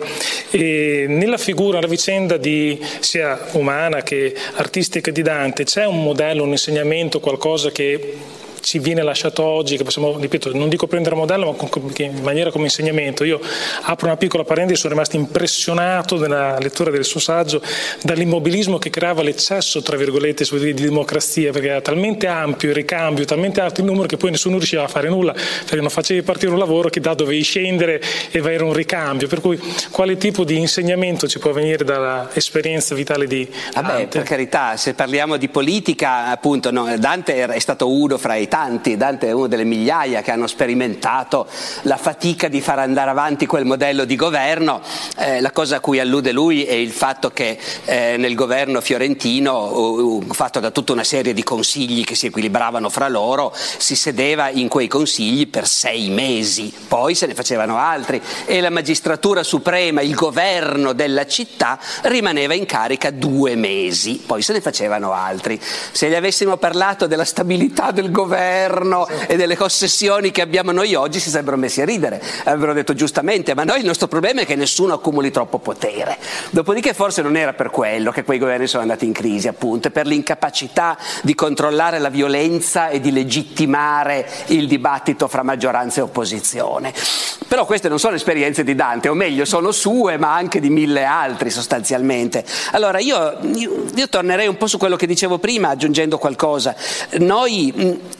[0.50, 6.42] E nella figura, nella vicenda di, sia umana che artistica di Dante c'è un modello,
[6.42, 8.16] un insegnamento, qualcosa che
[8.62, 12.66] ci viene lasciato oggi, che possiamo, ripeto, non dico prendere modello, ma in maniera come
[12.66, 13.24] insegnamento.
[13.24, 13.40] Io
[13.84, 17.62] apro una piccola parentesi, sono rimasto impressionato nella lettura del suo saggio
[18.04, 23.62] dall'immobilismo che creava l'eccesso, tra virgolette, di democrazia, perché era talmente ampio il ricambio, talmente
[23.62, 26.58] alto il numero che poi nessuno riusciva a fare nulla, perché non facevi partire un
[26.58, 29.28] lavoro che da dovevi scendere e avere un ricambio.
[29.28, 29.60] Per cui
[29.90, 33.92] quale tipo di insegnamento ci può venire dall'esperienza vitale di Dante?
[33.92, 38.48] Vabbè, per carità, se parliamo di politica, appunto, no, Dante è stato uno fra i
[38.52, 41.48] tanti, Dante è uno delle migliaia che hanno sperimentato
[41.84, 44.82] la fatica di far andare avanti quel modello di governo.
[45.18, 49.72] Eh, la cosa a cui allude lui è il fatto che eh, nel governo fiorentino,
[49.72, 54.50] uh, fatto da tutta una serie di consigli che si equilibravano fra loro, si sedeva
[54.50, 60.02] in quei consigli per sei mesi, poi se ne facevano altri e la magistratura suprema,
[60.02, 65.58] il governo della città, rimaneva in carica due mesi, poi se ne facevano altri.
[65.62, 70.96] Se gli avessimo parlato della stabilità del governo, governo e delle concessioni che abbiamo noi
[70.96, 74.46] oggi si sarebbero messi a ridere, avrebbero detto giustamente, ma noi il nostro problema è
[74.46, 76.18] che nessuno accumuli troppo potere.
[76.50, 79.92] Dopodiché forse non era per quello che quei governi sono andati in crisi, appunto, è
[79.92, 86.94] per l'incapacità di controllare la violenza e di legittimare il dibattito fra maggioranza e opposizione.
[87.48, 91.04] Però queste non sono esperienze di Dante, o meglio, sono sue, ma anche di mille
[91.04, 92.44] altri sostanzialmente.
[92.72, 96.74] Allora io, io, io tornerei un po' su quello che dicevo prima, aggiungendo qualcosa.
[97.18, 98.20] Noi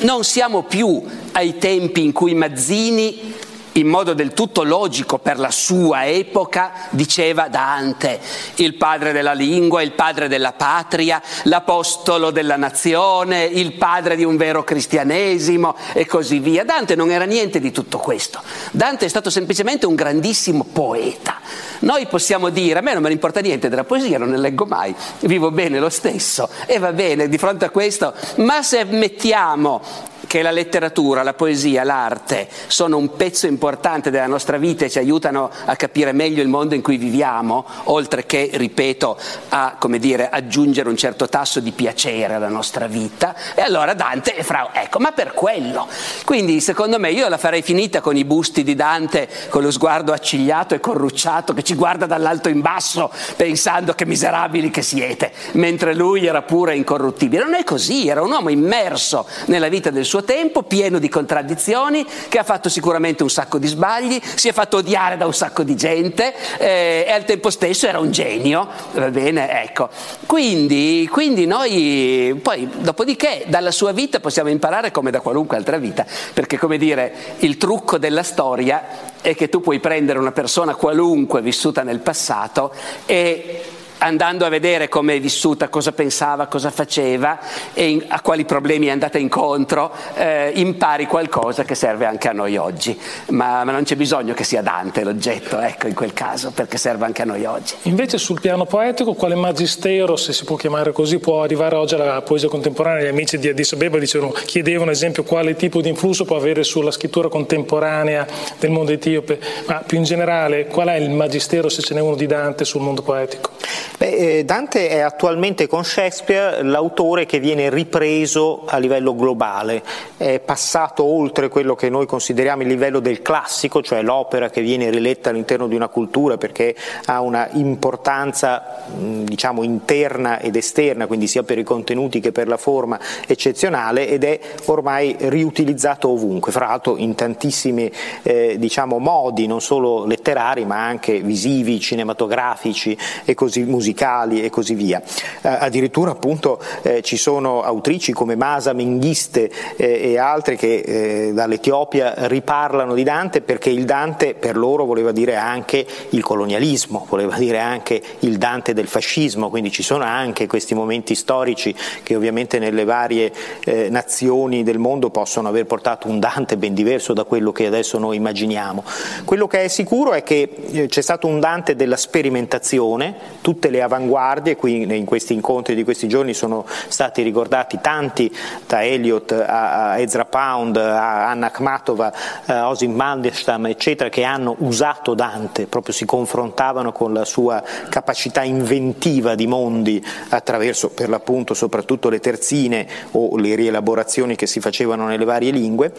[0.00, 1.02] non siamo più
[1.32, 3.34] ai tempi in cui Mazzini
[3.72, 8.20] in modo del tutto logico per la sua epoca, diceva Dante,
[8.56, 14.36] il padre della lingua, il padre della patria, l'apostolo della nazione, il padre di un
[14.36, 16.64] vero cristianesimo e così via.
[16.64, 18.40] Dante non era niente di tutto questo.
[18.70, 21.40] Dante è stato semplicemente un grandissimo poeta.
[21.80, 24.66] Noi possiamo dire, a me non me ne importa niente della poesia, non ne leggo
[24.66, 29.80] mai, vivo bene lo stesso e va bene di fronte a questo, ma se mettiamo
[30.28, 34.98] che la letteratura, la poesia, l'arte sono un pezzo importante della nostra vita e ci
[34.98, 39.18] aiutano a capire meglio il mondo in cui viviamo, oltre che, ripeto,
[39.48, 44.42] a dire, aggiungere un certo tasso di piacere alla nostra vita, e allora Dante è
[44.44, 44.68] fra...
[44.72, 45.88] Ecco, ma per quello.
[46.24, 50.12] Quindi secondo me io la farei finita con i busti di Dante con lo sguardo
[50.12, 55.94] accigliato e corrucciato che ci guarda dall'alto in basso pensando che miserabili che siete, mentre
[55.94, 57.44] lui era pure incorruttibile.
[57.44, 61.08] Non è così, era un uomo immerso nella vita del suo suo tempo, pieno di
[61.08, 65.34] contraddizioni, che ha fatto sicuramente un sacco di sbagli, si è fatto odiare da un
[65.34, 69.62] sacco di gente eh, e al tempo stesso era un genio, va bene?
[69.62, 69.88] Ecco.
[70.26, 76.04] Quindi, quindi noi poi dopodiché dalla sua vita possiamo imparare come da qualunque altra vita,
[76.32, 78.84] perché come dire, il trucco della storia
[79.20, 82.72] è che tu puoi prendere una persona qualunque vissuta nel passato
[83.06, 83.62] e
[83.98, 87.38] andando a vedere come è vissuta, cosa pensava, cosa faceva
[87.74, 92.32] e in, a quali problemi è andata incontro, eh, impari qualcosa che serve anche a
[92.32, 92.98] noi oggi.
[93.28, 97.04] Ma, ma, non c'è bisogno che sia Dante l'oggetto, ecco, in quel caso, perché serve
[97.04, 97.74] anche a noi oggi.
[97.82, 102.22] Invece sul piano poetico, quale magistero, se si può chiamare così, può arrivare oggi alla
[102.22, 103.04] poesia contemporanea?
[103.04, 106.62] Gli amici di Addis Abeba dicevano, chiedevano ad esempio quale tipo di influsso può avere
[106.62, 108.26] sulla scrittura contemporanea
[108.58, 112.16] del mondo etiope, ma più in generale qual è il magistero, se ce n'è uno
[112.16, 113.50] di Dante, sul mondo poetico?
[113.96, 119.82] Beh, eh, Dante è attualmente con Shakespeare l'autore che viene ripreso a livello globale,
[120.16, 124.90] è passato oltre quello che noi consideriamo il livello del classico, cioè l'opera che viene
[124.90, 131.42] riletta all'interno di una cultura perché ha una importanza diciamo interna ed esterna, quindi sia
[131.42, 136.96] per i contenuti che per la forma eccezionale ed è ormai riutilizzato ovunque, fra l'altro
[136.96, 137.90] in tantissimi
[138.22, 144.74] eh, diciamo, modi, non solo letterari ma anche visivi, cinematografici e così musicali e così
[144.74, 145.00] via.
[145.00, 151.32] Eh, addirittura appunto eh, ci sono autrici come Masa Menghiste eh, e altri che eh,
[151.32, 157.36] dall'Etiopia riparlano di Dante perché il Dante per loro voleva dire anche il colonialismo, voleva
[157.36, 162.58] dire anche il Dante del fascismo, quindi ci sono anche questi momenti storici che ovviamente
[162.58, 163.32] nelle varie
[163.64, 167.98] eh, nazioni del mondo possono aver portato un Dante ben diverso da quello che adesso
[167.98, 168.82] noi immaginiamo.
[169.24, 173.82] Quello che è sicuro è che eh, c'è stato un Dante della sperimentazione, tutte le
[173.82, 178.34] avanguardie, qui in questi incontri di questi giorni sono stati ricordati tanti,
[178.66, 182.12] da Eliot a Ezra Pound, a Anna Akhmatova,
[182.46, 188.42] a Osim Mandelstam, eccetera, che hanno usato Dante, proprio si confrontavano con la sua capacità
[188.42, 195.06] inventiva di mondi attraverso per l'appunto soprattutto le terzine o le rielaborazioni che si facevano
[195.06, 195.92] nelle varie lingue.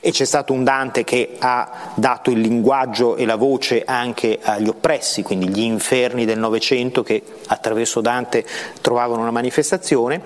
[0.00, 4.68] E c'è stato un Dante che ha dato il linguaggio e la voce anche agli
[4.68, 7.13] oppressi, quindi gli inferni del Novecento che
[7.46, 8.44] attraverso Dante
[8.80, 10.22] trovavano una manifestazione.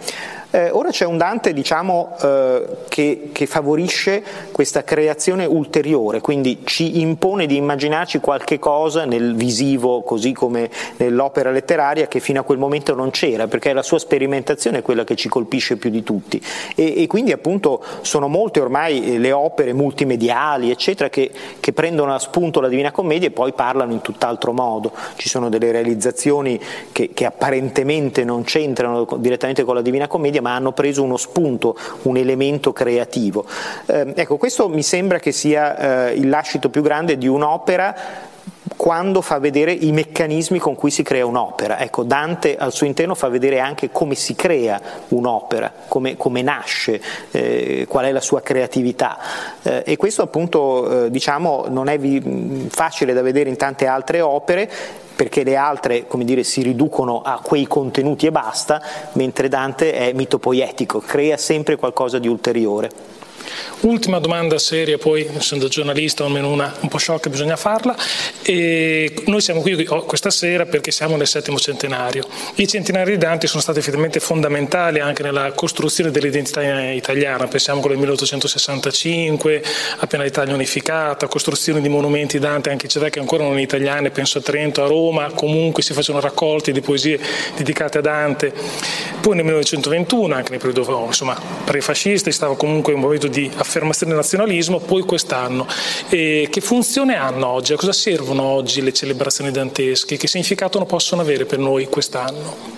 [0.50, 7.00] Eh, ora c'è un Dante diciamo, eh, che, che, favorisce questa creazione ulteriore, quindi ci
[7.00, 12.56] impone di immaginarci qualche cosa nel visivo, così come nell'opera letteraria, che fino a quel
[12.56, 16.42] momento non c'era, perché la sua sperimentazione è quella che ci colpisce più di tutti.
[16.74, 21.30] E, e quindi appunto sono molte ormai le opere multimediali, eccetera, che,
[21.60, 24.92] che prendono a spunto la Divina Commedia e poi parlano in tutt'altro modo.
[25.16, 26.58] Ci sono delle realizzazioni
[26.90, 31.16] che, che apparentemente non c'entrano direttamente con la Divina Commedia, media, ma hanno preso uno
[31.16, 33.44] spunto, un elemento creativo.
[33.86, 37.94] Eh, ecco, questo mi sembra che sia eh, il lascito più grande di un'opera
[38.78, 41.80] quando fa vedere i meccanismi con cui si crea un'opera.
[41.80, 47.02] Ecco, Dante al suo interno fa vedere anche come si crea un'opera, come, come nasce,
[47.32, 49.18] eh, qual è la sua creatività.
[49.64, 54.20] Eh, e questo appunto eh, diciamo, non è vi- facile da vedere in tante altre
[54.20, 54.70] opere,
[55.16, 58.80] perché le altre come dire, si riducono a quei contenuti e basta,
[59.14, 63.17] mentre Dante è mitopoietico, crea sempre qualcosa di ulteriore.
[63.80, 67.96] Ultima domanda seria, poi essendo giornalista almeno una un po' sciocca bisogna farla.
[68.42, 72.24] E noi siamo qui questa sera perché siamo nel settimo centenario.
[72.56, 77.94] I centenari di Dante sono stati effettivamente fondamentali anche nella costruzione dell'identità italiana, pensiamo quello
[77.94, 79.62] del 1865,
[79.98, 84.38] appena l'Italia unificata, costruzione di monumenti Dante anche in città che ancora non italiane, penso
[84.38, 87.18] a Trento, a Roma, comunque si facevano raccolti di poesie
[87.56, 88.52] dedicate a Dante.
[89.20, 94.20] Poi nel 1921, anche nel periodo insomma, prefascista, stava comunque un momento di affermazione del
[94.20, 95.66] nazionalismo, poi quest'anno.
[96.08, 97.72] E che funzione hanno oggi?
[97.72, 100.16] A cosa servono oggi le celebrazioni dantesche?
[100.16, 102.76] Che significato possono avere per noi quest'anno?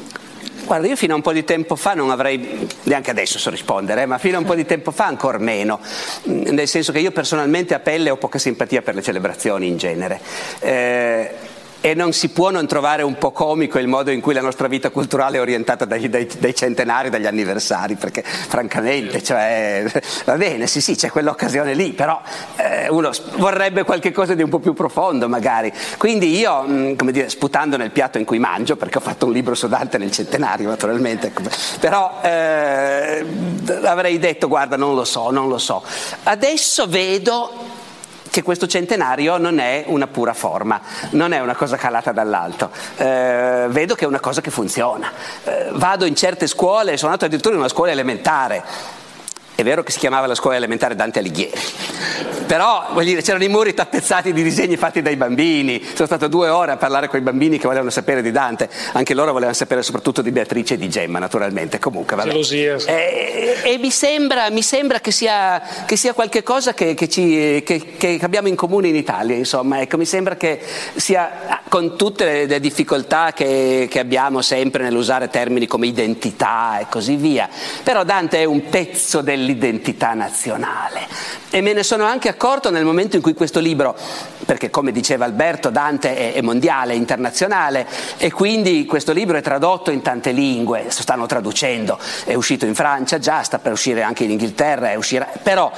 [0.71, 4.03] Guarda, io fino a un po' di tempo fa non avrei, neanche adesso so rispondere,
[4.03, 5.81] eh, ma fino a un po' di tempo fa ancora meno,
[6.25, 10.21] nel senso che io personalmente a pelle ho poca simpatia per le celebrazioni in genere.
[10.61, 11.31] Eh,
[11.81, 14.69] e non si può non trovare un po' comico il modo in cui la nostra
[14.69, 19.91] vita culturale è orientata dai, dai, dai centenari, dagli anniversari, perché francamente, cioè,
[20.25, 22.21] va bene, sì sì, c'è quell'occasione lì, però
[22.57, 25.73] eh, uno vorrebbe qualcosa di un po' più profondo magari.
[25.97, 29.27] Quindi io, mh, mm, come dire, sputando nel piatto in cui mangio, perché ho fatto
[29.27, 31.33] un libro su Dante nel centenario naturalmente,
[31.79, 33.25] però eh,
[33.85, 35.83] avrei detto guarda non lo so, non lo so.
[36.25, 37.79] Adesso vedo
[38.31, 40.81] che questo centenario non è una pura forma,
[41.11, 45.11] non è una cosa calata dall'alto, eh, vedo che è una cosa che funziona.
[45.45, 48.63] Eh, vado in certe scuole, sono andato addirittura in una scuola elementare,
[49.61, 51.61] è vero che si chiamava la scuola elementare Dante Alighieri,
[52.47, 55.81] però dire, c'erano i muri tappezzati di disegni fatti dai bambini.
[55.95, 59.15] Sono stato due ore a parlare con i bambini che volevano sapere di Dante, anche
[59.15, 61.79] loro volevano sapere soprattutto di Beatrice e di Gemma, naturalmente.
[61.79, 62.31] Comunque, vabbè.
[62.31, 62.77] Gelosia.
[62.87, 68.19] E, e mi, sembra, mi sembra, che sia, che sia qualcosa che, che, ci, che,
[68.21, 69.81] abbiamo in comune in Italia, insomma.
[69.81, 70.61] Ecco, mi sembra che
[70.97, 77.17] sia, con tutte le, le difficoltà che, abbiamo sempre nell'usare termini come identità e così
[77.17, 77.49] via,
[77.85, 81.07] però Dante è un pezzo dell'identità l'identità nazionale.
[81.51, 83.97] E me ne sono anche accorto nel momento in cui questo libro,
[84.45, 87.87] perché come diceva Alberto, Dante è, mondiale, è internazionale,
[88.19, 92.75] e quindi questo libro è tradotto in tante lingue, lo stanno traducendo, è uscito in
[92.75, 95.73] Francia già, sta per uscire anche in Inghilterra, uscirà, però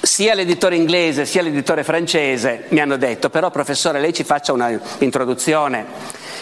[0.00, 5.86] sia l'editore inglese sia l'editore francese mi hanno detto però professore lei ci faccia un'introduzione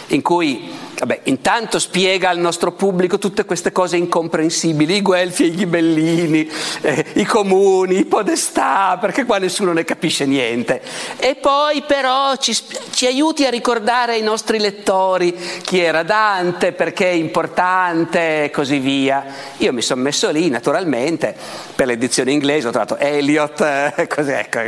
[0.07, 0.69] in cui
[1.03, 6.49] vabbè, intanto spiega al nostro pubblico tutte queste cose incomprensibili, i guelfi e i ghibellini,
[6.81, 10.81] eh, i comuni, i podestà, perché qua nessuno ne capisce niente.
[11.17, 12.55] E poi però ci,
[12.91, 18.79] ci aiuti a ricordare ai nostri lettori chi era Dante, perché è importante e così
[18.79, 19.25] via.
[19.57, 21.35] Io mi sono messo lì naturalmente
[21.75, 24.59] per l'edizione inglese, ho trovato Eliot, eh, così, ecco.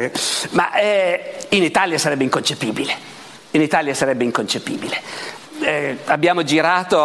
[0.52, 3.14] ma eh, in Italia sarebbe inconcepibile.
[3.56, 5.02] In Italia sarebbe inconcepibile
[5.62, 6.98] eh, abbiamo girato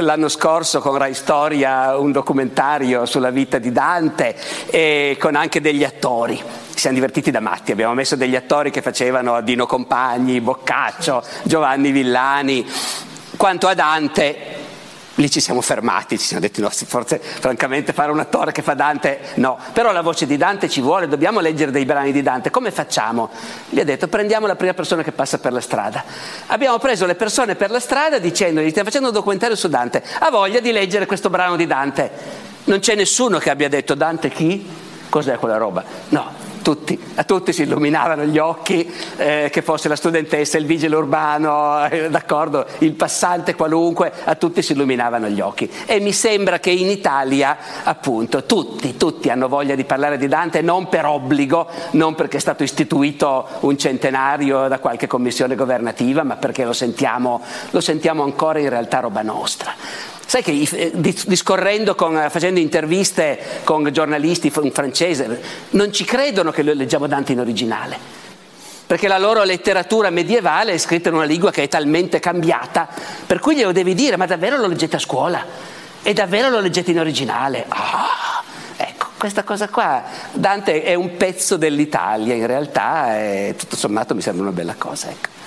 [0.00, 4.34] l'anno scorso con Rai Storia un documentario sulla vita di Dante
[4.66, 6.40] e con anche degli attori.
[6.74, 12.66] Siamo divertiti da matti, abbiamo messo degli attori che facevano Dino Compagni, Boccaccio, Giovanni Villani.
[13.36, 14.36] Quanto a Dante,
[15.20, 18.74] lì ci siamo fermati, ci siamo detti no, forse francamente fare un attore che fa
[18.74, 22.50] Dante no, però la voce di Dante ci vuole, dobbiamo leggere dei brani di Dante,
[22.50, 23.28] come facciamo?
[23.68, 26.02] Gli ha detto prendiamo la prima persona che passa per la strada.
[26.46, 30.30] Abbiamo preso le persone per la strada dicendogli stiamo facendo un documentario su Dante, ha
[30.30, 32.10] voglia di leggere questo brano di Dante.
[32.64, 34.66] Non c'è nessuno che abbia detto Dante chi?
[35.08, 35.84] Cos'è quella roba?
[36.10, 40.96] No, tutti, a tutti si illuminavano gli occhi, eh, che fosse la studentessa, il vigile
[40.96, 42.10] urbano, eh,
[42.78, 45.70] il passante qualunque, a tutti si illuminavano gli occhi.
[45.86, 50.60] E mi sembra che in Italia, appunto, tutti, tutti hanno voglia di parlare di Dante,
[50.62, 56.36] non per obbligo, non perché è stato istituito un centenario da qualche commissione governativa, ma
[56.36, 59.74] perché lo sentiamo, lo sentiamo ancora in realtà roba nostra.
[60.30, 66.52] Sai che eh, discorrendo, con, eh, facendo interviste con giornalisti in francese, non ci credono
[66.52, 67.98] che noi leggiamo Dante in originale
[68.86, 72.88] perché la loro letteratura medievale è scritta in una lingua che è talmente cambiata,
[73.26, 75.44] per cui glielo devi dire, ma davvero lo leggete a scuola?
[76.00, 77.64] E davvero lo leggete in originale?
[77.66, 78.40] Ah,
[78.76, 84.22] ecco, questa cosa qua, Dante è un pezzo dell'Italia in realtà e tutto sommato mi
[84.22, 85.10] sembra una bella cosa.
[85.10, 85.39] Ecco.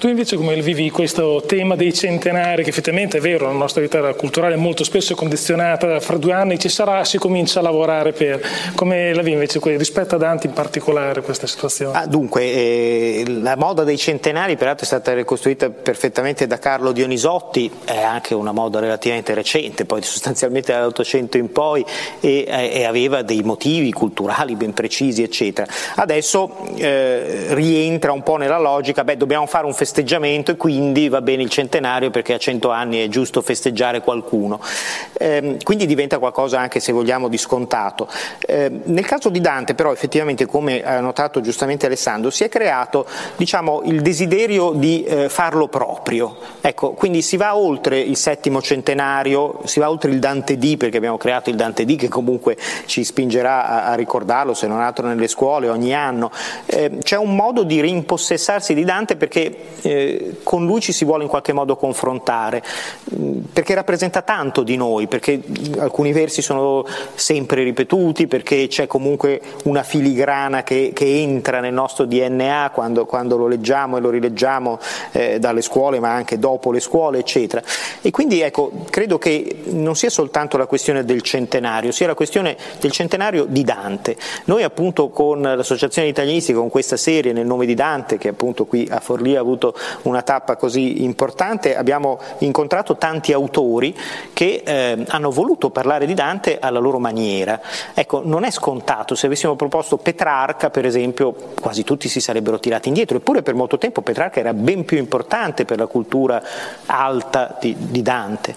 [0.00, 4.14] Tu invece come vivi questo tema dei centenari, che effettivamente è vero, la nostra vita
[4.14, 8.40] culturale molto spesso è condizionata, fra due anni ci sarà, si comincia a lavorare per...
[8.74, 11.98] Come la vivi invece rispetto a Dante in particolare questa situazione?
[11.98, 17.70] Ah, dunque, eh, la moda dei centenari peraltro è stata ricostruita perfettamente da Carlo Dionisotti,
[17.84, 21.84] è anche una moda relativamente recente, poi sostanzialmente dall'Ottocento in poi
[22.20, 25.70] e, eh, e, aveva dei motivi culturali ben precisi, eccetera.
[25.96, 31.08] Adesso eh, rientra un po' nella logica, beh dobbiamo fare un festival festeggiamento e quindi
[31.08, 34.60] va bene il centenario perché a cento anni è giusto festeggiare qualcuno.
[35.14, 38.06] Eh, quindi diventa qualcosa anche se vogliamo di scontato.
[38.46, 43.04] Eh, nel caso di Dante però effettivamente come ha notato giustamente Alessandro si è creato
[43.36, 46.36] diciamo, il desiderio di eh, farlo proprio.
[46.60, 50.98] Ecco, quindi si va oltre il settimo centenario, si va oltre il Dante D perché
[50.98, 52.56] abbiamo creato il Dante D che comunque
[52.86, 56.30] ci spingerà a, a ricordarlo se non altro nelle scuole ogni anno.
[56.66, 61.22] Ehm, c'è un modo di rimpossessarsi di Dante perché eh, con lui ci si vuole
[61.24, 62.62] in qualche modo confrontare,
[63.14, 65.40] mm, perché rappresenta tanto di noi, perché
[65.78, 66.84] alcuni versi sono
[67.14, 73.36] sempre ripetuti, perché c'è comunque una filigrana che, che entra nel nostro DNA quando, quando,
[73.36, 74.78] lo leggiamo e lo rileggiamo
[75.12, 77.62] eh, dalle scuole, ma anche dopo le scuole, eccetera.
[78.02, 82.56] E quindi ecco, credo che non sia soltanto la questione del centenario, sia la questione
[82.80, 84.16] del centenario di Dante.
[84.44, 88.86] Noi appunto con l'Associazione Italianistica, con questa serie nel nome di Dante, che appunto qui
[88.90, 89.69] a Forlì ha avuto
[90.02, 93.96] una tappa così importante, abbiamo incontrato tanti autori
[94.32, 97.60] che eh, hanno voluto parlare di Dante alla loro maniera.
[97.94, 102.88] Ecco, non è scontato, se avessimo proposto Petrarca, per esempio, quasi tutti si sarebbero tirati
[102.88, 106.42] indietro, eppure per molto tempo Petrarca era ben più importante per la cultura
[106.86, 108.54] alta di, di Dante.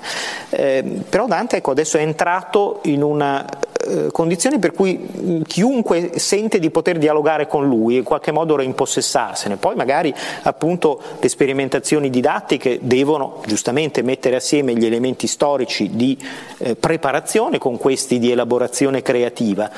[0.50, 3.46] Eh, però Dante ecco, adesso è entrato in una
[3.84, 9.58] eh, condizione per cui chiunque sente di poter dialogare con lui in qualche modo reimpossessarsene.
[9.58, 16.18] Poi magari appunto le sperimentazioni didattiche devono giustamente mettere assieme gli elementi storici di
[16.58, 19.70] eh, preparazione con questi di elaborazione creativa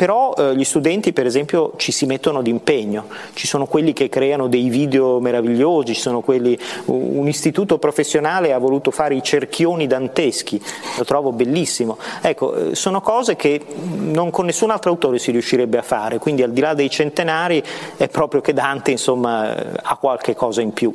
[0.00, 4.48] però eh, gli studenti per esempio ci si mettono d'impegno, ci sono quelli che creano
[4.48, 10.58] dei video meravigliosi, ci sono quelli, un istituto professionale ha voluto fare i cerchioni danteschi,
[10.96, 13.62] lo trovo bellissimo, ecco, eh, sono cose che
[13.98, 17.62] non con nessun altro autore si riuscirebbe a fare, quindi al di là dei centenari
[17.98, 20.94] è proprio che Dante insomma ha qualche cosa in più.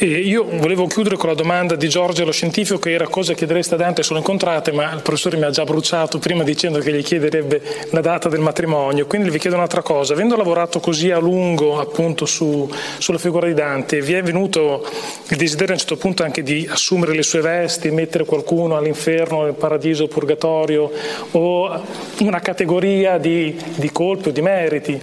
[0.00, 3.76] Io volevo chiudere con la domanda di Giorgio lo scientifico che era cosa chiedereste a
[3.76, 7.02] Dante se lo incontrate, ma il professore mi ha già bruciato prima dicendo che gli
[7.02, 7.60] chiederebbe
[7.90, 10.14] la data del matrimonio, quindi vi chiedo un'altra cosa.
[10.14, 14.88] Avendo lavorato così a lungo appunto su, sulla figura di Dante, vi è venuto
[15.28, 19.42] il desiderio a un certo punto anche di assumere le sue vesti, mettere qualcuno all'inferno,
[19.42, 20.90] nel paradiso, purgatorio
[21.32, 21.84] o
[22.20, 25.00] una categoria di, di colpi o di meriti?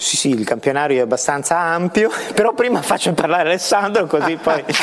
[0.00, 4.64] Sì, sì, il campionario è abbastanza ampio, però prima faccio parlare Alessandro così poi...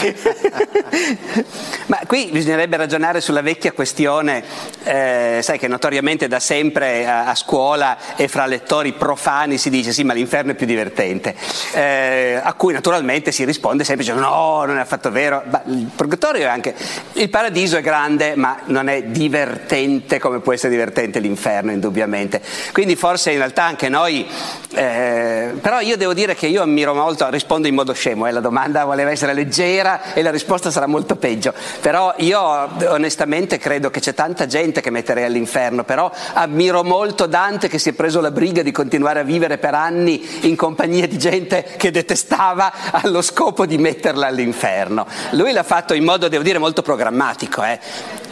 [1.87, 4.43] ma qui bisognerebbe ragionare sulla vecchia questione,
[4.83, 9.93] eh, sai che notoriamente da sempre a, a, scuola e fra lettori profani si dice
[9.93, 11.33] sì ma l'inferno è più divertente.
[11.73, 15.43] eh, a cui naturalmente si risponde sempre dicendo no, non è affatto vero.
[15.49, 16.75] Ma il purgatorio è anche...
[17.13, 22.41] Il paradiso è grande, ma non è divertente come può essere divertente l'inferno, indubbiamente.
[22.73, 24.27] Quindi forse in realtà anche noi...
[24.75, 25.04] Eh,
[25.61, 28.85] però io devo dire che io ammiro molto, rispondo in modo scemo, eh, la domanda
[28.85, 31.53] voleva essere leggera e la risposta sarà molto peggio.
[31.81, 32.39] Però io
[32.87, 37.89] onestamente credo che c'è tanta gente che metterei all'inferno, però ammiro molto Dante che si
[37.89, 41.91] è preso la briga di continuare a vivere per anni in compagnia di gente che
[41.91, 45.05] detestava allo scopo di metterla all'inferno.
[45.31, 47.63] Lui l'ha fatto in modo, devo dire, molto programmatico.
[47.63, 47.79] Eh.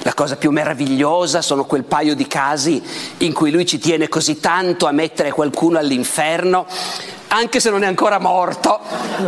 [0.06, 2.84] La cosa più meravigliosa sono quel paio di casi
[3.20, 6.66] in cui lui ci tiene così tanto a mettere qualcuno all'inferno
[7.34, 8.80] anche se non è ancora morto,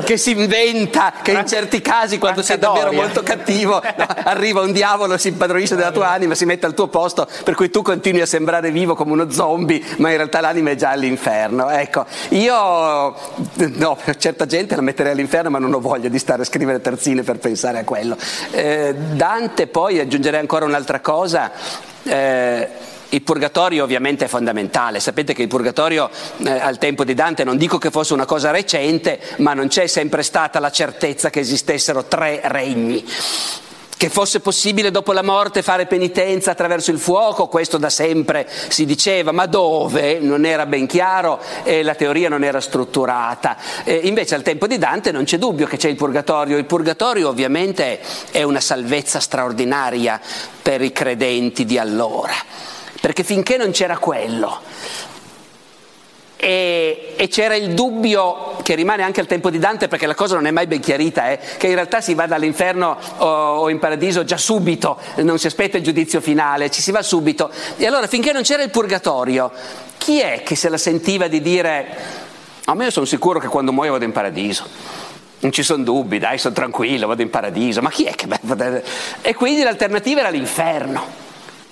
[0.04, 4.72] che si inventa che in certi casi quando sei davvero molto cattivo no, arriva un
[4.72, 8.22] diavolo, si impadronisce della tua anima, si mette al tuo posto, per cui tu continui
[8.22, 11.70] a sembrare vivo come uno zombie, ma in realtà l'anima è già all'inferno.
[11.70, 13.16] Ecco, io
[13.56, 17.24] no, certa gente la metterei all'inferno, ma non ho voglia di stare a scrivere terzine
[17.24, 18.16] per pensare a quello.
[18.52, 21.52] Eh, Dante poi aggiungerei ancora un'altra cosa.
[22.04, 27.46] Eh, il purgatorio ovviamente è fondamentale, sapete che il purgatorio eh, al tempo di Dante
[27.46, 31.40] non dico che fosse una cosa recente, ma non c'è sempre stata la certezza che
[31.40, 33.04] esistessero tre regni.
[33.98, 38.84] Che fosse possibile dopo la morte fare penitenza attraverso il fuoco, questo da sempre si
[38.84, 40.20] diceva, ma dove?
[40.20, 43.56] Non era ben chiaro e la teoria non era strutturata.
[43.86, 46.58] E invece al tempo di Dante non c'è dubbio che c'è il purgatorio.
[46.58, 48.02] Il purgatorio ovviamente
[48.32, 50.20] è una salvezza straordinaria
[50.62, 52.75] per i credenti di allora
[53.06, 54.62] perché finché non c'era quello
[56.38, 60.34] e, e, c'era il dubbio che rimane anche al tempo di Dante perché la cosa
[60.34, 63.78] non è mai ben chiarita, eh, che in realtà si vada all'inferno o, o, in
[63.78, 67.52] paradiso già subito, non si aspetta il giudizio finale, ci si va subito.
[67.78, 69.52] E allora finché non c'era il purgatorio,
[70.00, 71.86] chi è che se la sentiva di dire
[72.66, 74.66] a me sono sicuro che quando muoio vado in paradiso?
[75.42, 78.28] Non ci sono dubbi, dai, sono tranquillo, vado in paradiso, ma chi è che...
[79.22, 81.26] E quindi l'alternativa era l'inferno.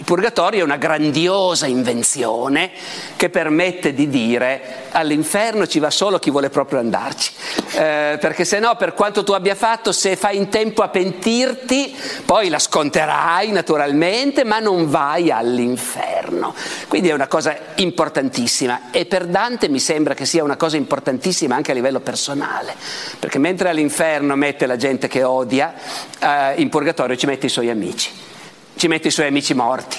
[0.04, 2.72] Il purgatorio è una grandiosa invenzione
[3.16, 7.32] che permette di dire all'inferno ci va solo chi vuole proprio andarci,
[7.76, 11.96] eh, perché se no per quanto tu abbia fatto, se fai in tempo a pentirti,
[12.26, 16.54] poi la sconterai naturalmente, ma non vai all'inferno.
[16.90, 18.92] Quindi è una cosa importantissima.
[18.92, 22.76] E per Dante mi sembra che sia una cosa importantissima anche a livello personale,
[23.20, 25.74] perché mentre all'inferno mette la gente che odia,
[26.20, 28.32] eh, in purgatorio ci mette i suoi amici
[28.76, 29.98] ci mette i suoi amici morti.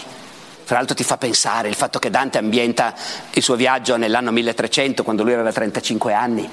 [0.65, 2.95] Tra l'altro ti fa pensare il fatto che Dante ambienta
[3.33, 6.49] il suo viaggio nell'anno 1300, quando lui aveva 35 anni,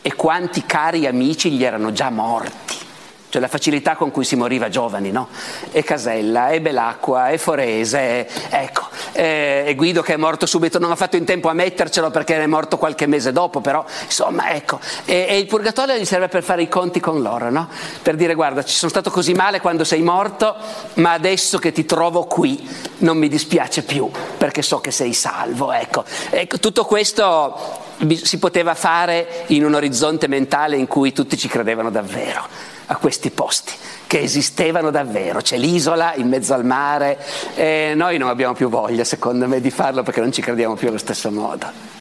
[0.00, 2.86] e quanti cari amici gli erano già morti
[3.28, 5.28] cioè la facilità con cui si moriva giovani, no?
[5.70, 10.96] E Casella, e Belacqua, e Forese, ecco, e, Guido che è morto subito, non ha
[10.96, 15.26] fatto in tempo a mettercelo perché è morto qualche mese dopo, però insomma, ecco, e,
[15.28, 17.68] e il purgatorio gli serve per fare i conti con loro, no?
[18.02, 20.56] Per dire guarda, ci sono stato così male quando sei morto,
[20.94, 22.66] ma adesso che ti trovo qui
[22.98, 26.04] non mi dispiace più perché so che sei salvo, ecco.
[26.30, 27.86] ecco tutto questo
[28.22, 33.30] si poteva fare in un orizzonte mentale in cui tutti ci credevano davvero a questi
[33.30, 33.72] posti
[34.06, 37.18] che esistevano davvero, c'è l'isola in mezzo al mare
[37.54, 40.88] e noi non abbiamo più voglia secondo me di farlo perché non ci crediamo più
[40.88, 41.96] allo stesso modo.